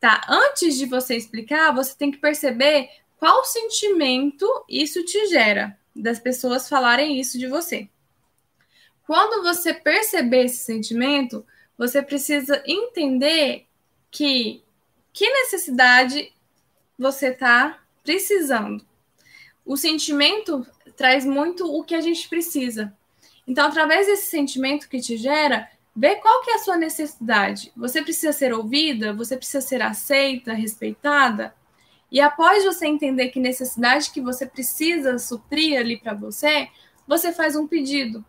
Tá, 0.00 0.24
antes 0.28 0.76
de 0.76 0.86
você 0.86 1.16
explicar, 1.16 1.72
você 1.72 1.94
tem 1.96 2.10
que 2.10 2.18
perceber 2.18 2.88
qual 3.16 3.44
sentimento 3.44 4.46
isso 4.68 5.04
te 5.04 5.26
gera, 5.26 5.76
das 5.94 6.20
pessoas 6.20 6.68
falarem 6.68 7.18
isso 7.20 7.36
de 7.38 7.48
você. 7.48 7.88
Quando 9.04 9.42
você 9.42 9.74
perceber 9.74 10.44
esse 10.44 10.58
sentimento, 10.58 11.44
você 11.76 12.02
precisa 12.02 12.62
entender 12.66 13.66
que 14.10 14.62
que 15.12 15.28
necessidade 15.28 16.32
você 16.96 17.28
está 17.30 17.80
precisando. 18.04 18.86
O 19.66 19.76
sentimento 19.76 20.64
traz 20.96 21.24
muito 21.24 21.66
o 21.66 21.82
que 21.82 21.94
a 21.94 22.00
gente 22.00 22.28
precisa. 22.28 22.96
Então, 23.44 23.66
através 23.66 24.06
desse 24.06 24.28
sentimento 24.28 24.88
que 24.88 25.00
te 25.00 25.16
gera, 25.16 25.68
vê 25.98 26.14
qual 26.14 26.42
que 26.44 26.52
é 26.52 26.54
a 26.54 26.58
sua 26.58 26.76
necessidade. 26.76 27.72
Você 27.76 28.00
precisa 28.00 28.32
ser 28.32 28.54
ouvida, 28.54 29.12
você 29.12 29.36
precisa 29.36 29.60
ser 29.60 29.82
aceita, 29.82 30.52
respeitada. 30.52 31.52
E 32.10 32.20
após 32.20 32.64
você 32.64 32.86
entender 32.86 33.30
que 33.30 33.40
necessidade 33.40 34.12
que 34.12 34.20
você 34.20 34.46
precisa 34.46 35.18
suprir 35.18 35.76
ali 35.76 35.98
para 35.98 36.14
você, 36.14 36.68
você 37.04 37.32
faz 37.32 37.56
um 37.56 37.66
pedido. 37.66 38.24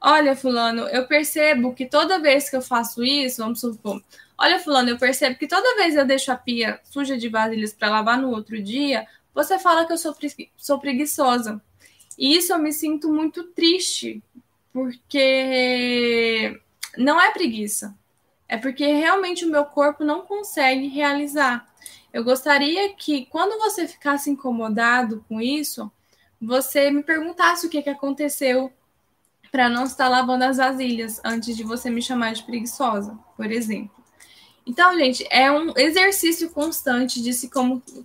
Olha, 0.00 0.36
fulano, 0.36 0.82
eu 0.82 1.06
percebo 1.08 1.74
que 1.74 1.84
toda 1.84 2.20
vez 2.20 2.48
que 2.48 2.54
eu 2.54 2.62
faço 2.62 3.02
isso, 3.02 3.42
vamos 3.42 3.60
supor, 3.60 4.00
olha, 4.38 4.58
fulano, 4.60 4.90
eu 4.90 4.98
percebo 4.98 5.36
que 5.36 5.48
toda 5.48 5.76
vez 5.76 5.96
eu 5.96 6.06
deixo 6.06 6.30
a 6.30 6.36
pia 6.36 6.80
suja 6.84 7.16
de 7.16 7.28
vasilhas 7.28 7.72
para 7.72 7.90
lavar 7.90 8.20
no 8.20 8.30
outro 8.30 8.60
dia, 8.62 9.06
você 9.34 9.58
fala 9.58 9.84
que 9.84 9.92
eu 9.92 9.98
sou, 9.98 10.14
sou 10.56 10.78
preguiçosa. 10.78 11.60
E 12.16 12.36
isso 12.36 12.52
eu 12.52 12.58
me 12.58 12.72
sinto 12.72 13.12
muito 13.12 13.44
triste, 13.44 14.22
porque 14.72 16.60
não 16.96 17.20
é 17.20 17.30
preguiça. 17.32 17.96
é 18.48 18.56
porque 18.58 18.86
realmente 18.86 19.44
o 19.46 19.50
meu 19.50 19.64
corpo 19.64 20.04
não 20.04 20.22
consegue 20.22 20.86
realizar. 20.88 21.66
Eu 22.12 22.22
gostaria 22.22 22.92
que, 22.94 23.24
quando 23.26 23.58
você 23.58 23.88
ficasse 23.88 24.28
incomodado 24.28 25.24
com 25.28 25.40
isso, 25.40 25.90
você 26.40 26.90
me 26.90 27.02
perguntasse 27.02 27.66
o 27.66 27.70
que, 27.70 27.80
que 27.82 27.88
aconteceu 27.88 28.70
para 29.50 29.68
não 29.68 29.84
estar 29.84 30.08
lavando 30.08 30.44
as 30.44 30.58
vasilhas 30.58 31.20
antes 31.24 31.56
de 31.56 31.62
você 31.62 31.88
me 31.88 32.02
chamar 32.02 32.34
de 32.34 32.42
preguiçosa, 32.42 33.18
por 33.36 33.50
exemplo. 33.50 34.02
Então, 34.66 34.96
gente, 34.98 35.26
é 35.30 35.50
um 35.50 35.72
exercício 35.76 36.50
constante 36.50 37.22
de 37.22 37.32
se 37.32 37.50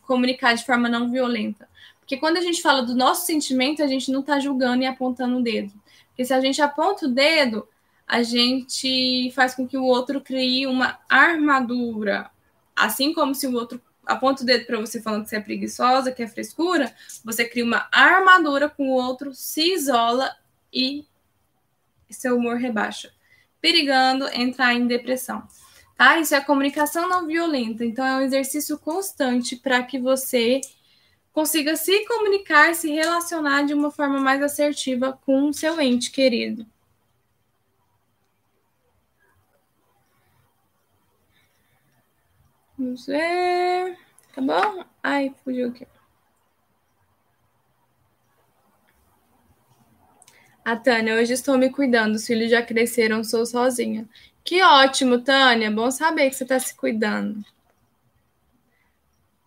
comunicar 0.06 0.54
de 0.56 0.66
forma 0.66 0.90
não 0.90 1.12
violenta. 1.12 1.68
Porque 2.00 2.18
quando 2.18 2.38
a 2.38 2.42
gente 2.42 2.62
fala 2.62 2.84
do 2.84 2.96
nosso 2.96 3.26
sentimento, 3.26 3.84
a 3.84 3.88
gente 3.88 4.12
não 4.12 4.22
está 4.22 4.40
julgando 4.40 4.84
e 4.84 4.86
apontando 4.86 5.38
o 5.38 5.44
dedo. 5.44 5.74
Porque 6.18 6.26
se 6.26 6.34
a 6.34 6.42
gente 6.42 6.60
aponta 6.60 7.06
o 7.06 7.10
dedo, 7.10 7.70
a 8.08 8.24
gente 8.24 9.32
faz 9.36 9.54
com 9.54 9.68
que 9.68 9.78
o 9.78 9.84
outro 9.84 10.20
crie 10.20 10.66
uma 10.66 10.98
armadura. 11.08 12.32
Assim 12.76 13.14
como 13.14 13.36
se 13.36 13.46
o 13.46 13.54
outro 13.54 13.80
aponta 14.04 14.42
o 14.42 14.46
dedo 14.46 14.66
para 14.66 14.80
você 14.80 15.00
falando 15.00 15.26
que 15.26 15.30
você 15.30 15.36
é 15.36 15.42
preguiçosa, 15.42 16.12
que 16.12 16.24
é 16.24 16.28
frescura, 16.28 16.92
você 17.24 17.46
cria 17.46 17.64
uma 17.64 17.88
armadura 17.92 18.68
com 18.68 18.90
o 18.90 18.94
outro, 18.94 19.32
se 19.36 19.76
isola 19.76 20.36
e 20.74 21.06
seu 22.10 22.38
humor 22.38 22.58
rebaixa, 22.58 23.12
perigando 23.62 24.28
entrar 24.34 24.74
em 24.74 24.88
depressão. 24.88 25.48
Tá? 25.96 26.18
Isso 26.18 26.34
é 26.34 26.42
comunicação 26.42 27.08
não 27.08 27.28
violenta. 27.28 27.86
Então 27.86 28.04
é 28.04 28.18
um 28.18 28.22
exercício 28.22 28.80
constante 28.80 29.56
para 29.56 29.84
que 29.84 30.00
você 30.00 30.62
consiga 31.38 31.76
se 31.76 32.04
comunicar, 32.08 32.74
se 32.74 32.92
relacionar 32.92 33.62
de 33.64 33.72
uma 33.72 33.92
forma 33.92 34.20
mais 34.20 34.42
assertiva 34.42 35.14
com 35.24 35.50
o 35.50 35.54
seu 35.54 35.80
ente 35.80 36.10
querido. 36.10 36.66
Vamos 42.76 43.06
ver. 43.06 43.96
Tá 44.34 44.42
bom? 44.42 44.84
Ai, 45.04 45.32
fugiu 45.44 45.70
aqui. 45.70 45.86
A 50.66 50.76
Tânia, 50.76 51.14
hoje 51.14 51.34
estou 51.34 51.56
me 51.56 51.70
cuidando. 51.70 52.16
Os 52.16 52.26
filhos 52.26 52.50
já 52.50 52.64
cresceram, 52.64 53.24
sou 53.24 53.46
sozinha. 53.46 54.10
Que 54.44 54.64
ótimo, 54.64 55.22
Tânia. 55.22 55.70
Bom 55.70 55.92
saber 55.92 56.32
que 56.32 56.36
você 56.36 56.44
está 56.46 56.60
se 56.60 56.76
cuidando. 56.76 57.46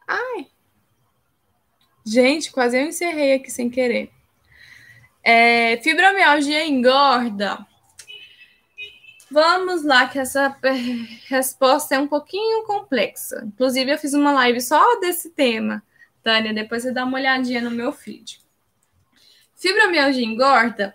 Ai, 0.07 0.50
Gente, 2.05 2.51
quase 2.51 2.79
eu 2.79 2.87
encerrei 2.87 3.35
aqui 3.35 3.51
sem 3.51 3.69
querer. 3.69 4.11
É, 5.23 5.77
fibromialgia 5.79 6.67
engorda. 6.67 7.67
Vamos 9.31 9.85
lá, 9.85 10.09
que 10.09 10.19
essa 10.19 10.57
resposta 11.29 11.95
é 11.95 11.99
um 11.99 12.09
pouquinho 12.09 12.65
complexa. 12.65 13.45
Inclusive, 13.47 13.93
eu 13.93 13.99
fiz 13.99 14.13
uma 14.13 14.33
live 14.33 14.61
só 14.61 14.99
desse 14.99 15.31
tema. 15.31 15.83
Tânia, 16.23 16.53
depois 16.53 16.83
você 16.83 16.93
dá 16.93 17.05
uma 17.05 17.19
olhadinha 17.19 17.61
no 17.61 17.71
meu 17.71 17.93
feed. 17.93 18.41
Fibromialgia 19.55 20.25
engorda 20.25 20.95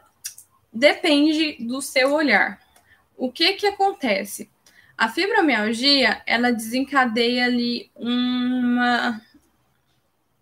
depende 0.73 1.55
do 1.65 1.81
seu 1.81 2.13
olhar. 2.13 2.59
O 3.15 3.31
que 3.31 3.53
que 3.53 3.67
acontece? 3.67 4.49
A 4.97 5.07
fibromialgia, 5.07 6.21
ela 6.25 6.51
desencadeia 6.51 7.45
ali 7.45 7.89
uma 7.95 9.21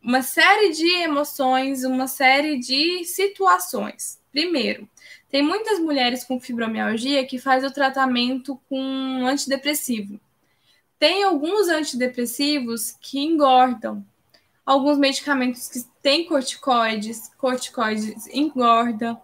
uma 0.03 0.21
série 0.21 0.71
de 0.71 0.85
emoções, 1.03 1.83
uma 1.85 2.07
série 2.07 2.59
de 2.59 3.05
situações. 3.05 4.19
Primeiro, 4.31 4.89
tem 5.29 5.41
muitas 5.41 5.79
mulheres 5.79 6.23
com 6.23 6.39
fibromialgia 6.39 7.25
que 7.25 7.39
faz 7.39 7.63
o 7.63 7.71
tratamento 7.71 8.59
com 8.69 9.25
antidepressivo. 9.25 10.19
Tem 10.99 11.23
alguns 11.23 11.69
antidepressivos 11.69 12.91
que 12.99 13.19
engordam. 13.19 14.05
Alguns 14.65 14.97
medicamentos 14.97 15.67
que 15.67 15.83
têm 16.01 16.25
corticoides, 16.25 17.29
corticoides 17.37 18.27
engorda. 18.27 19.19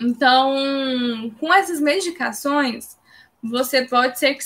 Então, 0.00 1.30
com 1.38 1.52
essas 1.52 1.80
medicações, 1.80 2.96
você 3.42 3.82
pode 3.82 4.18
ser 4.18 4.36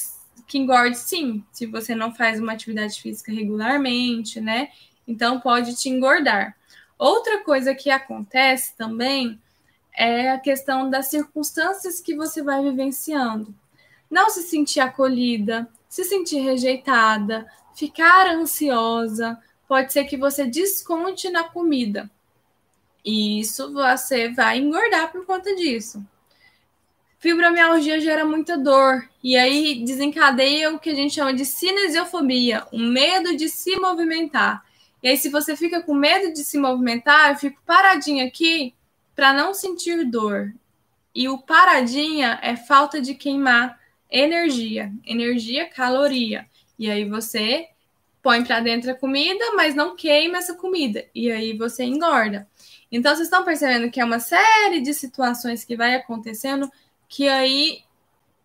que 0.47 0.59
engorde 0.59 0.99
sim, 0.99 1.45
se 1.53 1.67
você 1.67 1.95
não 1.95 2.15
faz 2.15 2.41
uma 2.41 2.53
atividade 2.53 3.01
física 3.01 3.31
regularmente, 3.31 4.41
né? 4.41 4.71
Então, 5.09 5.41
pode 5.41 5.75
te 5.75 5.89
engordar. 5.89 6.55
Outra 6.99 7.43
coisa 7.43 7.75
que 7.75 7.91
acontece 7.91 8.77
também 8.77 9.41
é 9.97 10.31
a 10.31 10.39
questão 10.39 10.89
das 10.89 11.07
circunstâncias 11.07 12.01
que 12.01 12.15
você 12.15 12.43
vai 12.43 12.63
vivenciando. 12.63 13.53
Não 14.11 14.31
se 14.31 14.43
sentir 14.43 14.81
acolhida, 14.81 15.69
se 15.89 16.05
sentir 16.05 16.41
rejeitada, 16.41 17.47
ficar 17.75 18.27
ansiosa, 18.29 19.39
pode 19.67 19.93
ser 19.93 20.05
que 20.05 20.17
você 20.17 20.47
desconte 20.47 21.31
na 21.31 21.45
comida. 21.45 22.11
E 23.05 23.41
isso 23.41 23.73
você 23.73 24.29
vai 24.29 24.59
engordar 24.59 25.11
por 25.11 25.25
conta 25.25 25.55
disso. 25.55 26.05
Fibromialgia 27.19 28.01
gera 28.01 28.25
muita 28.25 28.57
dor 28.57 29.09
e 29.23 29.37
aí 29.37 29.83
desencadeia 29.85 30.73
o 30.73 30.79
que 30.79 30.91
a 30.91 30.95
gente 30.95 31.15
chama 31.15 31.35
de 31.35 31.45
cinesiofobia, 31.45 32.67
o 32.73 32.79
medo 32.79 33.37
de 33.37 33.49
se 33.49 33.77
movimentar. 33.77 34.65
E 35.03 35.09
aí, 35.09 35.17
se 35.17 35.29
você 35.29 35.57
fica 35.57 35.83
com 35.83 35.95
medo 35.95 36.33
de 36.33 36.45
se 36.45 36.59
movimentar, 36.59 37.31
eu 37.31 37.37
fico 37.37 37.61
paradinha 37.65 38.25
aqui 38.25 38.75
para 39.15 39.33
não 39.33 39.55
sentir 39.55 40.05
dor. 40.05 40.53
E 41.15 41.29
o 41.29 41.39
paradinha 41.39 42.39
é 42.43 42.57
falta 42.57 43.01
de 43.01 43.15
queimar 43.15 43.79
energia, 44.11 44.93
energia, 45.07 45.69
caloria. 45.69 46.47
E 46.79 46.91
aí 46.91 47.05
você 47.09 47.69
põe 48.23 48.45
para 48.45 48.61
dentro 48.61 48.91
a 48.91 48.95
comida, 48.95 49.53
mas 49.55 49.75
não 49.75 49.97
queima 49.97 50.39
essa 50.39 50.55
comida. 50.55 51.05
E 51.15 51.31
aí 51.31 51.57
você 51.57 51.85
engorda. 51.85 52.49
Então, 52.91 53.15
vocês 53.15 53.27
estão 53.27 53.45
percebendo 53.45 53.91
que 53.91 54.01
é 54.01 54.05
uma 54.05 54.21
série 54.21 54.81
de 54.81 54.95
situações 54.95 55.65
que 55.65 55.77
vai 55.77 55.95
acontecendo 55.95 56.71
que 57.09 57.29
aí 57.29 57.83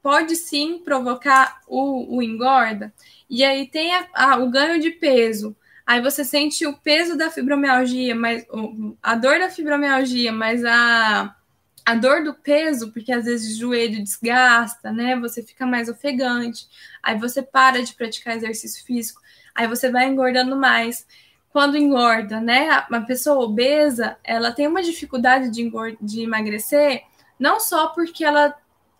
pode 0.01 0.35
sim 0.35 0.79
provocar 0.79 1.61
o, 1.67 2.17
o 2.17 2.21
engorda. 2.21 2.93
E 3.29 3.43
aí 3.43 3.67
tem 3.67 3.93
a, 3.93 4.07
a, 4.13 4.37
o 4.37 4.49
ganho 4.49 4.79
de 4.79 4.91
peso. 4.91 5.55
Aí 5.85 6.01
você 6.01 6.23
sente 6.23 6.65
o 6.65 6.77
peso 6.77 7.17
da 7.17 7.29
fibromialgia, 7.29 8.15
mas 8.15 8.45
a 9.01 9.15
dor 9.15 9.37
da 9.39 9.49
fibromialgia, 9.49 10.31
mas 10.31 10.63
a, 10.63 11.35
a 11.85 11.95
dor 11.95 12.23
do 12.23 12.33
peso, 12.33 12.91
porque 12.91 13.11
às 13.11 13.25
vezes 13.25 13.55
o 13.55 13.59
joelho 13.59 14.01
desgasta, 14.01 14.91
né? 14.93 15.19
Você 15.19 15.43
fica 15.43 15.65
mais 15.65 15.89
ofegante. 15.89 16.67
Aí 17.01 17.17
você 17.17 17.41
para 17.41 17.83
de 17.83 17.93
praticar 17.93 18.37
exercício 18.37 18.85
físico, 18.85 19.21
aí 19.53 19.67
você 19.67 19.91
vai 19.91 20.07
engordando 20.07 20.55
mais. 20.55 21.05
Quando 21.51 21.77
engorda, 21.77 22.39
né? 22.39 22.85
Uma 22.89 23.01
pessoa 23.01 23.43
obesa, 23.43 24.17
ela 24.23 24.51
tem 24.51 24.67
uma 24.67 24.81
dificuldade 24.81 25.49
de, 25.51 25.71
de 26.01 26.21
emagrecer, 26.21 27.03
não 27.37 27.59
só 27.59 27.87
porque 27.89 28.23
ela, 28.23 28.55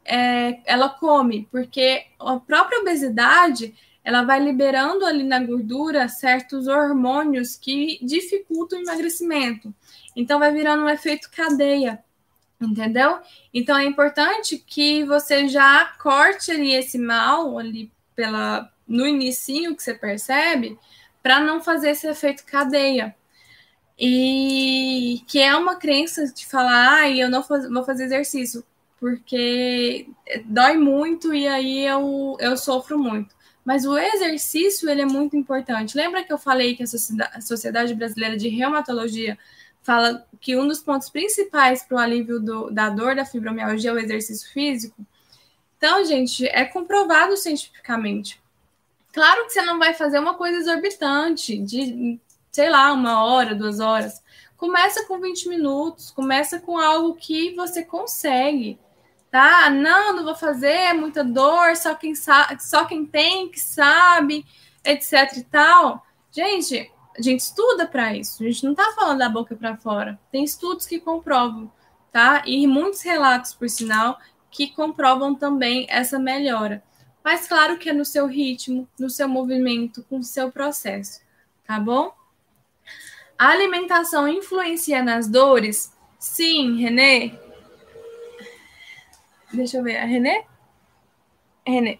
é, 0.06 0.60
ela 0.66 0.90
come, 0.90 1.48
porque 1.50 2.06
a 2.20 2.38
própria 2.40 2.80
obesidade 2.82 3.74
ela 4.04 4.24
vai 4.24 4.40
liberando 4.40 5.06
ali 5.06 5.24
na 5.24 5.40
gordura 5.40 6.08
certos 6.10 6.68
hormônios 6.68 7.56
que 7.56 8.00
dificultam 8.02 8.80
o 8.80 8.82
emagrecimento. 8.84 9.74
Então 10.16 10.40
vai 10.40 10.52
virando 10.52 10.84
um 10.84 10.90
efeito 10.90 11.30
cadeia, 11.32 12.04
entendeu? 12.60 13.20
Então 13.54 13.78
é 13.78 13.86
importante 13.86 14.58
que 14.58 15.04
você 15.06 15.48
já 15.48 15.86
corte 16.02 16.52
ali 16.52 16.74
esse 16.74 16.98
mal 16.98 17.58
ali 17.58 17.92
pela 18.16 18.70
no 18.88 19.08
inicinho 19.08 19.76
que 19.76 19.82
você 19.82 19.94
percebe, 19.94 20.78
para 21.22 21.40
não 21.40 21.62
fazer 21.62 21.92
esse 21.92 22.08
efeito 22.08 22.46
cadeia. 22.46 23.16
E 23.98 25.22
que 25.28 25.40
é 25.40 25.56
uma 25.56 25.78
crença 25.78 26.26
de 26.26 26.46
falar, 26.46 27.00
ah, 27.00 27.10
eu 27.10 27.30
não 27.30 27.42
vou 27.42 27.84
fazer 27.84 28.06
exercício, 28.06 28.64
porque 29.00 30.08
dói 30.46 30.78
muito 30.78 31.34
e 31.34 31.48
aí 31.48 31.86
eu, 31.86 32.36
eu 32.40 32.58
sofro 32.58 33.00
muito. 33.00 33.34
Mas 33.64 33.86
o 33.86 33.98
exercício 33.98 34.90
ele 34.90 35.02
é 35.02 35.06
muito 35.06 35.38
importante. 35.38 35.98
Lembra 35.98 36.24
que 36.24 36.34
eu 36.34 36.38
falei 36.38 36.76
que 36.76 36.84
a 36.84 37.42
Sociedade 37.42 37.94
Brasileira 37.96 38.36
de 38.36 38.50
Reumatologia 38.50 39.38
fala 39.82 40.26
que 40.40 40.58
um 40.58 40.68
dos 40.68 40.82
pontos 40.82 41.10
principais 41.10 41.84
para 41.84 41.96
o 41.96 42.00
alívio 42.00 42.40
do, 42.40 42.70
da 42.70 42.90
dor 42.90 43.16
da 43.16 43.26
fibromialgia 43.26 43.92
é 43.92 43.94
o 43.94 44.00
exercício 44.00 44.52
físico? 44.52 45.06
Então, 45.78 46.04
gente, 46.06 46.46
é 46.48 46.66
comprovado 46.66 47.36
cientificamente. 47.38 48.42
Claro 49.12 49.46
que 49.46 49.52
você 49.52 49.62
não 49.62 49.78
vai 49.78 49.94
fazer 49.94 50.20
uma 50.20 50.34
coisa 50.34 50.58
exorbitante 50.58 51.58
de, 51.58 52.20
sei 52.52 52.70
lá, 52.70 52.92
uma 52.92 53.24
hora, 53.24 53.54
duas 53.54 53.80
horas. 53.80 54.22
Começa 54.58 55.06
com 55.06 55.20
20 55.20 55.50
minutos, 55.50 56.10
começa 56.10 56.60
com 56.60 56.78
algo 56.78 57.16
que 57.16 57.54
você 57.54 57.84
consegue 57.84 58.80
tá? 59.34 59.68
Não, 59.72 60.16
não 60.16 60.24
vou 60.24 60.36
fazer, 60.36 60.68
é 60.68 60.94
muita 60.94 61.24
dor, 61.24 61.76
só 61.76 61.96
quem 61.96 62.14
sabe, 62.14 62.64
só 62.64 62.86
quem 62.86 63.04
tem 63.04 63.50
que 63.50 63.60
sabe, 63.60 64.46
etc 64.86 65.38
e 65.38 65.44
tal. 65.44 66.06
Gente, 66.32 66.92
a 67.18 67.20
gente 67.20 67.40
estuda 67.40 67.88
para 67.88 68.16
isso. 68.16 68.44
A 68.44 68.46
gente 68.46 68.64
não 68.64 68.76
tá 68.76 68.94
falando 68.96 69.18
da 69.18 69.30
boca 69.30 69.56
para 69.56 69.76
fora. 69.76 70.20
Tem 70.32 70.44
estudos 70.44 70.86
que 70.86 71.00
comprovam, 71.00 71.72
tá? 72.12 72.44
E 72.46 72.68
muitos 72.68 73.02
relatos, 73.02 73.56
por 73.56 73.68
sinal, 73.68 74.20
que 74.52 74.68
comprovam 74.68 75.34
também 75.34 75.88
essa 75.90 76.20
melhora. 76.20 76.84
Mas 77.24 77.48
claro 77.48 77.80
que 77.80 77.90
é 77.90 77.94
no 77.94 78.06
seu 78.06 78.28
ritmo, 78.28 78.88
no 79.00 79.10
seu 79.10 79.28
movimento, 79.28 80.06
com 80.08 80.20
o 80.20 80.24
seu 80.24 80.52
processo, 80.52 81.22
tá 81.66 81.80
bom? 81.80 82.14
A 83.36 83.48
alimentação 83.48 84.28
influencia 84.28 85.02
nas 85.02 85.28
dores? 85.28 85.92
Sim, 86.20 86.80
Renê. 86.80 87.43
Deixa 89.54 89.78
eu 89.78 89.84
ver, 89.84 89.98
a 89.98 90.06
Renê? 90.06 90.44
Renê. 91.66 92.00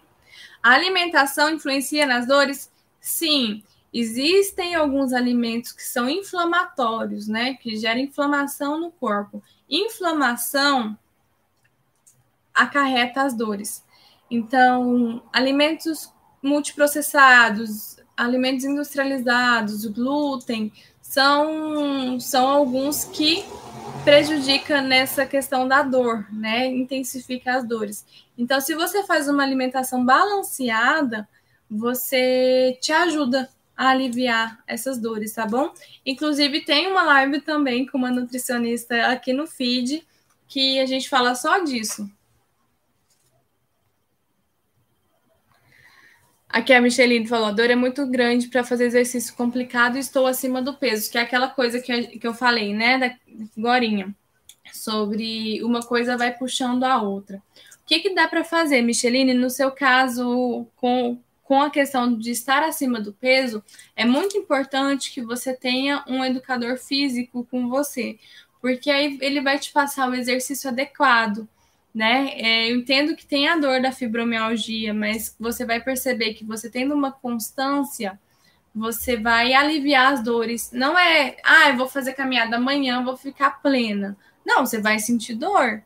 A 0.62 0.70
alimentação 0.70 1.50
influencia 1.50 2.04
nas 2.06 2.26
dores? 2.26 2.70
Sim. 3.00 3.62
Existem 3.92 4.74
alguns 4.74 5.12
alimentos 5.12 5.70
que 5.70 5.82
são 5.82 6.08
inflamatórios, 6.08 7.28
né? 7.28 7.54
Que 7.54 7.76
geram 7.76 8.00
inflamação 8.00 8.80
no 8.80 8.90
corpo. 8.90 9.42
Inflamação 9.70 10.98
acarreta 12.52 13.22
as 13.22 13.34
dores. 13.34 13.84
Então, 14.28 15.22
alimentos 15.32 16.12
multiprocessados, 16.42 17.96
alimentos 18.16 18.64
industrializados, 18.64 19.86
glúten, 19.86 20.72
são, 21.00 22.18
são 22.18 22.48
alguns 22.48 23.04
que 23.04 23.44
prejudica 24.04 24.80
nessa 24.80 25.26
questão 25.26 25.66
da 25.66 25.82
dor, 25.82 26.26
né? 26.32 26.66
Intensifica 26.66 27.56
as 27.56 27.66
dores. 27.66 28.04
Então, 28.36 28.60
se 28.60 28.74
você 28.74 29.04
faz 29.04 29.28
uma 29.28 29.42
alimentação 29.42 30.04
balanceada, 30.04 31.28
você 31.70 32.78
te 32.80 32.92
ajuda 32.92 33.48
a 33.76 33.88
aliviar 33.88 34.62
essas 34.66 34.98
dores, 34.98 35.32
tá 35.32 35.46
bom? 35.46 35.72
Inclusive, 36.06 36.64
tem 36.64 36.86
uma 36.86 37.02
live 37.02 37.40
também 37.40 37.86
com 37.86 37.98
uma 37.98 38.10
nutricionista 38.10 39.08
aqui 39.08 39.32
no 39.32 39.46
feed 39.46 40.06
que 40.46 40.78
a 40.78 40.86
gente 40.86 41.08
fala 41.08 41.34
só 41.34 41.58
disso. 41.58 42.08
Aqui 46.54 46.72
a 46.72 46.80
Micheline 46.80 47.26
falou: 47.26 47.48
a 47.48 47.50
dor 47.50 47.68
é 47.68 47.74
muito 47.74 48.06
grande 48.06 48.46
para 48.46 48.62
fazer 48.62 48.84
exercício 48.84 49.34
complicado 49.34 49.96
e 49.96 49.98
estou 49.98 50.24
acima 50.24 50.62
do 50.62 50.72
peso, 50.72 51.10
que 51.10 51.18
é 51.18 51.20
aquela 51.20 51.48
coisa 51.48 51.80
que, 51.80 52.16
que 52.16 52.24
eu 52.24 52.32
falei, 52.32 52.72
né, 52.72 52.96
da 52.96 53.16
Gorinha, 53.58 54.14
sobre 54.72 55.60
uma 55.64 55.80
coisa 55.80 56.16
vai 56.16 56.32
puxando 56.32 56.84
a 56.84 57.02
outra. 57.02 57.42
O 57.82 57.84
que, 57.84 57.98
que 57.98 58.14
dá 58.14 58.28
para 58.28 58.44
fazer, 58.44 58.82
Micheline? 58.82 59.34
No 59.34 59.50
seu 59.50 59.72
caso, 59.72 60.64
com, 60.76 61.18
com 61.42 61.60
a 61.60 61.70
questão 61.70 62.16
de 62.16 62.30
estar 62.30 62.62
acima 62.62 63.00
do 63.00 63.12
peso, 63.12 63.60
é 63.96 64.04
muito 64.04 64.38
importante 64.38 65.10
que 65.12 65.22
você 65.22 65.54
tenha 65.54 66.04
um 66.06 66.24
educador 66.24 66.78
físico 66.78 67.44
com 67.50 67.68
você, 67.68 68.16
porque 68.60 68.92
aí 68.92 69.18
ele 69.20 69.40
vai 69.40 69.58
te 69.58 69.72
passar 69.72 70.08
o 70.08 70.14
exercício 70.14 70.70
adequado 70.70 71.48
né? 71.94 72.32
É, 72.34 72.70
eu 72.70 72.76
entendo 72.76 73.14
que 73.14 73.24
tem 73.24 73.48
a 73.48 73.56
dor 73.56 73.80
da 73.80 73.92
fibromialgia, 73.92 74.92
mas 74.92 75.36
você 75.38 75.64
vai 75.64 75.80
perceber 75.80 76.34
que 76.34 76.44
você 76.44 76.68
tendo 76.68 76.92
uma 76.92 77.12
constância, 77.12 78.18
você 78.74 79.16
vai 79.16 79.54
aliviar 79.54 80.12
as 80.12 80.22
dores. 80.22 80.72
Não 80.72 80.98
é, 80.98 81.36
ah, 81.44 81.70
eu 81.70 81.76
vou 81.76 81.88
fazer 81.88 82.14
caminhada 82.14 82.56
amanhã, 82.56 83.04
vou 83.04 83.16
ficar 83.16 83.62
plena. 83.62 84.16
Não, 84.44 84.66
você 84.66 84.80
vai 84.80 84.98
sentir 84.98 85.36
dor. 85.36 85.82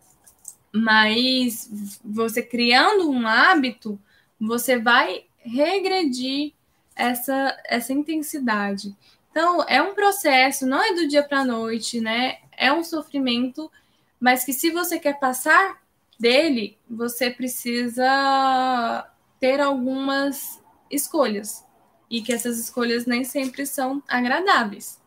Mas 0.73 1.71
você 2.03 2.43
criando 2.43 3.11
um 3.11 3.27
hábito, 3.27 4.01
você 4.41 4.79
vai 4.79 5.25
regredir 5.39 6.53
essa, 6.97 7.57
essa 7.67 7.93
intensidade. 7.93 8.97
Então, 9.31 9.63
é 9.69 9.83
um 9.83 9.95
processo, 9.95 10.67
não 10.67 10.83
é 10.83 10.95
do 10.95 11.07
dia 11.07 11.23
para 11.23 11.41
a 11.41 11.45
noite, 11.45 12.01
né? 12.01 12.39
É 12.57 12.73
um 12.73 12.83
sofrimento, 12.83 13.71
mas 14.19 14.45
que 14.45 14.53
se 14.53 14.71
você 14.71 14.99
quer 14.99 15.19
passar 15.21 15.79
dele, 16.19 16.79
você 16.89 17.31
precisa 17.31 19.09
ter 19.39 19.61
algumas 19.61 20.63
escolhas 20.91 21.65
e 22.11 22.23
que 22.23 22.33
essas 22.33 22.59
escolhas 22.59 23.07
nem 23.07 23.25
sempre 23.25 23.65
são 23.67 24.03
agradáveis, 24.09 25.01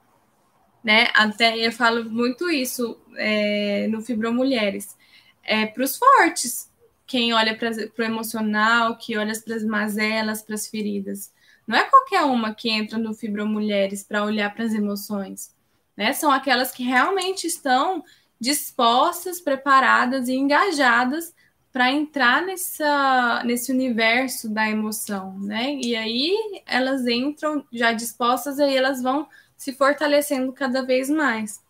né? 0.83 1.07
Até 1.13 1.57
eu 1.57 1.71
falo 1.71 2.09
muito 2.09 2.49
isso 2.49 2.99
é, 3.17 3.87
no 3.87 4.01
Fibromulheres, 4.01 4.95
é 5.43 5.65
para 5.65 5.83
os 5.83 5.97
fortes, 5.97 6.71
quem 7.05 7.33
olha 7.33 7.57
para 7.57 7.71
o 7.71 8.03
emocional, 8.03 8.97
que 8.97 9.17
olha 9.17 9.33
para 9.43 9.55
as 9.55 9.65
mazelas, 9.65 10.41
para 10.41 10.55
as 10.55 10.67
feridas. 10.67 11.33
Não 11.67 11.77
é 11.77 11.83
qualquer 11.83 12.23
uma 12.23 12.53
que 12.55 12.69
entra 12.69 12.97
no 12.97 13.13
Fibromulheres 13.13 14.03
para 14.03 14.23
olhar 14.23 14.53
para 14.53 14.63
as 14.63 14.73
emoções, 14.73 15.53
né? 15.97 16.13
São 16.13 16.31
aquelas 16.31 16.71
que 16.71 16.83
realmente 16.83 17.47
estão 17.47 18.03
dispostas, 18.41 19.39
preparadas 19.39 20.27
e 20.27 20.33
engajadas 20.33 21.31
para 21.71 21.91
entrar 21.91 22.41
nessa, 22.41 23.43
nesse 23.45 23.71
universo 23.71 24.49
da 24.49 24.67
emoção, 24.67 25.39
né? 25.39 25.75
E 25.75 25.95
aí 25.95 26.63
elas 26.65 27.05
entram 27.05 27.63
já 27.71 27.93
dispostas, 27.93 28.59
aí 28.59 28.75
elas 28.75 28.99
vão 29.01 29.27
se 29.55 29.71
fortalecendo 29.71 30.51
cada 30.51 30.81
vez 30.81 31.07
mais. 31.07 31.63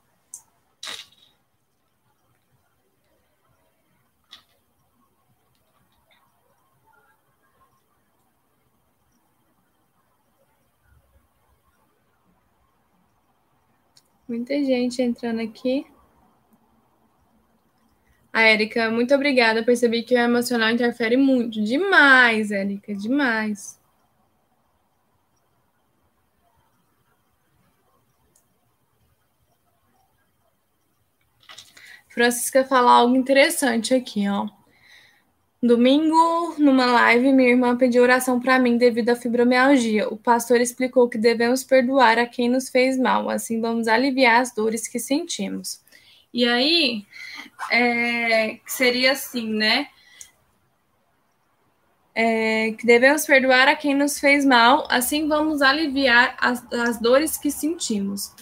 Muita 14.26 14.54
gente 14.64 15.02
entrando 15.02 15.42
aqui. 15.42 15.86
A 18.34 18.42
Érica, 18.44 18.90
muito 18.90 19.14
obrigada. 19.14 19.64
Percebi 19.64 20.04
que 20.04 20.16
o 20.16 20.18
emocional 20.18 20.70
interfere 20.72 21.18
muito. 21.18 21.62
Demais, 21.64 22.52
Érica, 22.52 22.94
demais. 22.96 23.80
Francisca 32.10 32.64
fala 32.64 32.92
algo 32.92 33.16
interessante 33.16 33.94
aqui, 33.94 34.28
ó. 34.30 34.48
Domingo, 35.64 36.56
numa 36.60 36.86
live, 36.86 37.32
minha 37.34 37.50
irmã 37.50 37.78
pediu 37.78 38.04
oração 38.04 38.40
para 38.40 38.60
mim 38.60 38.78
devido 38.78 39.10
à 39.10 39.16
fibromialgia. 39.16 40.08
O 40.10 40.18
pastor 40.18 40.60
explicou 40.62 41.08
que 41.10 41.18
devemos 41.18 41.64
perdoar 41.64 42.20
a 42.20 42.28
quem 42.28 42.50
nos 42.50 42.70
fez 42.70 42.98
mal, 42.98 43.30
assim 43.30 43.62
vamos 43.62 43.88
aliviar 43.88 44.42
as 44.42 44.54
dores 44.54 44.88
que 44.88 45.00
sentimos. 45.00 45.81
E 46.34 46.48
aí, 46.48 47.06
é, 47.72 48.60
seria 48.66 49.12
assim, 49.12 49.50
né? 49.54 49.88
É, 52.14 52.72
que 52.72 52.86
devemos 52.86 53.26
perdoar 53.26 53.68
a 53.68 53.76
quem 53.76 53.96
nos 53.96 54.20
fez 54.20 54.46
mal, 54.46 54.86
assim 54.90 55.30
vamos 55.30 55.62
aliviar 55.62 56.36
as, 56.40 56.66
as 56.74 57.00
dores 57.00 57.38
que 57.38 57.50
sentimos. 57.50 58.34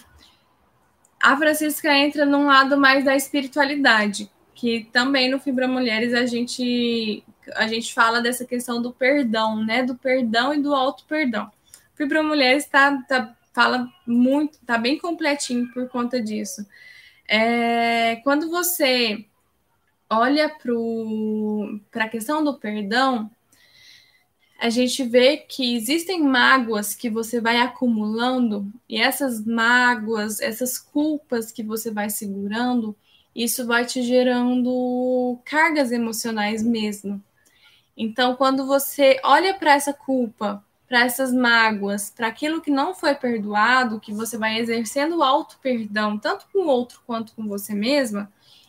A 1.22 1.36
Francisca 1.36 1.92
entra 1.96 2.24
num 2.24 2.46
lado 2.46 2.76
mais 2.76 3.04
da 3.04 3.14
espiritualidade, 3.14 4.30
que 4.54 4.88
também 4.92 5.30
no 5.30 5.38
Fibra 5.38 5.68
Mulheres 5.68 6.14
a 6.14 6.26
gente 6.26 7.22
a 7.54 7.66
gente 7.66 7.92
fala 7.92 8.20
dessa 8.20 8.44
questão 8.44 8.80
do 8.80 8.92
perdão, 8.92 9.64
né? 9.64 9.82
Do 9.82 9.96
perdão 9.96 10.54
e 10.54 10.62
do 10.62 10.74
auto 10.74 11.04
perdão. 11.04 11.50
Fibra 11.94 12.22
Mulheres 12.22 12.66
tá, 12.66 13.02
tá, 13.08 13.34
fala 13.52 13.88
muito, 14.06 14.58
tá 14.64 14.78
bem 14.78 14.98
completinho 14.98 15.68
por 15.72 15.88
conta 15.88 16.20
disso. 16.20 16.66
É, 17.32 18.16
quando 18.24 18.50
você 18.50 19.24
olha 20.10 20.52
para 21.92 22.04
a 22.06 22.08
questão 22.08 22.42
do 22.42 22.58
perdão, 22.58 23.30
a 24.58 24.68
gente 24.68 25.04
vê 25.04 25.36
que 25.36 25.76
existem 25.76 26.20
mágoas 26.24 26.92
que 26.92 27.08
você 27.08 27.40
vai 27.40 27.58
acumulando, 27.58 28.66
e 28.88 29.00
essas 29.00 29.46
mágoas, 29.46 30.40
essas 30.40 30.76
culpas 30.76 31.52
que 31.52 31.62
você 31.62 31.92
vai 31.92 32.10
segurando, 32.10 32.96
isso 33.32 33.64
vai 33.64 33.86
te 33.86 34.02
gerando 34.02 35.38
cargas 35.44 35.92
emocionais 35.92 36.64
mesmo. 36.64 37.22
Então, 37.96 38.34
quando 38.34 38.66
você 38.66 39.20
olha 39.22 39.54
para 39.54 39.74
essa 39.74 39.92
culpa, 39.92 40.64
para 40.90 41.04
essas 41.04 41.32
mágoas, 41.32 42.10
para 42.10 42.26
aquilo 42.26 42.60
que 42.60 42.68
não 42.68 42.92
foi 42.92 43.14
perdoado, 43.14 44.00
que 44.00 44.12
você 44.12 44.36
vai 44.36 44.58
exercendo 44.58 45.22
auto 45.22 45.56
perdão, 45.62 46.18
tanto 46.18 46.46
com 46.52 46.64
o 46.64 46.66
outro 46.66 47.00
quanto 47.06 47.32
com 47.32 47.46
você 47.46 47.72
mesma, 47.72 48.28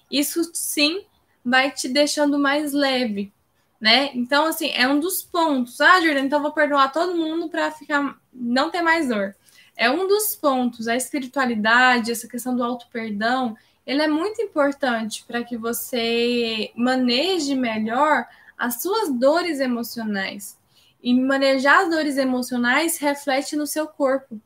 isso 0.10 0.52
sim 0.54 1.04
vai 1.44 1.72
te 1.72 1.90
deixando 1.90 2.38
mais 2.38 2.74
leve, 2.74 3.34
né? 3.80 4.12
Então, 4.14 4.46
assim, 4.46 4.70
é 4.70 4.88
um 4.88 5.00
dos 5.00 5.24
pontos. 5.24 5.82
Ah, 5.82 6.00
Jordana, 6.00 6.20
então 6.20 6.44
vou 6.44 6.52
perdoar 6.52 6.92
todo 6.92 7.18
mundo 7.18 7.50
para 7.50 7.72
ficar 7.72 8.16
não 8.32 8.70
ter 8.70 8.84
mais 8.84 9.08
dor. 9.08 9.36
É 9.76 9.90
um 9.90 10.08
dos 10.08 10.36
pontos. 10.36 10.88
A 10.88 10.96
espiritualidade, 10.96 12.12
essa 12.12 12.28
questão 12.28 12.56
do 12.56 12.64
auto 12.64 12.86
perdão, 12.92 13.58
ele 13.84 14.04
é 14.04 14.08
muito 14.08 14.40
importante 14.44 15.24
para 15.26 15.44
que 15.44 15.58
você 15.58 16.72
maneje 16.76 17.56
melhor 17.56 18.28
as 18.56 18.80
suas 18.80 19.12
dores 19.12 19.60
emocionais. 19.60 20.61
E 21.02 21.14
manejar 21.14 21.84
as 21.84 21.90
dores 21.90 22.18
emocionais 22.18 22.98
reflete 22.98 23.56
no 23.56 23.66
seu 23.66 23.88
corpo 23.88 24.40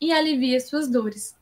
e 0.00 0.10
alivia 0.12 0.58
suas 0.60 0.88
dores. 0.88 1.36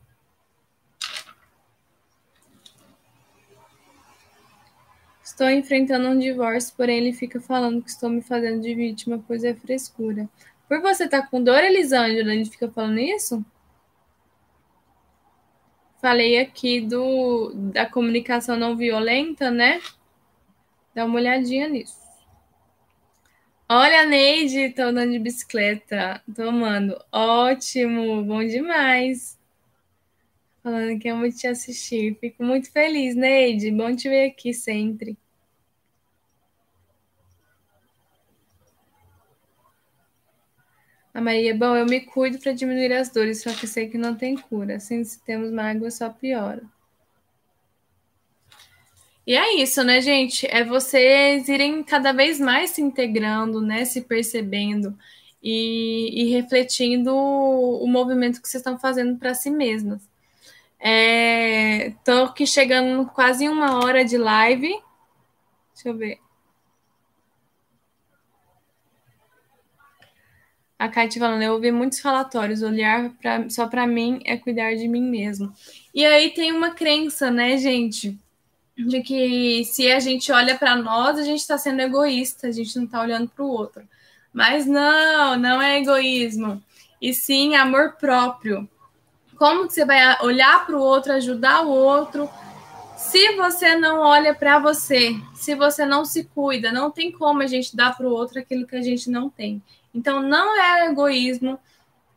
Estou 5.23 5.49
enfrentando 5.49 6.09
um 6.09 6.19
divórcio, 6.19 6.73
porém 6.75 6.97
ele 6.97 7.13
fica 7.13 7.39
falando 7.39 7.81
que 7.81 7.89
estou 7.89 8.09
me 8.09 8.21
fazendo 8.21 8.61
de 8.61 8.75
vítima, 8.75 9.23
pois 9.25 9.43
é 9.45 9.53
frescura. 9.53 10.27
Por 10.67 10.81
você 10.81 11.05
estar 11.05 11.21
tá 11.21 11.27
com 11.27 11.41
dor, 11.41 11.63
Elisângela, 11.63 12.33
ele 12.33 12.43
fica 12.43 12.69
falando 12.69 12.99
isso? 12.99 13.45
Falei 16.01 16.39
aqui 16.39 16.81
do 16.81 17.53
da 17.53 17.85
comunicação 17.85 18.57
não 18.57 18.75
violenta, 18.75 19.49
né? 19.49 19.81
Dá 20.93 21.05
uma 21.05 21.15
olhadinha 21.15 21.69
nisso. 21.69 21.97
Olha, 23.71 24.05
Neide, 24.05 24.73
tô 24.73 24.81
andando 24.81 25.11
de 25.11 25.19
bicicleta. 25.19 26.21
Tomando. 26.35 26.99
Ótimo, 27.11 28.23
bom 28.23 28.45
demais. 28.45 29.37
Falando 30.63 30.99
que 30.99 31.07
amo 31.07 31.29
te 31.31 31.45
assistir. 31.47 32.17
Fico 32.19 32.43
muito 32.43 32.71
feliz, 32.71 33.15
Neide. 33.15 33.69
Bom 33.71 33.95
te 33.95 34.09
ver 34.09 34.29
aqui 34.31 34.53
sempre. 34.53 35.15
A 41.13 41.21
Maria, 41.21 41.55
bom, 41.55 41.75
eu 41.75 41.85
me 41.85 42.01
cuido 42.01 42.39
para 42.39 42.51
diminuir 42.51 42.91
as 42.93 43.09
dores, 43.09 43.43
só 43.43 43.53
que 43.53 43.67
sei 43.67 43.87
que 43.87 43.97
não 43.97 44.15
tem 44.15 44.35
cura. 44.35 44.77
Assim, 44.77 45.03
se 45.03 45.21
temos 45.23 45.51
mágoa, 45.51 45.91
só 45.91 46.09
piora. 46.09 46.63
E 49.29 49.35
é 49.37 49.61
isso, 49.61 49.83
né, 49.83 50.01
gente? 50.01 50.47
É 50.49 50.63
vocês 50.63 51.47
irem 51.47 51.83
cada 51.83 52.11
vez 52.11 52.39
mais 52.39 52.71
se 52.71 52.81
integrando, 52.81 53.61
né? 53.61 53.85
Se 53.85 54.01
percebendo 54.01 54.97
e, 55.41 56.23
e 56.23 56.31
refletindo 56.31 57.15
o, 57.15 57.85
movimento 57.85 58.41
que 58.41 58.49
vocês 58.49 58.59
estão 58.61 58.79
fazendo 58.79 59.19
para 59.19 59.35
si 59.35 59.51
mesmas. 59.51 60.01
É, 60.79 61.91
tô 62.03 62.23
aqui 62.23 62.47
chegando 62.47 63.05
quase 63.05 63.47
uma 63.47 63.75
hora 63.85 64.03
de 64.03 64.17
live. 64.17 64.69
Deixa 65.75 65.89
eu 65.89 65.95
ver. 65.95 66.19
A 70.79 70.89
Kate 70.89 71.19
falando, 71.19 71.43
eu 71.43 71.53
ouvi 71.53 71.71
muitos 71.71 71.99
relatórios, 71.99 72.63
olhar 72.63 73.11
pra, 73.21 73.47
só 73.47 73.67
para 73.67 73.85
mim 73.85 74.21
é 74.25 74.37
cuidar 74.37 74.73
de 74.75 74.87
mim 74.87 75.03
mesmo. 75.03 75.53
E 75.93 76.03
aí 76.03 76.31
tem 76.31 76.51
uma 76.51 76.71
crença, 76.73 77.29
né, 77.29 77.57
gente? 77.57 78.19
De 78.87 79.01
que 79.01 79.65
se 79.65 79.91
a 79.91 79.99
gente 79.99 80.31
olha 80.31 80.57
para 80.57 80.75
nós, 80.75 81.17
a 81.17 81.23
gente 81.23 81.39
está 81.39 81.57
sendo 81.57 81.81
egoísta, 81.81 82.47
a 82.47 82.51
gente 82.51 82.75
não 82.77 82.85
está 82.85 83.01
olhando 83.01 83.27
para 83.27 83.43
o 83.43 83.49
outro. 83.49 83.83
Mas 84.31 84.65
não, 84.65 85.37
não 85.37 85.61
é 85.61 85.79
egoísmo, 85.79 86.63
e 87.01 87.13
sim 87.13 87.55
amor 87.55 87.93
próprio. 87.93 88.69
Como 89.37 89.67
que 89.67 89.73
você 89.73 89.85
vai 89.85 90.21
olhar 90.21 90.65
para 90.65 90.77
o 90.77 90.81
outro, 90.81 91.13
ajudar 91.13 91.65
o 91.65 91.69
outro, 91.69 92.29
se 92.97 93.35
você 93.37 93.75
não 93.75 94.01
olha 94.01 94.35
para 94.35 94.59
você, 94.59 95.15
se 95.33 95.55
você 95.55 95.85
não 95.85 96.03
se 96.03 96.25
cuida, 96.25 96.71
não 96.71 96.91
tem 96.91 97.11
como 97.11 97.41
a 97.41 97.47
gente 97.47 97.75
dar 97.75 97.95
para 97.95 98.05
o 98.05 98.11
outro 98.11 98.39
aquilo 98.39 98.67
que 98.67 98.75
a 98.75 98.81
gente 98.81 99.09
não 99.09 99.29
tem. 99.29 99.61
Então, 99.93 100.21
não 100.21 100.55
é 100.61 100.85
egoísmo, 100.87 101.57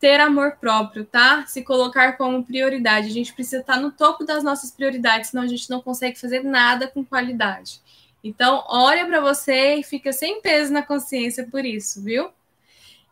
ter 0.02 0.18
amor 0.18 0.56
próprio, 0.56 1.04
tá? 1.04 1.46
Se 1.46 1.62
colocar 1.62 2.16
como 2.16 2.44
prioridade. 2.44 3.06
A 3.06 3.12
gente 3.12 3.32
precisa 3.32 3.60
estar 3.60 3.76
no 3.76 3.92
topo 3.92 4.24
das 4.24 4.42
nossas 4.42 4.72
prioridades, 4.72 5.30
senão 5.30 5.44
a 5.44 5.46
gente 5.46 5.70
não 5.70 5.80
consegue 5.80 6.18
fazer 6.18 6.42
nada 6.42 6.88
com 6.88 7.04
qualidade. 7.04 7.80
Então, 8.24 8.64
olha 8.66 9.06
para 9.06 9.20
você 9.20 9.76
e 9.76 9.84
fica 9.84 10.12
sem 10.12 10.42
peso 10.42 10.72
na 10.72 10.82
consciência 10.82 11.46
por 11.48 11.64
isso, 11.64 12.02
viu? 12.02 12.30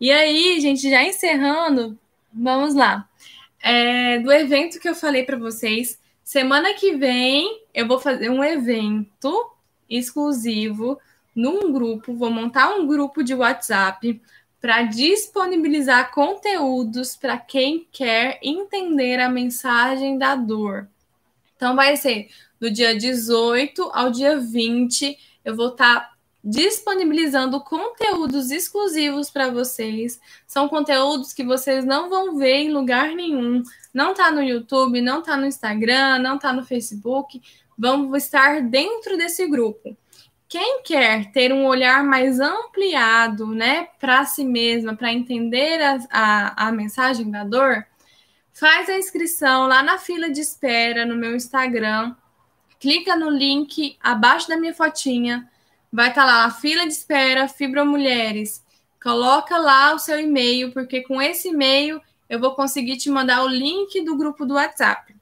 E 0.01 0.11
aí, 0.11 0.59
gente, 0.59 0.91
já 0.91 1.05
encerrando, 1.05 1.97
vamos 2.33 2.75
lá. 2.75 3.09
É, 3.63 4.19
do 4.19 4.33
evento 4.33 4.81
que 4.81 4.89
eu 4.89 4.95
falei 4.97 5.23
para 5.23 5.39
vocês, 5.39 5.97
semana 6.25 6.75
que 6.75 6.97
vem 6.97 7.63
eu 7.73 7.87
vou 7.87 8.01
fazer 8.01 8.31
um 8.31 8.43
evento 8.43 9.53
exclusivo 9.89 10.99
num 11.37 11.73
grupo, 11.73 12.17
vou 12.17 12.33
montar 12.33 12.71
um 12.71 12.85
grupo 12.85 13.23
de 13.23 13.33
WhatsApp 13.33 14.21
para 14.61 14.83
disponibilizar 14.83 16.13
conteúdos 16.13 17.17
para 17.17 17.39
quem 17.39 17.89
quer 17.91 18.39
entender 18.43 19.19
a 19.19 19.29
mensagem 19.29 20.19
da 20.19 20.37
dor. 20.37 20.89
Então, 21.57 21.75
vai 21.75 21.97
ser 21.97 22.29
do 22.61 22.71
dia 22.71 22.97
18 22.97 23.91
ao 23.93 24.11
dia 24.11 24.39
20. 24.39 25.17
Eu 25.45 25.57
vou 25.57 25.69
estar 25.69 26.01
tá 26.01 26.11
disponibilizando 26.43 27.61
conteúdos 27.61 28.51
exclusivos 28.51 29.31
para 29.31 29.51
vocês. 29.51 30.21
São 30.47 30.69
conteúdos 30.69 31.33
que 31.33 31.45
vocês 31.45 31.85
não 31.85 32.09
vão 32.09 32.37
ver 32.37 32.57
em 32.57 32.73
lugar 32.73 33.15
nenhum. 33.15 33.63
Não 33.93 34.15
tá 34.15 34.31
no 34.31 34.43
YouTube, 34.43 35.01
não 35.01 35.23
tá 35.23 35.37
no 35.37 35.47
Instagram, 35.47 36.19
não 36.19 36.39
tá 36.39 36.53
no 36.53 36.65
Facebook. 36.65 37.41
Vamos 37.79 38.25
estar 38.25 38.63
dentro 38.63 39.17
desse 39.17 39.47
grupo. 39.47 39.97
Quem 40.51 40.83
quer 40.83 41.31
ter 41.31 41.53
um 41.53 41.65
olhar 41.65 42.03
mais 42.03 42.41
ampliado, 42.41 43.47
né, 43.55 43.87
para 44.01 44.25
si 44.25 44.45
mesma, 44.45 44.97
para 44.97 45.13
entender 45.13 45.81
a, 45.81 45.99
a, 46.11 46.67
a 46.67 46.73
mensagem 46.73 47.31
da 47.31 47.45
dor, 47.45 47.87
faz 48.53 48.89
a 48.89 48.99
inscrição 48.99 49.69
lá 49.69 49.81
na 49.81 49.97
fila 49.97 50.29
de 50.29 50.41
espera 50.41 51.07
no 51.07 51.15
meu 51.15 51.37
Instagram. 51.37 52.17
Clica 52.81 53.15
no 53.15 53.31
link 53.31 53.97
abaixo 54.03 54.49
da 54.49 54.57
minha 54.57 54.75
fotinha. 54.75 55.49
Vai 55.93 56.09
estar 56.09 56.23
tá 56.23 56.27
lá 56.27 56.45
a 56.47 56.51
fila 56.51 56.83
de 56.85 56.95
espera 56.95 57.47
Fibromulheres. 57.47 58.65
Coloca 59.01 59.57
lá 59.57 59.95
o 59.95 60.01
seu 60.01 60.19
e-mail, 60.19 60.73
porque 60.73 61.03
com 61.03 61.23
esse 61.23 61.51
e-mail 61.51 62.03
eu 62.29 62.41
vou 62.41 62.57
conseguir 62.57 62.97
te 62.97 63.09
mandar 63.09 63.45
o 63.45 63.49
link 63.49 64.05
do 64.05 64.17
grupo 64.17 64.45
do 64.45 64.55
WhatsApp. 64.55 65.15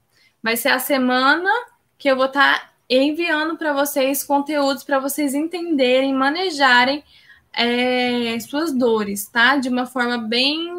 Vai 0.43 0.57
ser 0.57 0.71
a 0.71 0.79
semana 0.79 1.51
que 1.99 2.11
eu 2.11 2.17
vou 2.17 2.27
estar 2.27 2.61
tá 2.61 2.68
enviando 2.97 3.57
para 3.57 3.73
vocês 3.73 4.25
conteúdos 4.25 4.83
para 4.83 4.99
vocês 4.99 5.35
entenderem, 5.35 6.15
manejarem 6.15 7.05
é, 7.53 8.39
suas 8.41 8.73
dores, 8.73 9.27
tá? 9.27 9.57
De 9.57 9.69
uma 9.69 9.87
forma 9.87 10.19
bem 10.19 10.71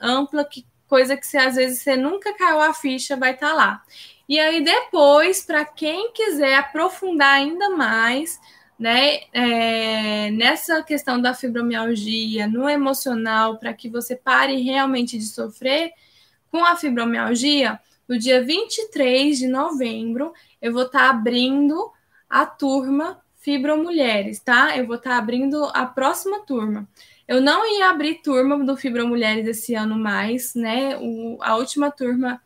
ampla, 0.00 0.44
que 0.44 0.64
coisa 0.86 1.16
que 1.16 1.26
você, 1.26 1.36
às 1.36 1.56
vezes 1.56 1.82
você 1.82 1.96
nunca 1.96 2.34
caiu 2.34 2.60
a 2.60 2.72
ficha, 2.72 3.16
vai 3.16 3.34
estar 3.34 3.50
tá 3.50 3.54
lá. 3.54 3.82
E 4.28 4.38
aí 4.38 4.62
depois, 4.62 5.44
para 5.44 5.64
quem 5.64 6.12
quiser 6.12 6.54
aprofundar 6.56 7.34
ainda 7.34 7.70
mais, 7.70 8.40
né, 8.78 9.20
é, 9.32 10.30
nessa 10.30 10.82
questão 10.82 11.20
da 11.20 11.34
fibromialgia, 11.34 12.46
no 12.46 12.68
emocional, 12.68 13.58
para 13.58 13.74
que 13.74 13.88
você 13.88 14.14
pare 14.16 14.60
realmente 14.62 15.18
de 15.18 15.24
sofrer 15.26 15.92
com 16.50 16.64
a 16.64 16.76
fibromialgia, 16.76 17.78
no 18.06 18.18
dia 18.18 18.42
23 18.42 19.38
de 19.38 19.46
novembro, 19.46 20.32
eu 20.60 20.72
vou 20.72 20.82
estar 20.82 21.00
tá 21.00 21.10
abrindo 21.10 21.92
a 22.28 22.44
turma 22.46 23.20
Fibromulheres, 23.36 24.40
tá? 24.40 24.76
Eu 24.76 24.86
vou 24.86 24.96
estar 24.96 25.10
tá 25.10 25.18
abrindo 25.18 25.64
a 25.72 25.86
próxima 25.86 26.40
turma. 26.40 26.88
Eu 27.26 27.40
não 27.40 27.66
ia 27.66 27.88
abrir 27.90 28.22
turma 28.22 28.58
do 28.64 28.76
Fibromulheres 28.76 29.46
esse 29.46 29.74
ano 29.74 29.96
mais, 29.96 30.54
né? 30.54 30.96
O, 30.98 31.38
a 31.40 31.56
última 31.56 31.90
turma 31.90 32.40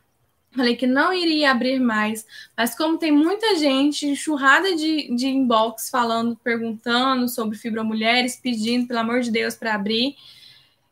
falei 0.54 0.76
que 0.76 0.86
não 0.86 1.12
iria 1.12 1.50
abrir 1.50 1.80
mais, 1.80 2.26
mas 2.56 2.76
como 2.76 2.98
tem 2.98 3.10
muita 3.10 3.56
gente, 3.56 4.06
enxurrada 4.06 4.76
de, 4.76 5.14
de 5.16 5.28
inbox 5.28 5.88
falando, 5.88 6.36
perguntando 6.36 7.28
sobre 7.28 7.56
Fibromulheres, 7.56 8.36
pedindo, 8.36 8.86
pelo 8.86 9.00
amor 9.00 9.20
de 9.20 9.30
Deus, 9.30 9.54
para 9.54 9.74
abrir, 9.74 10.14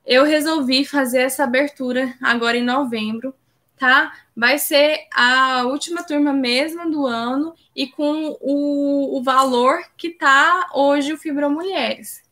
eu 0.07 0.25
resolvi 0.25 0.85
fazer 0.85 1.19
essa 1.19 1.45
abertura 1.45 2.15
agora 2.23 2.57
em 2.57 2.65
novembro 2.65 3.35
tá? 3.81 4.13
Vai 4.37 4.59
ser 4.59 5.09
a 5.13 5.65
última 5.65 6.05
turma 6.05 6.35
mesmo 6.35 6.91
do 6.91 7.07
ano 7.07 7.55
e 7.75 7.87
com 7.87 8.37
o, 8.39 9.17
o 9.19 9.23
valor 9.23 9.81
que 9.97 10.11
tá 10.11 10.69
hoje 10.75 11.15
o 11.15 11.19
Fibromulheres. 11.19 12.23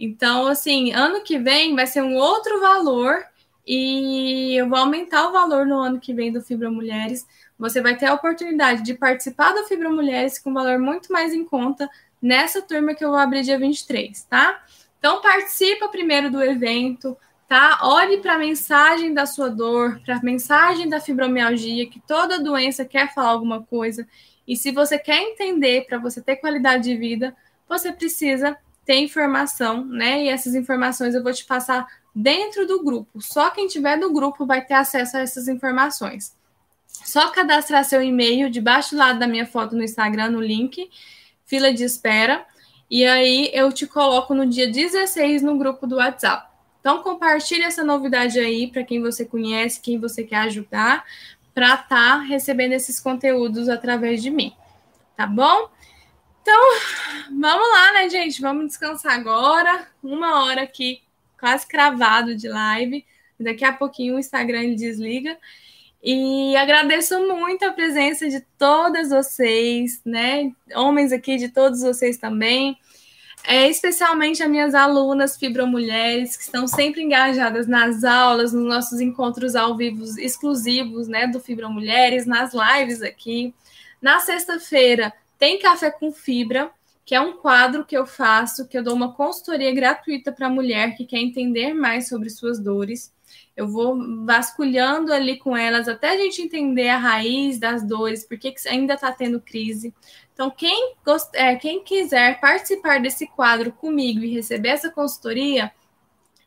Então, 0.00 0.46
assim, 0.46 0.92
ano 0.92 1.22
que 1.22 1.38
vem 1.38 1.76
vai 1.76 1.86
ser 1.86 2.02
um 2.02 2.16
outro 2.16 2.58
valor 2.58 3.22
e 3.66 4.54
eu 4.58 4.66
vou 4.66 4.78
aumentar 4.78 5.28
o 5.28 5.32
valor 5.32 5.66
no 5.66 5.78
ano 5.78 6.00
que 6.00 6.14
vem 6.14 6.32
do 6.32 6.40
Fibromulheres. 6.40 7.26
Você 7.58 7.82
vai 7.82 7.96
ter 7.96 8.06
a 8.06 8.14
oportunidade 8.14 8.82
de 8.82 8.94
participar 8.94 9.52
do 9.52 9.64
Fibromulheres 9.64 10.38
com 10.38 10.54
valor 10.54 10.78
muito 10.78 11.12
mais 11.12 11.34
em 11.34 11.44
conta 11.44 11.88
nessa 12.20 12.62
turma 12.62 12.94
que 12.94 13.04
eu 13.04 13.10
vou 13.10 13.18
abrir 13.18 13.42
dia 13.42 13.58
23, 13.58 14.24
tá? 14.24 14.64
Então, 14.98 15.20
participa 15.20 15.86
primeiro 15.88 16.30
do 16.30 16.42
evento, 16.42 17.14
tá? 17.54 17.78
Olhe 17.82 18.18
para 18.18 18.34
a 18.34 18.38
mensagem 18.38 19.14
da 19.14 19.26
sua 19.26 19.48
dor, 19.48 20.00
para 20.04 20.16
a 20.16 20.22
mensagem 20.24 20.88
da 20.88 20.98
fibromialgia, 20.98 21.88
que 21.88 22.00
toda 22.00 22.42
doença 22.42 22.84
quer 22.84 23.14
falar 23.14 23.28
alguma 23.28 23.62
coisa. 23.62 24.08
E 24.44 24.56
se 24.56 24.72
você 24.72 24.98
quer 24.98 25.22
entender 25.22 25.86
para 25.86 25.98
você 25.98 26.20
ter 26.20 26.34
qualidade 26.34 26.82
de 26.82 26.96
vida, 26.96 27.32
você 27.68 27.92
precisa 27.92 28.56
ter 28.84 28.96
informação, 28.96 29.84
né? 29.84 30.24
E 30.24 30.28
essas 30.30 30.56
informações 30.56 31.14
eu 31.14 31.22
vou 31.22 31.32
te 31.32 31.44
passar 31.44 31.86
dentro 32.12 32.66
do 32.66 32.82
grupo. 32.82 33.22
Só 33.22 33.48
quem 33.50 33.68
tiver 33.68 33.96
no 33.98 34.12
grupo 34.12 34.44
vai 34.44 34.60
ter 34.64 34.74
acesso 34.74 35.16
a 35.16 35.20
essas 35.20 35.46
informações. 35.46 36.36
Só 36.88 37.30
cadastrar 37.30 37.84
seu 37.84 38.02
e-mail 38.02 38.50
debaixo 38.50 38.96
do 38.96 38.98
lado 38.98 39.20
da 39.20 39.28
minha 39.28 39.46
foto 39.46 39.76
no 39.76 39.84
Instagram, 39.84 40.30
no 40.30 40.40
link, 40.40 40.90
fila 41.46 41.72
de 41.72 41.84
espera. 41.84 42.44
E 42.90 43.04
aí 43.04 43.48
eu 43.54 43.72
te 43.72 43.86
coloco 43.86 44.34
no 44.34 44.44
dia 44.44 44.68
16 44.68 45.40
no 45.40 45.56
grupo 45.56 45.86
do 45.86 45.96
WhatsApp. 45.98 46.53
Então, 46.84 47.02
compartilhe 47.02 47.62
essa 47.62 47.82
novidade 47.82 48.38
aí 48.38 48.66
para 48.66 48.84
quem 48.84 49.00
você 49.00 49.24
conhece, 49.24 49.80
quem 49.80 49.98
você 49.98 50.22
quer 50.22 50.40
ajudar, 50.40 51.02
para 51.54 51.68
estar 51.68 51.88
tá 51.88 52.18
recebendo 52.18 52.72
esses 52.72 53.00
conteúdos 53.00 53.70
através 53.70 54.22
de 54.22 54.28
mim. 54.28 54.54
Tá 55.16 55.26
bom? 55.26 55.70
Então, 56.42 56.60
vamos 57.30 57.70
lá, 57.70 57.94
né, 57.94 58.10
gente? 58.10 58.38
Vamos 58.38 58.66
descansar 58.66 59.14
agora. 59.14 59.88
Uma 60.02 60.44
hora 60.44 60.60
aqui, 60.60 61.00
quase 61.40 61.66
cravado 61.66 62.36
de 62.36 62.48
live. 62.48 63.02
Daqui 63.40 63.64
a 63.64 63.72
pouquinho 63.72 64.16
o 64.16 64.18
Instagram 64.18 64.74
desliga. 64.74 65.38
E 66.02 66.54
agradeço 66.54 67.18
muito 67.26 67.64
a 67.64 67.72
presença 67.72 68.28
de 68.28 68.40
todas 68.58 69.08
vocês, 69.08 70.02
né? 70.04 70.52
Homens 70.74 71.12
aqui, 71.12 71.38
de 71.38 71.48
todos 71.48 71.80
vocês 71.80 72.18
também. 72.18 72.76
É, 73.46 73.68
especialmente 73.68 74.42
as 74.42 74.48
minhas 74.48 74.74
alunas 74.74 75.36
fibromulheres, 75.36 76.34
que 76.34 76.44
estão 76.44 76.66
sempre 76.66 77.02
engajadas 77.02 77.66
nas 77.66 78.02
aulas, 78.02 78.54
nos 78.54 78.64
nossos 78.64 79.00
encontros 79.00 79.54
ao 79.54 79.76
vivo 79.76 80.02
exclusivos, 80.18 81.06
né, 81.08 81.26
do 81.26 81.38
Fibromulheres, 81.38 82.24
nas 82.24 82.52
lives 82.54 83.02
aqui. 83.02 83.54
Na 84.00 84.18
sexta-feira 84.20 85.12
tem 85.38 85.58
Café 85.58 85.90
com 85.90 86.10
Fibra, 86.10 86.70
que 87.04 87.14
é 87.14 87.20
um 87.20 87.34
quadro 87.34 87.84
que 87.84 87.96
eu 87.96 88.06
faço, 88.06 88.66
que 88.66 88.78
eu 88.78 88.82
dou 88.82 88.94
uma 88.94 89.12
consultoria 89.12 89.74
gratuita 89.74 90.32
para 90.32 90.46
a 90.46 90.50
mulher 90.50 90.96
que 90.96 91.04
quer 91.04 91.18
entender 91.18 91.74
mais 91.74 92.08
sobre 92.08 92.30
suas 92.30 92.58
dores. 92.58 93.12
Eu 93.56 93.68
vou 93.68 93.96
vasculhando 94.24 95.12
ali 95.12 95.38
com 95.38 95.56
elas 95.56 95.88
até 95.88 96.10
a 96.10 96.16
gente 96.16 96.42
entender 96.42 96.88
a 96.88 96.98
raiz 96.98 97.58
das 97.58 97.86
dores, 97.86 98.24
por 98.24 98.36
que 98.36 98.54
ainda 98.68 98.94
está 98.94 99.12
tendo 99.12 99.40
crise. 99.40 99.94
Então, 100.32 100.50
quem, 100.50 100.94
é, 101.34 101.54
quem 101.54 101.84
quiser 101.84 102.40
participar 102.40 103.00
desse 103.00 103.26
quadro 103.28 103.70
comigo 103.70 104.24
e 104.24 104.34
receber 104.34 104.70
essa 104.70 104.90
consultoria, 104.90 105.72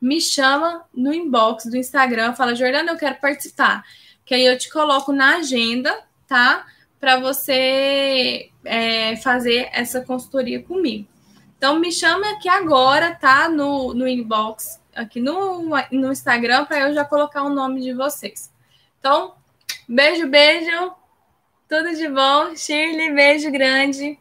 me 0.02 0.20
chama 0.20 0.86
no 0.94 1.14
inbox 1.14 1.66
do 1.66 1.78
Instagram, 1.78 2.34
fala, 2.34 2.54
Jordana, 2.54 2.92
eu 2.92 2.98
quero 2.98 3.16
participar. 3.16 3.84
Que 4.26 4.36
aí 4.36 4.46
eu 4.46 4.58
te 4.58 4.70
coloco 4.70 5.14
na 5.14 5.38
agenda, 5.38 5.98
tá? 6.28 6.66
para 7.00 7.20
você 7.20 8.50
é, 8.66 9.16
fazer 9.18 9.70
essa 9.72 10.02
consultoria 10.02 10.62
comigo. 10.62 11.08
Então, 11.58 11.80
me 11.80 11.92
chama 11.92 12.32
aqui 12.32 12.48
agora, 12.50 13.16
tá? 13.16 13.50
No, 13.50 13.94
no 13.94 14.08
inbox, 14.08 14.80
aqui 14.98 15.20
no, 15.20 15.64
no 15.92 16.12
Instagram, 16.12 16.66
para 16.66 16.82
eu 16.82 16.94
já 16.94 17.06
colocar 17.06 17.44
o 17.44 17.50
nome 17.50 17.82
de 17.82 17.94
vocês. 17.94 18.52
Então, 19.00 19.36
beijo, 19.88 20.28
beijo. 20.28 20.92
Tudo 21.70 21.96
de 21.96 22.08
bom. 22.10 22.56
Shirley, 22.56 23.14
beijo 23.14 23.52
grande. 23.52 24.18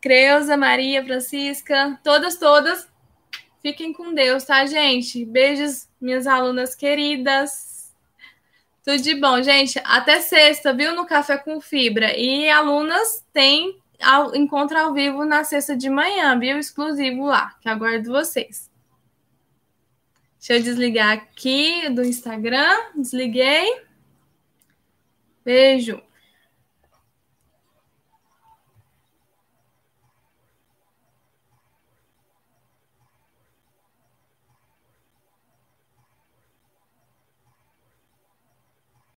Creuza, 0.00 0.56
Maria, 0.56 1.04
Francisca, 1.04 1.98
todas, 2.02 2.36
todas. 2.36 2.88
Fiquem 3.60 3.92
com 3.92 4.14
Deus, 4.14 4.44
tá, 4.44 4.64
gente? 4.64 5.24
Beijos, 5.24 5.86
minhas 6.00 6.26
alunas 6.26 6.74
queridas. 6.74 7.92
Tudo 8.82 9.02
de 9.02 9.14
bom, 9.14 9.42
gente. 9.42 9.78
Até 9.84 10.20
sexta, 10.20 10.72
viu? 10.72 10.94
No 10.94 11.06
Café 11.06 11.36
com 11.36 11.60
Fibra. 11.60 12.16
E 12.16 12.48
alunas 12.48 13.24
têm 13.32 13.78
ao, 14.00 14.34
encontro 14.34 14.78
ao 14.78 14.94
vivo 14.94 15.24
na 15.24 15.44
sexta 15.44 15.76
de 15.76 15.90
manhã, 15.90 16.38
viu? 16.38 16.58
Exclusivo 16.58 17.26
lá, 17.26 17.54
que 17.60 17.68
aguardo 17.68 18.10
vocês. 18.10 18.69
Deixa 20.40 20.54
eu 20.54 20.62
desligar 20.62 21.12
aqui 21.12 21.90
do 21.90 22.02
Instagram. 22.02 22.74
Desliguei. 22.96 23.82
Beijo. 25.44 26.02